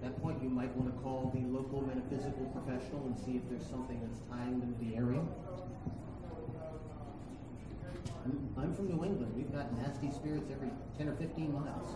At 0.00 0.16
that 0.16 0.22
point, 0.22 0.42
you 0.42 0.48
might 0.48 0.74
want 0.76 0.88
to 0.94 0.98
call 1.02 1.30
the 1.34 1.44
local 1.52 1.82
metaphysical 1.82 2.46
professional 2.56 3.04
and 3.04 3.18
see 3.18 3.36
if 3.36 3.42
there's 3.50 3.68
something 3.68 4.00
that's 4.00 4.20
tying 4.30 4.58
them 4.60 4.72
to 4.72 4.84
the 4.84 4.96
area. 4.96 5.20
I'm, 8.56 8.74
from 8.74 8.88
New 8.88 9.04
England. 9.04 9.34
We've 9.36 9.52
got 9.52 9.76
nasty 9.76 10.10
spirits 10.10 10.48
every 10.52 10.70
10 10.96 11.08
or 11.08 11.14
15 11.16 11.52
miles. 11.52 11.94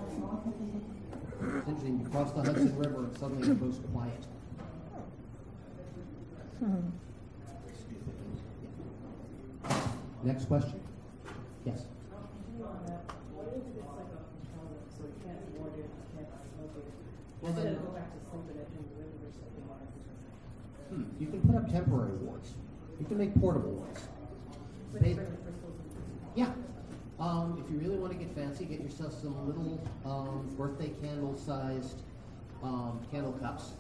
It's 1.41 1.69
interesting. 1.69 2.01
You 2.01 2.09
cross 2.11 2.33
the 2.33 2.43
Hudson 2.43 2.77
River 2.77 3.05
and 3.05 3.17
suddenly 3.17 3.49
it 3.49 3.61
goes 3.61 3.81
quiet. 3.93 4.25
Next 10.23 10.45
question. 10.47 10.81
Yes. 11.65 11.85
On 12.65 12.81
that, 12.87 13.05
what 13.33 13.49
if 13.53 13.61
it's 13.61 13.77
like 13.85 14.09
a 14.09 14.21
hotel, 14.25 14.65
so 14.97 15.05
you 15.05 15.17
can't 15.21 15.41
ward 15.57 15.73
it, 15.77 15.85
you 15.85 16.25
can't 16.25 16.29
smoke 16.57 16.73
it? 16.81 16.89
Well, 17.45 17.53
then- 17.53 17.77
of 17.77 17.85
go 17.85 17.93
back 17.93 18.09
to 18.09 18.19
sleeping 18.33 18.57
at 18.57 18.69
home, 18.73 18.89
really, 18.97 19.21
or 19.21 19.29
something 19.37 19.69
like 19.69 19.74
Hmm. 20.91 21.05
You 21.19 21.27
can 21.27 21.41
put 21.43 21.57
up 21.57 21.71
temporary 21.71 22.17
wards. 22.19 22.55
You 23.01 23.07
can 23.07 23.19
make 23.19 23.35
portable 23.41 23.73
ones. 23.73 23.99
They- 24.95 25.15
bring 25.15 25.17
the 25.17 25.37
crystals 25.43 25.75
and 25.97 26.37
Yeah. 26.37 26.53
Um, 27.19 27.63
if 27.65 27.71
you 27.71 27.79
really 27.79 27.99
want 27.99 28.13
to 28.13 28.19
get 28.19 28.35
fancy, 28.35 28.65
get 28.65 28.81
yourself 28.81 29.13
some 29.21 29.47
little 29.47 29.81
um, 30.05 30.49
birthday 30.57 30.91
candle 31.01 31.37
sized 31.37 32.03
um, 32.63 33.01
candle 33.11 33.33
cups. 33.33 33.73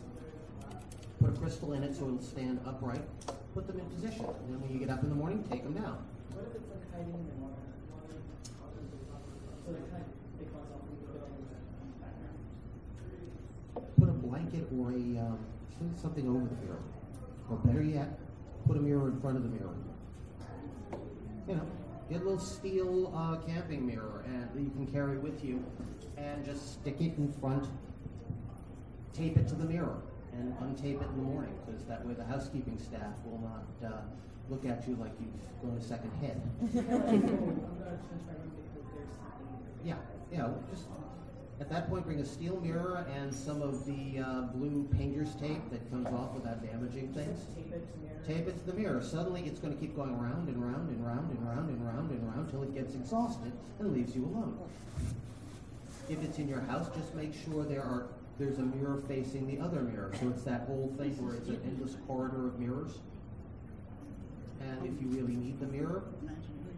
Put 1.20 1.30
a 1.30 1.32
crystal 1.38 1.72
in 1.72 1.82
it 1.82 1.94
so 1.94 2.06
it'll 2.06 2.20
stand 2.20 2.60
upright. 2.66 3.02
Put 3.54 3.66
them 3.66 3.80
in 3.80 3.86
position. 3.86 4.24
And 4.26 4.52
then 4.54 4.60
when 4.60 4.70
you 4.72 4.78
get 4.78 4.90
up 4.90 5.02
in 5.02 5.08
the 5.08 5.14
morning, 5.14 5.44
take 5.50 5.62
them 5.64 5.74
down. 5.74 5.98
What 6.34 6.46
if 6.46 6.54
it's 6.56 6.68
like 6.70 6.92
hiding 6.92 7.14
in 7.14 7.26
the 7.26 7.34
water? 7.42 7.54
So 9.66 9.72
they 9.72 9.78
kind 9.90 10.02
of, 10.02 10.10
they 10.38 10.46
cause 10.50 10.68
off 10.74 10.82
a 10.82 10.90
little 10.90 11.06
bit 11.10 11.22
on 11.80 11.86
the 11.90 11.98
background. 12.02 12.38
Put 13.98 14.08
a 14.08 14.12
blanket 14.12 14.68
or 14.78 14.92
a 14.92 15.18
something 16.00 16.28
over 16.28 16.46
the 16.46 16.66
mirror. 16.66 16.82
Or 17.50 17.56
better 17.58 17.82
yet, 17.82 18.18
put 18.66 18.76
a 18.76 18.80
mirror 18.80 19.08
in 19.08 19.20
front 19.20 19.36
of 19.36 19.42
the 19.42 19.48
mirror. 19.48 19.74
You 21.48 21.56
know, 21.56 21.66
get 22.08 22.20
a 22.22 22.24
little 22.24 22.38
steel 22.38 23.12
uh, 23.14 23.36
camping 23.46 23.86
mirror 23.86 24.24
and 24.26 24.42
that 24.54 24.60
you 24.60 24.70
can 24.70 24.86
carry 24.86 25.18
with 25.18 25.44
you, 25.44 25.64
and 26.16 26.44
just 26.44 26.74
stick 26.74 27.00
it 27.00 27.18
in 27.18 27.32
front. 27.40 27.66
Tape 29.12 29.36
it 29.36 29.46
to 29.48 29.54
the 29.54 29.64
mirror 29.64 30.00
and 30.32 30.52
untape 30.58 31.00
it 31.00 31.08
in 31.08 31.16
the 31.16 31.22
morning, 31.22 31.54
because 31.64 31.84
that 31.84 32.04
way 32.04 32.14
the 32.14 32.24
housekeeping 32.24 32.78
staff 32.78 33.14
will 33.24 33.38
not 33.38 33.92
uh, 33.92 34.00
look 34.50 34.64
at 34.66 34.86
you 34.88 34.96
like 34.96 35.12
you've 35.20 35.60
grown 35.60 35.76
a 35.76 35.82
second 35.82 36.10
head. 36.20 36.40
I'm 36.60 36.68
gonna 36.72 37.06
change 37.12 37.22
my 37.22 38.34
room 38.34 38.52
because 38.72 38.88
there's 38.94 39.14
something. 39.14 39.48
Yeah, 39.84 39.96
yeah. 40.32 40.48
Just 40.70 40.86
at 41.60 41.70
that 41.70 41.88
point, 41.88 42.04
bring 42.04 42.20
a 42.20 42.24
steel 42.24 42.60
mirror 42.60 43.06
and 43.14 43.32
some 43.32 43.62
of 43.62 43.86
the 43.86 44.20
uh, 44.20 44.42
blue 44.54 44.88
painter's 44.96 45.34
tape 45.36 45.70
that 45.70 45.88
comes 45.90 46.06
off 46.08 46.34
without 46.34 46.64
damaging 46.64 47.12
things. 47.14 47.46
Tape 47.54 47.72
it 47.72 47.92
to 47.92 47.98
mirror. 47.98 48.22
Tape 48.26 48.48
it 48.48 48.58
to 48.58 48.66
the 48.72 48.78
mirror. 48.78 49.02
Suddenly, 49.02 49.42
it's 49.42 49.60
going 49.60 49.72
to 49.72 49.80
keep 49.80 49.94
going 49.94 50.18
round 50.18 50.48
and 50.48 50.62
round 50.62 50.88
and 50.88 51.04
round 51.06 51.30
and 51.30 51.46
round 51.46 51.68
and 51.68 51.86
round 51.86 52.10
and 52.10 52.28
round 52.28 52.46
until 52.46 52.62
it 52.62 52.74
gets 52.74 52.94
exhausted 52.94 53.52
and 53.78 53.92
leaves 53.92 54.16
you 54.16 54.24
alone. 54.24 54.58
If 56.08 56.22
it's 56.22 56.38
in 56.38 56.48
your 56.48 56.60
house, 56.62 56.88
just 56.96 57.14
make 57.14 57.32
sure 57.32 57.64
there 57.64 57.82
are, 57.82 58.08
there's 58.38 58.58
a 58.58 58.62
mirror 58.62 59.02
facing 59.08 59.46
the 59.46 59.62
other 59.62 59.80
mirror, 59.80 60.12
so 60.20 60.28
it's 60.28 60.42
that 60.42 60.62
whole 60.62 60.92
thing 60.98 61.12
where 61.24 61.36
it's 61.36 61.48
an 61.48 61.60
endless 61.64 61.96
corridor 62.06 62.48
of 62.48 62.58
mirrors. 62.58 62.98
And 64.60 64.84
if 64.86 65.00
you 65.00 65.08
really 65.08 65.36
need 65.36 65.60
the 65.60 65.66
mirror, 65.66 66.04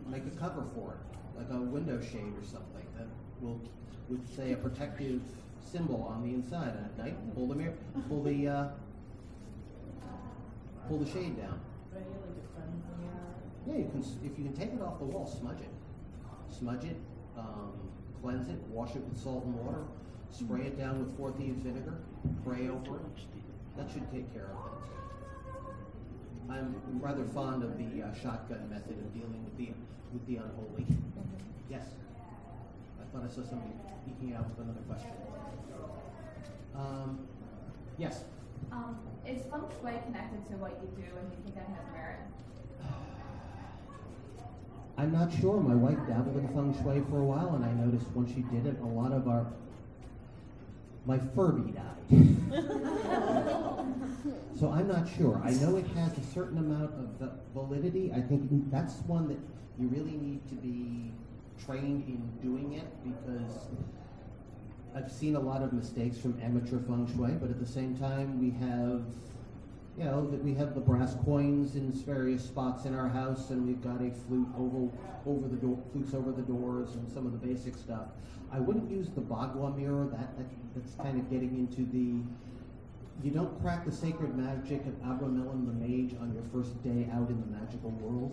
make 0.09 0.23
a 0.27 0.39
cover 0.39 0.65
for 0.75 0.95
it, 0.95 1.39
like 1.39 1.51
a 1.51 1.61
window 1.61 2.01
shade 2.01 2.35
or 2.37 2.45
something 2.45 2.87
that 2.99 3.07
will, 3.41 3.61
would 4.09 4.29
say 4.37 4.53
a 4.53 4.57
protective 4.57 5.21
symbol 5.61 6.03
on 6.09 6.23
the 6.23 6.35
inside. 6.35 6.75
And 6.77 6.85
at 6.87 6.99
night, 6.99 7.35
pull 7.35 7.49
the 7.49 7.55
mirror, 7.55 7.75
pull 8.09 8.23
the, 8.23 8.49
uh, 8.49 8.69
pull 10.89 10.99
the 10.99 11.11
shade 11.11 11.37
down. 11.37 11.61
But 11.93 12.01
you 12.01 12.15
like 12.21 12.35
to 12.35 12.47
cleanse 12.55 12.85
the 12.87 12.97
mirror. 13.03 13.35
Yeah, 13.67 13.85
you 13.85 13.91
can, 13.91 14.01
if 14.25 14.39
you 14.39 14.45
can 14.45 14.53
take 14.55 14.73
it 14.73 14.83
off 14.83 14.99
the 14.99 15.05
wall, 15.05 15.27
smudge 15.27 15.61
it. 15.61 15.71
Smudge 16.57 16.85
it, 16.85 16.97
um, 17.37 17.73
cleanse 18.23 18.49
it, 18.49 18.59
wash 18.71 18.95
it 18.95 19.03
with 19.03 19.19
salt 19.19 19.45
and 19.45 19.55
water, 19.57 19.85
spray 20.31 20.63
it 20.63 20.79
down 20.79 20.99
with 20.99 21.17
four 21.17 21.33
thieves 21.33 21.61
vinegar, 21.63 21.99
pray 22.45 22.69
over 22.69 22.97
it. 22.97 23.77
That 23.77 23.91
should 23.91 24.11
take 24.11 24.33
care 24.33 24.47
of 24.47 24.73
things. 24.73 24.93
I'm 26.49 26.75
rather 27.01 27.25
fond 27.25 27.63
of 27.63 27.77
the 27.77 28.03
uh, 28.03 28.15
shotgun 28.15 28.71
method 28.71 28.97
of 28.99 29.13
dealing 29.13 29.45
with 29.45 29.57
the, 29.59 29.71
with 30.13 30.27
the 30.27 30.37
unholy. 30.37 30.87
Yes? 31.69 31.85
I 33.23 33.25
I 33.25 33.29
saw 33.29 33.43
somebody 33.43 33.73
out 34.35 34.49
with 34.51 34.59
another 34.65 34.81
question. 34.89 35.11
Um, 36.75 37.21
yes? 37.99 38.25
Um, 38.73 38.99
is 39.27 39.43
feng 39.51 39.65
shui 39.81 39.99
connected 40.05 40.49
to 40.51 40.57
what 40.57 40.79
you 40.83 40.89
do, 40.97 41.05
and 41.19 41.31
do 41.31 41.37
you 41.37 41.43
think 41.45 41.57
that 41.57 41.69
has 41.69 41.85
merit? 41.93 42.19
I'm 44.99 45.13
not 45.13 45.33
sure. 45.33 45.61
My 45.61 45.75
wife 45.75 45.99
dabbled 46.07 46.37
in 46.37 46.49
feng 46.49 46.75
shui 46.83 47.03
for 47.11 47.21
a 47.21 47.25
while, 47.25 47.55
and 47.55 47.65
I 47.65 47.73
noticed 47.73 48.07
when 48.15 48.27
she 48.27 48.43
did 48.55 48.67
it, 48.67 48.79
a 48.81 48.87
lot 48.87 49.13
of 49.13 49.29
our 49.29 49.47
my 51.07 51.19
Furby 51.19 51.73
died. 51.73 51.97
so 54.59 54.71
I'm 54.71 54.89
not 54.89 55.07
sure. 55.17 55.41
I 55.45 55.53
know 55.53 55.77
it 55.77 55.87
has 55.95 56.19
a 56.19 56.23
certain 56.35 56.59
amount 56.59 56.91
of 57.21 57.31
validity. 57.55 58.13
I 58.13 58.21
think 58.21 58.51
that's 58.73 58.95
one 59.07 59.29
that 59.29 59.39
you 59.79 59.87
really 59.87 60.17
need 60.17 60.49
to 60.49 60.57
be 60.57 61.13
trained 61.65 62.05
in 62.07 62.23
doing 62.43 62.75
it 62.75 62.87
because 63.05 63.69
I've 64.95 65.11
seen 65.11 65.37
a 65.37 65.41
lot 65.41 65.63
of 65.63 65.73
mistakes 65.73 66.17
from 66.19 66.41
amateur 66.43 66.79
feng 66.79 67.07
shui, 67.15 67.33
but 67.33 67.51
at 67.51 67.61
the 67.61 67.67
same 67.67 67.97
time, 67.99 68.41
we 68.41 68.51
have, 68.67 69.03
you 69.99 70.05
know, 70.05 70.31
that 70.31 70.43
we 70.43 70.55
have 70.55 70.75
the 70.75 70.81
brass 70.81 71.15
coins 71.25 71.75
in 71.75 71.93
various 71.93 72.43
spots 72.43 72.87
in 72.87 72.95
our 72.95 73.09
house, 73.09 73.51
and 73.51 73.67
we've 73.67 73.83
got 73.83 74.01
a 74.01 74.11
flute 74.27 74.49
over 74.59 74.89
over 75.27 75.49
the 75.49 75.57
door, 75.57 75.79
flutes 75.93 76.15
over 76.15 76.33
the 76.33 76.43
doors, 76.43 76.95
and 76.95 77.13
some 77.13 77.27
of 77.27 77.33
the 77.33 77.47
basic 77.47 77.75
stuff. 77.75 78.07
I 78.53 78.61
wouldn't 78.61 78.91
use 78.91 79.11
the 79.11 79.21
Bagua 79.21 79.77
mirror. 79.77 80.07
That, 80.13 80.39
that 80.39 80.47
that's 80.75 80.95
kind 80.95 81.19
of 81.19 81.31
getting 81.31 81.57
into 81.59 81.85
the. 81.91 82.23
You 83.23 83.31
don't 83.31 83.61
crack 83.63 83.85
the 83.85 83.93
sacred 83.93 84.37
magic 84.37 84.81
of 84.87 84.95
Abramelin 85.03 85.67
the 85.67 85.73
mage 85.73 86.15
on 86.21 86.33
your 86.33 86.45
first 86.53 86.83
day 86.85 87.09
out 87.13 87.29
in 87.29 87.41
the 87.41 87.59
magical 87.59 87.91
world. 87.91 88.33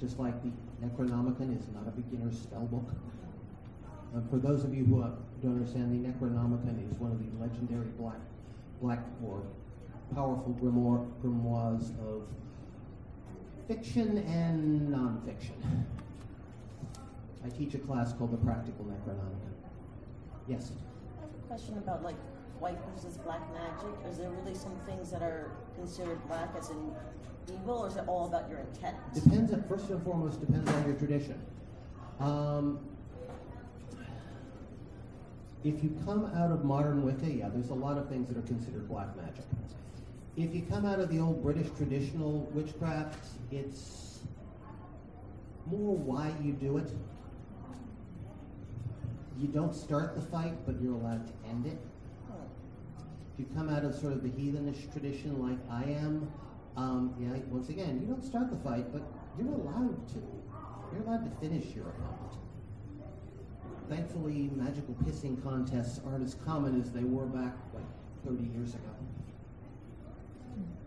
Just 0.00 0.18
like 0.18 0.34
the 0.42 0.50
Necronomicon 0.84 1.58
is 1.58 1.68
not 1.72 1.86
a 1.86 1.90
beginner's 1.90 2.38
spell 2.38 2.66
book. 2.66 2.90
Uh, 4.14 4.20
for 4.30 4.38
those 4.38 4.64
of 4.64 4.74
you 4.74 4.84
who 4.84 5.02
uh, 5.02 5.10
don't 5.42 5.56
understand, 5.56 5.92
the 5.92 6.08
Necronomicon 6.08 6.90
is 6.90 6.98
one 6.98 7.10
of 7.10 7.18
the 7.18 7.42
legendary 7.42 7.88
black, 7.98 8.20
black 8.80 9.00
or 9.24 9.42
powerful 10.14 10.56
grimoire, 10.60 11.06
grimoires 11.22 11.90
of 12.00 12.22
fiction 13.66 14.18
and 14.18 14.92
nonfiction. 14.92 15.84
I 17.44 17.48
teach 17.48 17.74
a 17.74 17.78
class 17.78 18.12
called 18.12 18.32
the 18.32 18.38
Practical 18.38 18.84
Necronomicon. 18.84 19.52
Yes. 20.48 20.72
I 21.18 21.22
have 21.22 21.30
a 21.30 21.46
question 21.46 21.78
about 21.78 22.02
like 22.02 22.16
white 22.58 22.78
versus 22.92 23.18
black 23.18 23.42
magic. 23.52 23.94
Is 24.08 24.18
there 24.18 24.30
really 24.30 24.54
some 24.54 24.74
things 24.86 25.10
that 25.10 25.22
are 25.22 25.50
considered 25.76 26.18
black 26.28 26.50
as 26.56 26.70
in 26.70 26.94
evil, 27.52 27.78
or 27.78 27.88
is 27.88 27.96
it 27.96 28.04
all 28.06 28.26
about 28.26 28.48
your 28.48 28.58
intent? 28.58 28.96
Depends. 29.12 29.52
On, 29.52 29.62
first 29.64 29.88
and 29.90 30.02
foremost, 30.02 30.40
depends 30.40 30.70
on 30.70 30.86
your 30.86 30.96
tradition. 30.96 31.40
Um, 32.20 32.78
if 35.64 35.82
you 35.82 35.96
come 36.04 36.26
out 36.36 36.50
of 36.50 36.64
modern 36.64 37.02
Wicca, 37.04 37.26
yeah, 37.26 37.48
there's 37.48 37.70
a 37.70 37.74
lot 37.74 37.96
of 37.96 38.08
things 38.08 38.28
that 38.28 38.36
are 38.36 38.46
considered 38.46 38.88
black 38.88 39.16
magic. 39.16 39.44
If 40.36 40.54
you 40.54 40.62
come 40.62 40.84
out 40.84 41.00
of 41.00 41.10
the 41.10 41.20
old 41.20 41.42
British 41.42 41.68
traditional 41.76 42.40
witchcraft, 42.52 43.24
it's 43.50 44.18
more 45.66 45.96
why 45.96 46.32
you 46.42 46.52
do 46.52 46.76
it. 46.78 46.90
You 49.40 49.48
don't 49.48 49.74
start 49.74 50.14
the 50.14 50.20
fight, 50.20 50.54
but 50.66 50.80
you're 50.80 50.94
allowed 50.94 51.26
to 51.26 51.48
end 51.48 51.66
it. 51.66 51.78
If 53.32 53.40
you 53.40 53.46
come 53.56 53.68
out 53.68 53.84
of 53.84 53.94
sort 53.94 54.12
of 54.12 54.22
the 54.22 54.28
heathenish 54.28 54.92
tradition 54.92 55.42
like 55.42 55.58
I 55.70 55.90
am, 55.90 56.30
um, 56.76 57.14
yeah, 57.20 57.38
once 57.48 57.68
again, 57.68 58.00
you 58.00 58.06
don't 58.06 58.24
start 58.24 58.50
the 58.50 58.56
fight, 58.68 58.92
but 58.92 59.02
you're 59.38 59.52
allowed 59.52 60.08
to. 60.08 60.22
You're 60.92 61.02
allowed 61.06 61.24
to 61.24 61.30
finish 61.40 61.74
your 61.74 61.86
opponent. 61.88 62.32
Thankfully, 63.88 64.50
magical 64.54 64.94
pissing 65.04 65.42
contests 65.42 66.00
aren't 66.06 66.24
as 66.24 66.34
common 66.46 66.80
as 66.80 66.90
they 66.92 67.04
were 67.04 67.26
back 67.26 67.54
like 67.74 67.84
30 68.26 68.42
years 68.56 68.74
ago. 68.74 68.90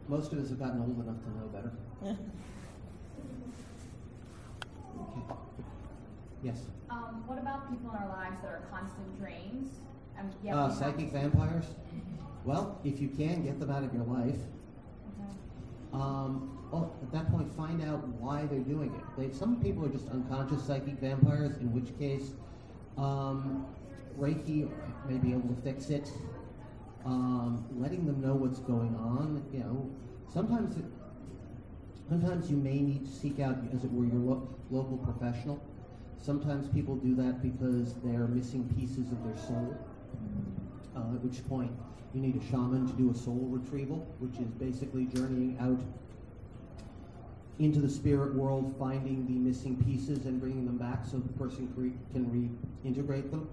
Most 0.08 0.32
of 0.34 0.40
us 0.40 0.50
have 0.50 0.60
gotten 0.60 0.82
old 0.82 1.00
enough 1.00 1.22
to 1.24 1.30
know 1.38 1.48
better. 1.54 1.72
Okay. 5.00 5.36
Yes. 6.44 6.62
Um, 6.90 7.24
what 7.28 7.38
about 7.38 7.70
people 7.70 7.92
in 7.92 7.98
our 7.98 8.08
lives 8.10 8.38
that 8.42 8.48
are 8.50 8.62
constant 8.72 9.20
drains? 9.20 9.80
Um, 10.20 10.30
yeah, 10.44 10.54
Uh, 10.56 10.68
we 10.68 10.70
have- 10.74 10.80
psychic 10.80 11.12
vampires? 11.12 11.66
Well, 12.46 12.80
if 12.86 13.00
you 13.02 13.10
can, 13.10 13.44
get 13.44 13.60
them 13.60 13.70
out 13.70 13.84
of 13.84 13.94
your 13.94 14.06
life. 14.06 14.40
Um, 15.94 16.54
well, 16.72 16.96
at 17.02 17.12
that 17.14 17.32
point, 17.32 17.52
find 17.56 17.82
out 17.82 18.06
why 18.08 18.46
they're 18.46 18.60
doing 18.60 18.94
it. 19.18 19.36
Some 19.36 19.62
people 19.62 19.86
are 19.86 19.90
just 19.90 20.10
unconscious 20.10 20.64
psychic 20.64 21.00
vampires, 21.00 21.58
in 21.58 21.74
which 21.74 21.98
case, 21.98 22.32
um, 22.98 23.66
Reiki 24.20 24.70
may 25.08 25.18
be 25.18 25.32
able 25.32 25.48
to 25.54 25.62
fix 25.62 25.90
it. 25.90 26.12
Um, 27.06 27.66
letting 27.78 28.06
them 28.06 28.20
know 28.22 28.34
what's 28.34 28.60
going 28.60 28.94
on, 28.96 29.46
you 29.54 29.60
know, 29.60 29.90
sometimes 30.34 30.76
it, 30.76 30.84
sometimes 32.10 32.50
you 32.52 32.58
may 32.58 32.82
need 32.82 33.06
to 33.06 33.12
seek 33.12 33.40
out, 33.40 33.56
as 33.74 33.86
it 33.86 33.92
were, 33.94 34.06
your 34.06 34.16
lo- 34.16 34.50
local 34.72 34.98
professional. 34.98 35.62
Sometimes 36.18 36.68
people 36.68 36.98
do 36.98 37.16
that 37.16 37.42
because 37.42 37.94
they're 38.04 38.28
missing 38.28 38.68
pieces 38.78 39.10
of 39.12 39.24
their 39.24 39.38
soul. 39.38 39.78
Uh, 40.96 41.14
at 41.16 41.22
which 41.24 41.48
point, 41.48 41.72
you 42.18 42.24
need 42.24 42.42
a 42.42 42.46
shaman 42.50 42.88
to 42.88 42.94
do 42.94 43.12
a 43.12 43.14
soul 43.14 43.48
retrieval, 43.50 43.98
which 44.20 44.40
is 44.40 44.48
basically 44.54 45.06
journeying 45.06 45.56
out 45.60 45.80
into 47.60 47.80
the 47.80 47.90
spirit 47.90 48.34
world, 48.34 48.76
finding 48.80 49.26
the 49.28 49.34
missing 49.34 49.76
pieces 49.84 50.26
and 50.26 50.40
bringing 50.42 50.66
them 50.66 50.78
back 50.78 51.06
so 51.06 51.18
the 51.18 51.34
person 51.34 51.72
can 52.12 52.26
reintegrate 52.84 53.30
them. 53.30 53.48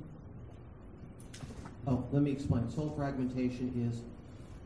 Oh, 1.86 2.04
let 2.10 2.22
me 2.22 2.30
explain. 2.30 2.70
Soul 2.70 2.94
fragmentation 2.96 3.90
is 3.90 4.00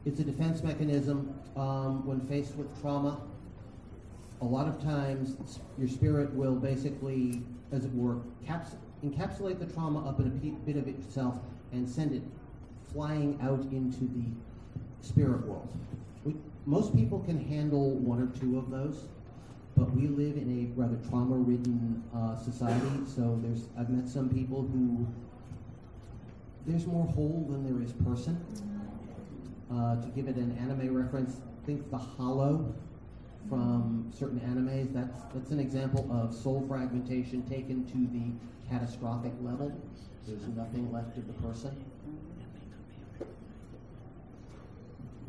it's 0.04 0.20
a 0.20 0.24
defense 0.24 0.62
mechanism 0.62 1.34
um, 1.56 2.06
when 2.06 2.20
faced 2.20 2.54
with 2.54 2.80
trauma. 2.80 3.20
A 4.40 4.44
lot 4.44 4.68
of 4.68 4.80
times, 4.80 5.58
your 5.76 5.88
spirit 5.88 6.32
will 6.34 6.54
basically, 6.54 7.42
as 7.72 7.84
it 7.84 7.92
were, 7.92 8.18
caps- 8.46 8.76
encapsulate 9.04 9.58
the 9.58 9.66
trauma 9.66 10.08
up 10.08 10.20
in 10.20 10.26
a 10.26 10.30
bit 10.64 10.76
of 10.76 10.86
itself 10.86 11.40
and 11.72 11.88
send 11.88 12.12
it 12.12 12.22
flying 12.92 13.38
out 13.42 13.60
into 13.72 14.00
the 14.00 14.24
spirit 15.06 15.46
world. 15.46 15.72
We, 16.24 16.34
most 16.66 16.94
people 16.94 17.20
can 17.20 17.42
handle 17.42 17.90
one 17.90 18.20
or 18.20 18.26
two 18.38 18.58
of 18.58 18.70
those, 18.70 19.06
but 19.76 19.90
we 19.94 20.08
live 20.08 20.36
in 20.36 20.48
a 20.50 20.80
rather 20.80 20.96
trauma-ridden 21.08 22.02
uh, 22.14 22.36
society. 22.36 23.04
So 23.06 23.38
there's 23.42 23.68
I've 23.78 23.90
met 23.90 24.08
some 24.08 24.28
people 24.28 24.62
who 24.62 25.06
there's 26.66 26.86
more 26.86 27.06
whole 27.06 27.46
than 27.48 27.64
there 27.64 27.82
is 27.82 27.92
person. 27.92 28.44
Uh, 29.70 30.00
to 30.00 30.08
give 30.08 30.28
it 30.28 30.36
an 30.36 30.56
anime 30.58 30.94
reference, 30.94 31.40
think 31.66 31.90
the 31.90 31.98
Hollow 31.98 32.74
from 33.48 34.10
certain 34.18 34.40
animes. 34.40 34.92
That's 34.92 35.20
that's 35.34 35.50
an 35.50 35.60
example 35.60 36.08
of 36.10 36.34
soul 36.34 36.64
fragmentation 36.68 37.42
taken 37.48 37.84
to 37.86 37.98
the 38.12 38.70
catastrophic 38.70 39.32
level. 39.42 39.72
There's 40.26 40.46
nothing 40.48 40.92
left 40.92 41.16
of 41.16 41.26
the 41.26 41.32
person. 41.34 41.84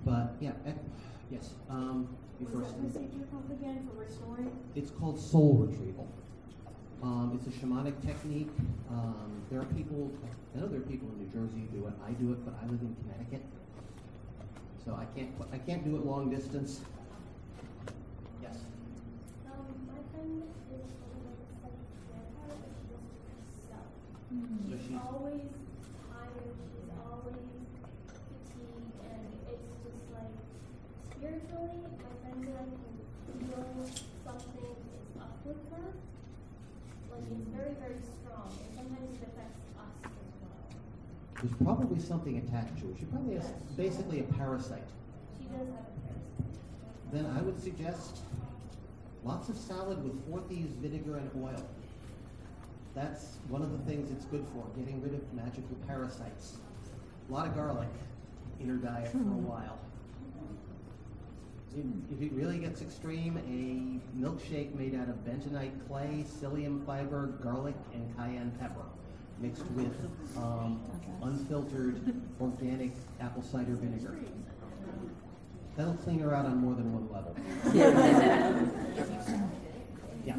But 0.09 0.33
yeah, 0.39 0.53
eh, 0.65 0.73
yes. 1.29 1.53
Um, 1.69 2.09
you 2.39 2.47
first. 2.47 2.73
again 2.73 3.87
for 3.87 4.03
restoring? 4.03 4.49
It's 4.75 4.89
called 4.89 5.19
soul 5.19 5.67
retrieval. 5.69 6.07
Um, 7.03 7.37
it's 7.37 7.45
a 7.45 7.59
shamanic 7.59 8.03
technique. 8.03 8.49
Um, 8.89 9.43
there 9.51 9.61
are 9.61 9.65
people, 9.65 10.11
I 10.55 10.59
know 10.59 10.67
there 10.67 10.79
are 10.79 10.89
people 10.89 11.07
in 11.09 11.19
New 11.19 11.29
Jersey 11.29 11.61
who 11.69 11.81
do 11.81 11.87
it. 11.87 11.93
I 12.03 12.11
do 12.13 12.31
it, 12.31 12.43
but 12.43 12.55
I 12.59 12.65
live 12.65 12.81
in 12.81 12.95
Connecticut, 13.03 13.45
so 14.83 14.95
I 14.95 15.05
can't. 15.15 15.29
I 15.53 15.59
can't 15.59 15.85
do 15.85 15.95
it 15.95 16.03
long 16.03 16.31
distance. 16.31 16.81
Yes. 18.41 18.57
Um, 19.45 19.61
my 19.85 20.01
friend 20.09 20.41
is 20.73 20.89
a 20.89 21.05
little 21.05 21.37
bit 21.37 21.61
but 21.61 21.71
she 22.01 22.09
does 22.09 22.57
it 22.57 22.73
herself. 23.61 23.85
So 24.65 24.73
She's 24.73 24.87
she's 24.87 24.97
always 25.05 25.68
spiritually, 31.19 31.83
my 31.83 32.15
friends 32.23 32.47
and 32.47 32.55
I 32.55 32.63
can 32.63 33.35
feel 33.43 33.65
something 34.23 34.63
is 34.63 35.19
up 35.19 35.35
with 35.43 35.59
her. 35.71 35.91
Like 37.11 37.27
it's 37.27 37.47
very, 37.51 37.75
very 37.75 37.99
strong, 37.99 38.47
and 38.47 38.71
sometimes 38.77 39.19
it 39.19 39.27
affects 39.27 39.59
us 39.75 39.91
as 40.07 40.31
well. 40.39 40.63
There's 41.43 41.57
probably 41.59 41.99
something 41.99 42.37
attached 42.37 42.79
to 42.79 42.89
it. 42.89 42.95
She 42.99 43.05
probably 43.05 43.35
has 43.35 43.51
basically 43.75 44.21
a 44.21 44.27
parasite. 44.39 44.87
She 45.37 45.45
does 45.51 45.67
have 45.75 45.91
a 45.91 45.99
parasite. 46.07 46.55
Then 47.11 47.25
I 47.35 47.41
would 47.41 47.61
suggest 47.61 48.23
lots 49.25 49.49
of 49.49 49.57
salad 49.57 50.01
with 50.01 50.15
four 50.29 50.39
thieves 50.47 50.71
vinegar 50.75 51.17
and 51.17 51.29
oil. 51.43 51.65
That's 52.95 53.35
one 53.49 53.61
of 53.61 53.71
the 53.71 53.79
things 53.79 54.09
it's 54.09 54.25
good 54.25 54.45
for, 54.53 54.63
getting 54.79 55.01
rid 55.01 55.13
of 55.13 55.33
magical 55.33 55.75
parasites. 55.85 56.55
A 57.29 57.33
lot 57.33 57.45
of 57.45 57.55
garlic 57.55 57.89
in 58.61 58.69
her 58.69 58.75
diet 58.75 59.09
for 59.11 59.17
a 59.17 59.21
hmm. 59.21 59.45
while. 59.45 59.79
If- 61.77 62.21
it 62.21 62.31
really 62.33 62.57
gets 62.59 62.81
extreme, 62.81 63.37
a 63.37 64.19
milkshake 64.19 64.73
made 64.75 64.95
out 64.95 65.07
of 65.09 65.15
bentonite 65.25 65.71
clay, 65.87 66.25
psyllium 66.27 66.85
fiber, 66.85 67.27
garlic, 67.43 67.75
and 67.93 68.15
cayenne 68.17 68.51
pepper, 68.59 68.83
mixed 69.39 69.65
with 69.71 69.95
um, 70.37 70.81
unfiltered 71.21 72.01
organic 72.41 72.91
apple 73.21 73.43
cider 73.43 73.75
vinegar. 73.75 74.17
That'll 75.77 75.93
clean 75.95 76.19
her 76.19 76.33
out 76.35 76.45
on 76.45 76.57
more 76.57 76.73
than 76.75 76.91
one 76.93 77.07
level. 77.13 77.35
Yeah. 80.25 80.35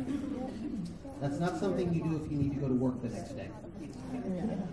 That's 1.21 1.39
not 1.39 1.59
something 1.59 1.93
you 1.93 2.03
do 2.03 2.17
if 2.25 2.33
you 2.33 2.39
need 2.39 2.55
to 2.55 2.61
go 2.61 2.69
to 2.69 2.75
work 2.75 3.03
the 3.03 3.11
next 3.11 3.33
day. 3.37 3.51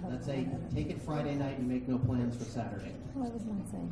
That's 0.09 0.27
a 0.29 0.47
take 0.73 0.89
it 0.89 1.01
Friday 1.01 1.35
night 1.35 1.57
and 1.59 1.67
make 1.67 1.87
no 1.87 1.97
plans 1.97 2.37
for 2.37 2.45
Saturday. 2.45 2.93
Well, 3.13 3.27
I 3.27 3.33
was 3.33 3.43
not 3.45 3.67
saying. 3.69 3.91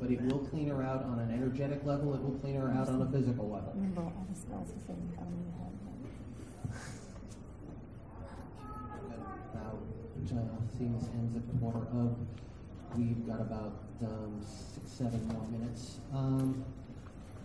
But 0.00 0.10
it 0.10 0.20
will 0.22 0.40
clean 0.40 0.68
her 0.68 0.82
out 0.82 1.04
on 1.04 1.20
an 1.20 1.30
energetic 1.32 1.84
level, 1.84 2.14
it 2.14 2.22
will 2.22 2.38
clean 2.40 2.56
her 2.56 2.70
out 2.70 2.88
on 2.88 3.02
a 3.02 3.06
physical 3.06 3.48
level. 3.48 3.72
Remember 3.74 4.02
all 4.02 4.26
the 4.28 4.38
spells 4.38 4.72
the 4.72 4.80
same 4.80 5.12
come 5.16 5.30
your 5.38 5.52
head. 5.58 5.70
About, 9.54 9.78
uh, 10.32 10.76
seeing 10.76 10.98
this 10.98 11.08
ends 11.14 11.36
at 11.36 11.60
quarter 11.60 11.86
of, 11.92 12.16
we've 12.96 13.26
got 13.26 13.40
about, 13.40 13.74
um, 14.02 14.40
six, 14.42 14.90
seven 14.90 15.26
more 15.28 15.46
minutes. 15.50 16.00
Um, 16.12 16.64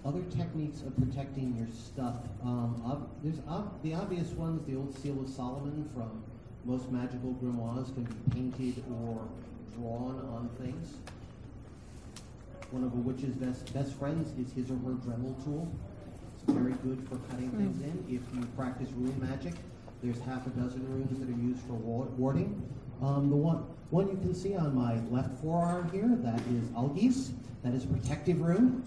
other 0.07 0.21
techniques 0.35 0.81
of 0.81 0.95
protecting 0.95 1.53
your 1.57 1.67
stuff, 1.75 2.15
um, 2.43 2.81
ob- 2.85 3.09
there's 3.23 3.39
ob- 3.49 3.81
the 3.83 3.93
obvious 3.93 4.29
ones, 4.31 4.65
the 4.65 4.75
old 4.75 4.97
Seal 4.99 5.19
of 5.21 5.27
Solomon 5.27 5.89
from 5.93 6.23
most 6.63 6.89
magical 6.91 7.33
grimoires 7.43 7.93
can 7.93 8.03
be 8.03 8.15
painted 8.33 8.83
or 9.03 9.19
drawn 9.75 10.15
on 10.31 10.49
things. 10.59 10.95
One 12.71 12.83
of 12.83 12.93
a 12.93 12.97
witch's 12.97 13.35
best, 13.35 13.73
best 13.73 13.93
friends 13.93 14.31
is 14.39 14.53
his 14.53 14.71
or 14.71 14.75
her 14.75 14.95
Dremel 14.95 15.41
tool. 15.43 15.67
It's 16.43 16.53
very 16.53 16.73
good 16.83 17.05
for 17.09 17.17
cutting 17.29 17.51
things 17.51 17.81
in. 17.81 17.97
If 18.07 18.21
you 18.35 18.45
practice 18.55 18.89
rune 18.95 19.17
magic, 19.19 19.53
there's 20.01 20.19
half 20.21 20.45
a 20.47 20.49
dozen 20.51 20.85
runes 20.89 21.19
that 21.19 21.27
are 21.27 21.41
used 21.41 21.61
for 21.61 21.73
wa- 21.73 22.05
warding. 22.17 22.61
Um, 23.01 23.29
the 23.29 23.35
one, 23.35 23.57
one 23.89 24.07
you 24.07 24.15
can 24.17 24.33
see 24.33 24.55
on 24.55 24.73
my 24.75 24.99
left 25.11 25.33
forearm 25.41 25.89
here, 25.91 26.09
that 26.23 26.39
is 26.55 26.67
Algiz. 26.75 27.31
That 27.63 27.73
is 27.73 27.83
a 27.83 27.87
protective 27.87 28.41
rune. 28.41 28.83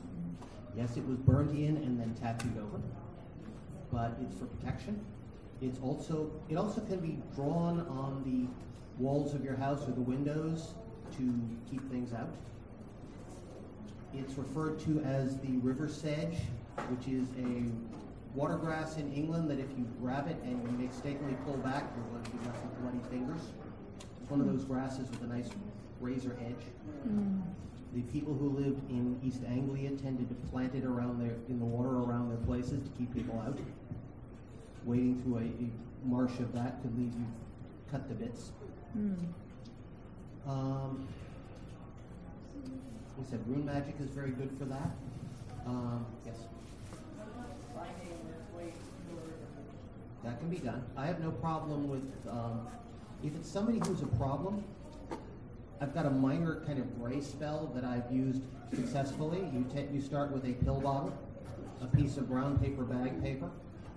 Yes, 0.77 0.97
it 0.97 1.07
was 1.07 1.18
burned 1.18 1.51
in 1.57 1.77
and 1.79 1.99
then 1.99 2.14
tattooed 2.14 2.57
over, 2.59 2.81
but 3.93 4.16
it's 4.23 4.37
for 4.37 4.47
protection. 4.47 5.01
It's 5.61 5.79
also, 5.81 6.31
it 6.49 6.57
also 6.57 6.81
can 6.83 7.01
be 7.01 7.18
drawn 7.35 7.81
on 7.89 8.23
the 8.25 8.49
walls 9.03 9.35
of 9.35 9.45
your 9.45 9.57
house 9.57 9.87
or 9.87 9.93
the 9.93 10.01
windows 10.01 10.75
to 11.18 11.41
keep 11.71 11.91
things 11.91 12.12
out. 12.12 12.35
It's 14.14 14.35
referred 14.35 14.81
to 14.81 15.01
as 15.01 15.39
the 15.39 15.59
river 15.59 15.89
sedge, 15.89 16.37
which 16.89 17.09
is 17.09 17.29
a 17.39 18.39
watergrass 18.39 18.97
in 18.97 19.12
England 19.12 19.51
that 19.51 19.59
if 19.59 19.68
you 19.77 19.87
grab 20.01 20.29
it 20.29 20.37
and 20.45 20.62
you 20.62 20.87
mistakenly 20.87 21.37
pull 21.45 21.57
back, 21.59 21.85
you're 21.97 22.07
going 22.07 22.25
to 22.25 22.31
be 22.31 22.47
left 22.47 22.62
with 22.64 22.81
bloody 22.81 23.01
fingers. 23.11 23.43
It's 24.21 24.31
one 24.31 24.41
of 24.41 24.47
those 24.47 24.64
grasses 24.64 25.11
with 25.11 25.23
a 25.23 25.27
nice 25.27 25.49
razor 26.01 26.37
edge. 26.41 26.64
Mm. 27.09 27.43
The 27.95 28.03
people 28.03 28.34
who 28.34 28.51
lived 28.51 28.88
in 28.88 29.20
East 29.24 29.41
Anglia 29.49 29.91
tended 29.91 30.28
to 30.28 30.34
plant 30.51 30.74
it 30.74 30.84
around 30.84 31.20
their, 31.20 31.34
in 31.49 31.59
the 31.59 31.64
water 31.64 31.91
around 31.91 32.28
their 32.28 32.38
places 32.47 32.80
to 32.82 32.91
keep 32.97 33.12
people 33.12 33.43
out. 33.45 33.59
Wading 34.84 35.20
through 35.22 35.38
a, 35.38 35.41
a 35.41 36.09
marsh 36.09 36.38
of 36.38 36.53
that 36.53 36.80
could 36.82 36.97
leave 36.97 37.12
you 37.12 37.26
cut 37.91 38.09
to 38.09 38.14
bits. 38.14 38.53
Um, 40.47 41.07
we 43.18 43.24
said 43.28 43.41
rune 43.47 43.66
magic 43.66 43.95
is 44.01 44.09
very 44.11 44.30
good 44.30 44.51
for 44.59 44.64
that. 44.66 44.91
Um, 45.66 46.07
yes, 46.24 46.36
Finding 47.74 48.18
this 48.26 48.57
way 48.57 48.72
to 48.72 50.26
that 50.26 50.38
can 50.38 50.49
be 50.49 50.59
done. 50.59 50.82
I 50.97 51.07
have 51.07 51.20
no 51.20 51.30
problem 51.30 51.88
with, 51.88 52.03
um, 52.30 52.66
if 53.22 53.34
it's 53.34 53.49
somebody 53.49 53.80
who's 53.86 54.03
a 54.03 54.07
problem, 54.07 54.64
I've 55.81 55.95
got 55.95 56.05
a 56.05 56.11
minor 56.11 56.62
kind 56.66 56.78
of 56.78 57.01
gray 57.01 57.22
spell 57.22 57.70
that 57.74 57.85
I've 57.85 58.11
used 58.12 58.43
successfully. 58.74 59.39
You 59.53 59.64
ta- 59.74 59.91
you 59.91 60.03
start 60.03 60.31
with 60.31 60.45
a 60.45 60.53
pill 60.64 60.78
bottle, 60.78 61.16
a 61.81 61.87
piece 61.87 62.18
of 62.18 62.28
brown 62.28 62.59
paper 62.59 62.83
bag 62.83 63.22
paper. 63.22 63.51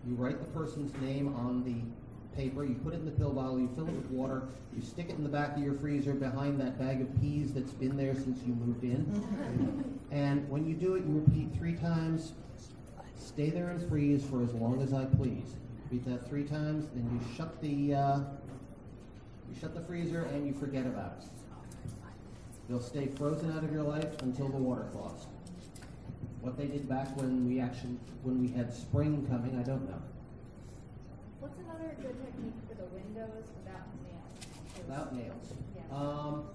You 0.07 0.15
write 0.15 0.39
the 0.39 0.59
person's 0.59 0.93
name 1.01 1.35
on 1.35 1.63
the 1.65 1.81
paper, 2.37 2.63
you 2.63 2.75
put 2.75 2.93
it 2.93 2.97
in 2.97 3.05
the 3.05 3.11
pill 3.11 3.31
bottle, 3.33 3.59
you 3.59 3.69
fill 3.75 3.87
it 3.87 3.93
with 3.93 4.09
water, 4.09 4.43
you 4.75 4.81
stick 4.81 5.09
it 5.09 5.17
in 5.17 5.23
the 5.23 5.29
back 5.29 5.55
of 5.57 5.61
your 5.61 5.73
freezer 5.73 6.13
behind 6.13 6.59
that 6.59 6.79
bag 6.79 7.01
of 7.01 7.21
peas 7.21 7.53
that's 7.53 7.73
been 7.73 7.95
there 7.95 8.15
since 8.15 8.41
you 8.43 8.53
moved 8.55 8.83
in. 8.83 9.99
and 10.11 10.49
when 10.49 10.65
you 10.65 10.73
do 10.73 10.95
it, 10.95 11.05
you 11.05 11.23
repeat 11.25 11.53
three 11.55 11.73
times, 11.73 12.31
stay 13.17 13.49
there 13.49 13.69
and 13.69 13.87
freeze 13.89 14.23
for 14.25 14.41
as 14.41 14.53
long 14.53 14.81
as 14.81 14.93
I 14.93 15.05
please. 15.05 15.55
Repeat 15.83 16.09
that 16.09 16.27
three 16.27 16.43
times, 16.45 16.87
then 16.95 17.07
you 17.11 17.35
shut 17.35 17.61
the 17.61 17.93
uh, 17.93 18.19
you 19.51 19.59
shut 19.59 19.75
the 19.75 19.81
freezer 19.81 20.23
and 20.23 20.47
you 20.47 20.53
forget 20.53 20.85
about 20.85 21.17
it. 21.19 21.42
They'll 22.69 22.81
stay 22.81 23.07
frozen 23.07 23.51
out 23.55 23.63
of 23.63 23.73
your 23.73 23.83
life 23.83 24.21
until 24.21 24.47
the 24.47 24.57
water 24.57 24.85
thaws. 24.93 25.27
What 26.41 26.57
they 26.57 26.67
did 26.67 26.87
back 26.87 27.15
when 27.17 27.47
we 27.47 27.59
actually 27.59 27.97
when 28.23 28.41
we 28.41 28.49
had 28.49 28.73
spring 28.73 29.25
coming, 29.29 29.57
I 29.59 29.63
don't 29.63 29.87
know. 29.89 30.01
What's 31.39 31.57
another 31.59 31.95
good 32.01 32.15
technique 32.23 32.55
for 32.67 32.75
the 32.75 32.85
windows 32.85 33.47
without 33.57 33.87
nails? 34.03 34.47
Without 34.77 35.15
nails. 35.15 35.53
Yeah. 35.75 35.97
Um, 35.97 36.45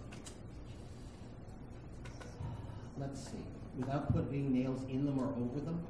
let's 2.99 3.21
see. 3.25 3.45
Without 3.79 4.13
putting 4.13 4.53
nails 4.53 4.83
in 4.89 5.05
them 5.05 5.19
or 5.19 5.29
over 5.29 5.61
them. 5.61 5.81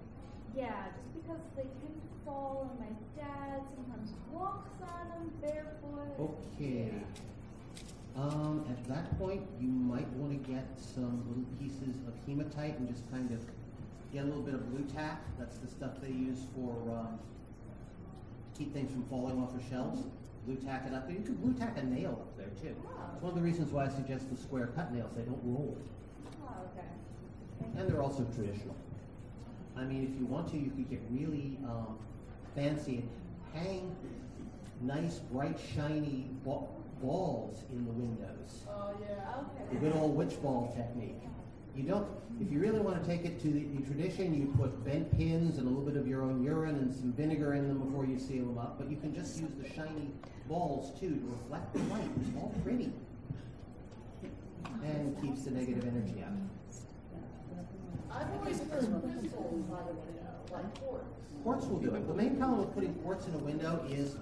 Yeah, 0.56 0.86
just 0.96 1.14
because 1.14 1.40
they 1.56 1.62
tend 1.62 1.94
to 1.94 2.24
fall, 2.24 2.70
and 2.70 2.80
my 2.80 3.22
dad 3.22 3.62
sometimes 3.76 4.12
walks 4.32 4.82
on 4.82 5.08
them 5.08 5.30
barefoot. 5.40 6.34
Okay. 6.58 6.90
Um, 8.18 8.64
at 8.68 8.84
that 8.88 9.16
point, 9.16 9.42
you 9.60 9.68
might 9.68 10.08
want 10.14 10.32
to 10.44 10.50
get 10.52 10.66
some 10.76 11.22
little 11.28 11.44
pieces 11.60 12.02
of 12.08 12.14
hematite 12.26 12.76
and 12.78 12.88
just 12.88 13.08
kind 13.12 13.30
of 13.30 13.38
get 14.12 14.24
a 14.24 14.26
little 14.26 14.42
bit 14.42 14.54
of 14.54 14.68
Blu-Tack. 14.72 15.20
That's 15.38 15.58
the 15.58 15.68
stuff 15.68 15.92
they 16.02 16.08
use 16.08 16.38
for 16.54 16.72
um, 16.90 17.18
keep 18.56 18.72
things 18.72 18.90
from 18.90 19.04
falling 19.04 19.40
off 19.40 19.54
of 19.54 19.62
shelves. 19.70 20.02
Blu-Tack 20.46 20.86
it 20.88 20.94
up. 20.94 21.06
There. 21.06 21.16
You 21.16 21.22
can 21.22 21.34
Blu-Tack 21.36 21.78
a 21.78 21.84
nail 21.84 22.10
up 22.10 22.36
there 22.36 22.50
too. 22.60 22.74
It's 23.14 23.22
one 23.22 23.30
of 23.30 23.36
the 23.36 23.44
reasons 23.44 23.70
why 23.70 23.84
I 23.84 23.88
suggest 23.88 24.28
the 24.30 24.36
square 24.36 24.68
cut 24.74 24.92
nails. 24.92 25.12
They 25.14 25.22
don't 25.22 25.40
roll. 25.44 25.76
Oh, 26.42 26.54
okay. 26.74 26.88
And 27.78 27.88
they're 27.88 28.02
also 28.02 28.24
traditional. 28.34 28.74
I 29.76 29.84
mean, 29.84 30.02
if 30.02 30.18
you 30.18 30.26
want 30.26 30.50
to, 30.50 30.56
you 30.56 30.70
could 30.70 30.90
get 30.90 31.02
really 31.08 31.56
um, 31.64 31.98
fancy 32.56 33.04
and 33.54 33.62
hang 33.62 33.96
nice, 34.80 35.18
bright, 35.30 35.56
shiny 35.74 36.26
ba- 36.44 36.66
balls 37.00 37.64
in 37.70 37.84
the 37.84 37.92
windows. 37.92 38.64
Oh, 38.68 38.92
yeah. 39.00 39.36
Okay. 39.38 39.74
The 39.74 39.76
good 39.76 39.94
old 39.96 40.16
witch 40.16 40.40
ball 40.42 40.72
technique. 40.76 41.20
You 41.76 41.84
don't, 41.84 42.08
if 42.40 42.50
you 42.50 42.58
really 42.58 42.80
want 42.80 43.00
to 43.00 43.08
take 43.08 43.24
it 43.24 43.40
to 43.42 43.48
the, 43.48 43.64
the 43.64 43.86
tradition, 43.86 44.34
you 44.34 44.52
put 44.58 44.84
bent 44.84 45.16
pins 45.16 45.58
and 45.58 45.66
a 45.66 45.70
little 45.70 45.84
bit 45.84 45.96
of 45.96 46.08
your 46.08 46.22
own 46.22 46.42
urine 46.42 46.76
and 46.76 46.92
some 46.92 47.12
vinegar 47.12 47.54
in 47.54 47.68
them 47.68 47.78
before 47.78 48.04
you 48.04 48.18
seal 48.18 48.46
them 48.46 48.58
up. 48.58 48.78
But 48.78 48.90
you 48.90 48.96
can 48.96 49.14
just 49.14 49.38
use 49.40 49.50
the 49.60 49.68
shiny 49.68 50.10
balls 50.48 50.98
too 50.98 51.10
to 51.10 51.38
reflect 51.40 51.72
the 51.74 51.80
light. 51.94 52.10
It's 52.20 52.30
all 52.36 52.52
pretty. 52.64 52.92
And 54.82 55.20
keeps 55.22 55.44
the 55.44 55.52
negative 55.52 55.86
energy 55.86 56.24
out. 56.24 56.32
I've 58.10 58.32
always 58.38 58.58
heard 58.58 58.88
crystals 59.20 59.62
by 59.70 59.78
the 59.82 59.92
window, 59.92 60.34
like 60.50 60.80
quartz. 60.80 61.04
Quartz 61.44 61.66
will 61.66 61.78
do 61.78 61.94
it. 61.94 62.08
The 62.08 62.14
main 62.14 62.36
problem 62.36 62.60
with 62.60 62.74
putting 62.74 62.94
quartz 62.94 63.26
in 63.26 63.34
a 63.34 63.38
window 63.38 63.84
is 63.88 64.16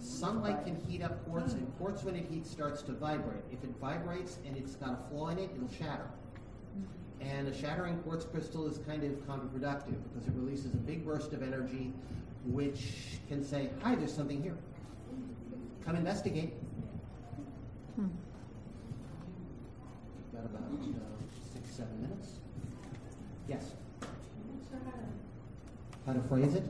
sunlight 0.00 0.64
can 0.64 0.76
heat 0.88 1.02
up 1.02 1.24
quartz, 1.26 1.52
and 1.54 1.70
quartz, 1.78 2.04
when 2.04 2.16
it 2.16 2.26
heats, 2.30 2.50
starts 2.50 2.82
to 2.82 2.92
vibrate. 2.92 3.42
If 3.52 3.62
it 3.64 3.70
vibrates 3.80 4.38
and 4.46 4.56
it's 4.56 4.74
got 4.76 4.92
a 4.92 5.08
flaw 5.10 5.28
in 5.28 5.38
it, 5.38 5.50
it'll 5.54 5.68
shatter. 5.68 6.08
And 7.20 7.48
a 7.48 7.54
shattering 7.56 7.98
quartz 7.98 8.24
crystal 8.24 8.66
is 8.66 8.78
kind 8.78 9.02
of 9.04 9.12
counterproductive 9.26 9.96
because 10.12 10.26
it 10.28 10.34
releases 10.34 10.74
a 10.74 10.78
big 10.78 11.04
burst 11.06 11.32
of 11.32 11.42
energy, 11.42 11.92
which 12.46 13.18
can 13.28 13.42
say, 13.42 13.70
"Hi, 13.82 13.94
there's 13.94 14.12
something 14.12 14.42
here. 14.42 14.56
Come 15.84 15.96
investigate." 15.96 16.52
Got 20.34 20.44
about 20.44 20.62
uh, 20.62 20.94
six, 21.52 21.70
seven 21.70 22.02
minutes. 22.02 22.40
Yes. 23.48 23.72
How 26.06 26.12
to 26.12 26.20
phrase 26.22 26.54
it? 26.54 26.64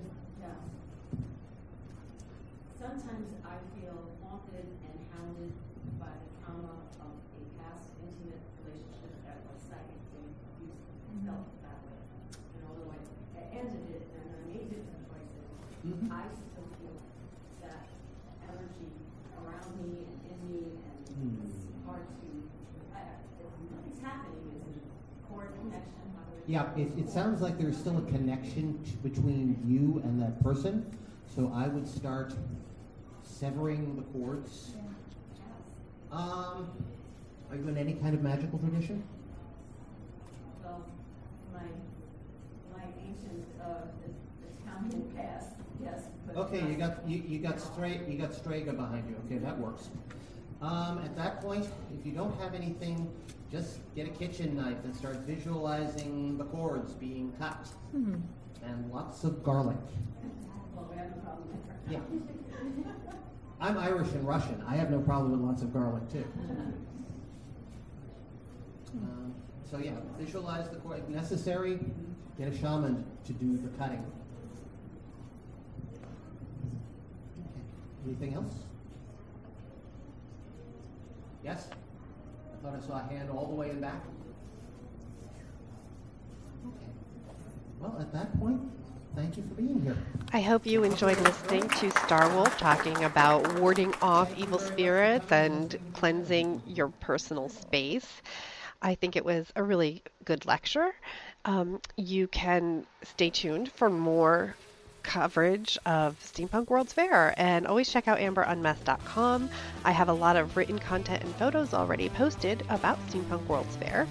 Yeah. 2.94 3.00
Sometimes 3.02 3.26
I 3.42 3.58
feel 3.74 3.98
haunted 4.22 4.66
and 4.70 4.96
hounded 5.10 5.50
by 5.98 6.14
the 6.14 6.28
trauma 6.38 6.78
of 7.02 7.10
a 7.10 7.42
past 7.58 7.90
intimate 7.98 8.38
relationship 8.62 9.18
that 9.26 9.42
was 9.50 9.58
psychically 9.66 10.30
abusive, 10.30 10.94
and 11.10 11.18
felt 11.26 11.46
that 11.66 11.78
way. 11.90 11.98
And 12.54 12.62
although 12.70 12.94
I 12.94 12.98
I 13.34 13.42
ended 13.50 13.82
it 13.98 14.06
and 14.14 14.26
I 14.30 14.40
made 14.46 14.70
different 14.70 15.02
choices, 15.10 15.42
Mhm. 15.82 16.06
I 16.06 16.22
still 16.38 16.70
feel 16.78 16.94
that 17.66 17.82
energy 18.46 18.90
around 19.42 19.68
me 19.82 20.06
and 20.06 20.18
in 20.30 20.38
me, 20.46 20.62
and 20.86 20.98
Hmm. 21.18 21.42
it's 21.50 21.66
hard 21.86 22.06
to, 22.06 22.28
I, 22.94 23.18
if 23.42 23.50
nothing's 23.74 24.00
happening, 24.06 24.62
it's 24.70 24.78
a 24.78 25.26
core 25.26 25.50
connection. 25.58 25.98
How 26.14 26.22
do 26.30 26.38
I- 26.38 26.46
Yeah, 26.46 26.70
it, 26.78 26.94
it 26.98 27.10
sounds 27.10 27.42
like 27.42 27.58
there's 27.58 27.76
still 27.76 27.98
a 27.98 28.06
connection 28.06 28.78
t- 28.86 28.94
between 29.02 29.58
you 29.66 29.98
and 30.06 30.22
that 30.22 30.38
person. 30.42 30.86
So 31.26 31.50
I 31.52 31.66
would 31.66 31.88
start 31.88 32.32
severing 33.38 33.96
the 33.96 34.02
cords. 34.18 34.74
Um, 36.12 36.70
are 37.50 37.56
you 37.56 37.66
in 37.68 37.76
any 37.76 37.94
kind 37.94 38.14
of 38.14 38.22
magical 38.22 38.58
tradition? 38.58 39.02
Well, 40.62 40.84
my, 41.52 41.60
my 42.76 42.84
ancient, 43.00 43.44
uh, 43.60 43.86
Italian 44.62 45.10
past, 45.16 45.50
yes. 45.82 46.02
Okay, 46.36 46.60
you 46.60 46.76
got 46.76 47.06
you, 47.08 47.22
you 47.26 47.38
got 47.38 47.60
straight 47.60 48.08
you 48.08 48.18
got 48.18 48.34
Strega 48.34 48.72
behind 48.72 49.08
you. 49.08 49.16
Okay, 49.26 49.38
that 49.38 49.58
works. 49.58 49.88
Um, 50.62 50.98
at 51.04 51.14
that 51.16 51.40
point, 51.42 51.66
if 51.98 52.06
you 52.06 52.12
don't 52.12 52.38
have 52.40 52.54
anything, 52.54 53.10
just 53.52 53.78
get 53.94 54.06
a 54.06 54.10
kitchen 54.10 54.56
knife 54.56 54.82
and 54.84 54.96
start 54.96 55.16
visualizing 55.26 56.38
the 56.38 56.44
cords 56.44 56.92
being 56.94 57.32
cut, 57.38 57.68
and 58.64 58.92
lots 58.92 59.24
of 59.24 59.44
garlic. 59.44 59.76
Well, 60.74 60.88
we 60.90 60.96
have 60.96 61.08
a 61.08 61.20
problem 61.20 61.48
there. 61.88 61.98
Yeah. 61.98 63.12
I'm 63.60 63.78
Irish 63.78 64.08
and 64.08 64.26
Russian. 64.26 64.62
I 64.66 64.76
have 64.76 64.90
no 64.90 65.00
problem 65.00 65.32
with 65.32 65.40
lots 65.40 65.62
of 65.62 65.72
garlic 65.72 66.10
too. 66.10 66.24
Um, 68.92 69.34
so 69.70 69.78
yeah, 69.78 69.92
visualize 70.18 70.68
the 70.68 70.76
cord. 70.76 70.98
If 70.98 71.08
necessary, 71.08 71.78
get 72.38 72.48
a 72.48 72.58
shaman 72.58 73.04
to 73.26 73.32
do 73.32 73.56
the 73.56 73.68
cutting. 73.78 74.04
Okay. 77.40 77.62
Anything 78.06 78.34
else? 78.34 78.52
Yes? 81.42 81.68
I 82.52 82.62
thought 82.62 82.78
I 82.82 82.86
saw 82.86 82.98
a 82.98 83.02
hand 83.12 83.30
all 83.30 83.46
the 83.46 83.54
way 83.54 83.70
in 83.70 83.80
back. 83.80 84.02
Okay. 86.66 86.86
Well, 87.80 87.96
at 88.00 88.12
that 88.12 88.38
point, 88.38 88.60
thank 89.14 89.36
you 89.36 89.42
for 89.42 89.54
being 89.54 89.80
here. 89.82 89.96
I 90.32 90.40
hope 90.40 90.66
you 90.66 90.84
enjoyed 90.84 91.18
listening 91.20 91.62
to 91.68 91.90
Starwolf 91.90 92.56
talking 92.58 93.04
about 93.04 93.60
warding 93.60 93.94
off 94.02 94.36
evil 94.36 94.58
spirits 94.58 95.30
and 95.30 95.76
cleansing 95.92 96.62
your 96.66 96.88
personal 96.88 97.48
space. 97.48 98.22
I 98.82 98.94
think 98.94 99.16
it 99.16 99.24
was 99.24 99.46
a 99.56 99.62
really 99.62 100.02
good 100.24 100.44
lecture. 100.46 100.92
Um, 101.44 101.80
you 101.96 102.26
can 102.28 102.86
stay 103.02 103.30
tuned 103.30 103.70
for 103.72 103.88
more 103.88 104.56
coverage 105.02 105.78
of 105.86 106.18
Steampunk 106.20 106.68
World's 106.68 106.92
Fair 106.92 107.34
and 107.36 107.66
always 107.66 107.88
check 107.88 108.08
out 108.08 108.18
amberunmasked.com. 108.18 109.50
I 109.84 109.92
have 109.92 110.08
a 110.08 110.12
lot 110.12 110.36
of 110.36 110.56
written 110.56 110.78
content 110.78 111.22
and 111.22 111.34
photos 111.36 111.72
already 111.72 112.08
posted 112.08 112.64
about 112.68 112.98
Steampunk 113.08 113.46
World's 113.46 113.76
Fair. 113.76 114.08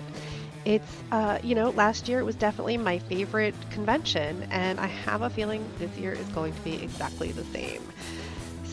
It's, 0.65 1.03
uh, 1.11 1.39
you 1.43 1.55
know, 1.55 1.71
last 1.71 2.07
year 2.07 2.19
it 2.19 2.23
was 2.23 2.35
definitely 2.35 2.77
my 2.77 2.99
favorite 2.99 3.55
convention, 3.71 4.47
and 4.49 4.79
I 4.79 4.87
have 4.87 5.21
a 5.21 5.29
feeling 5.29 5.65
this 5.77 5.95
year 5.97 6.13
is 6.13 6.27
going 6.29 6.53
to 6.53 6.61
be 6.61 6.81
exactly 6.81 7.31
the 7.31 7.43
same. 7.45 7.81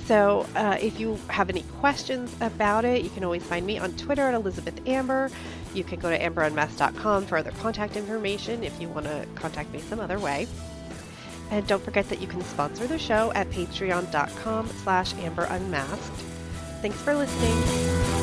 So, 0.07 0.47
uh, 0.57 0.77
if 0.81 0.99
you 0.99 1.19
have 1.29 1.51
any 1.51 1.63
questions 1.79 2.35
about 2.41 2.85
it, 2.85 3.03
you 3.03 3.11
can 3.11 3.23
always 3.23 3.45
find 3.45 3.65
me 3.65 3.79
on 3.79 3.93
Twitter 3.93 4.23
at 4.23 4.35
Elizabeth 4.35 4.87
Amber. 4.87 5.31
You 5.73 5.85
can 5.85 6.01
go 6.01 6.11
to 6.11 6.19
amberunmasked.com 6.19 7.27
for 7.27 7.39
other 7.39 7.53
contact 7.53 7.97
information 7.97 8.65
if 8.65 8.81
you 8.81 8.89
want 8.89 9.07
to 9.07 9.27
contact 9.37 9.73
me 9.73 9.81
some 9.81 10.01
other 10.01 10.19
way. 10.19 10.49
And 11.51 11.67
don't 11.67 11.83
forget 11.83 12.09
that 12.09 12.21
you 12.21 12.27
can 12.27 12.43
sponsor 12.43 12.87
the 12.87 12.99
show 12.99 13.33
at 13.35 13.51
patreon.com 13.51 14.69
slash 14.69 15.15
amberunmasked. 15.15 16.25
Thanks 16.81 17.01
for 17.03 17.15
listening. 17.15 18.20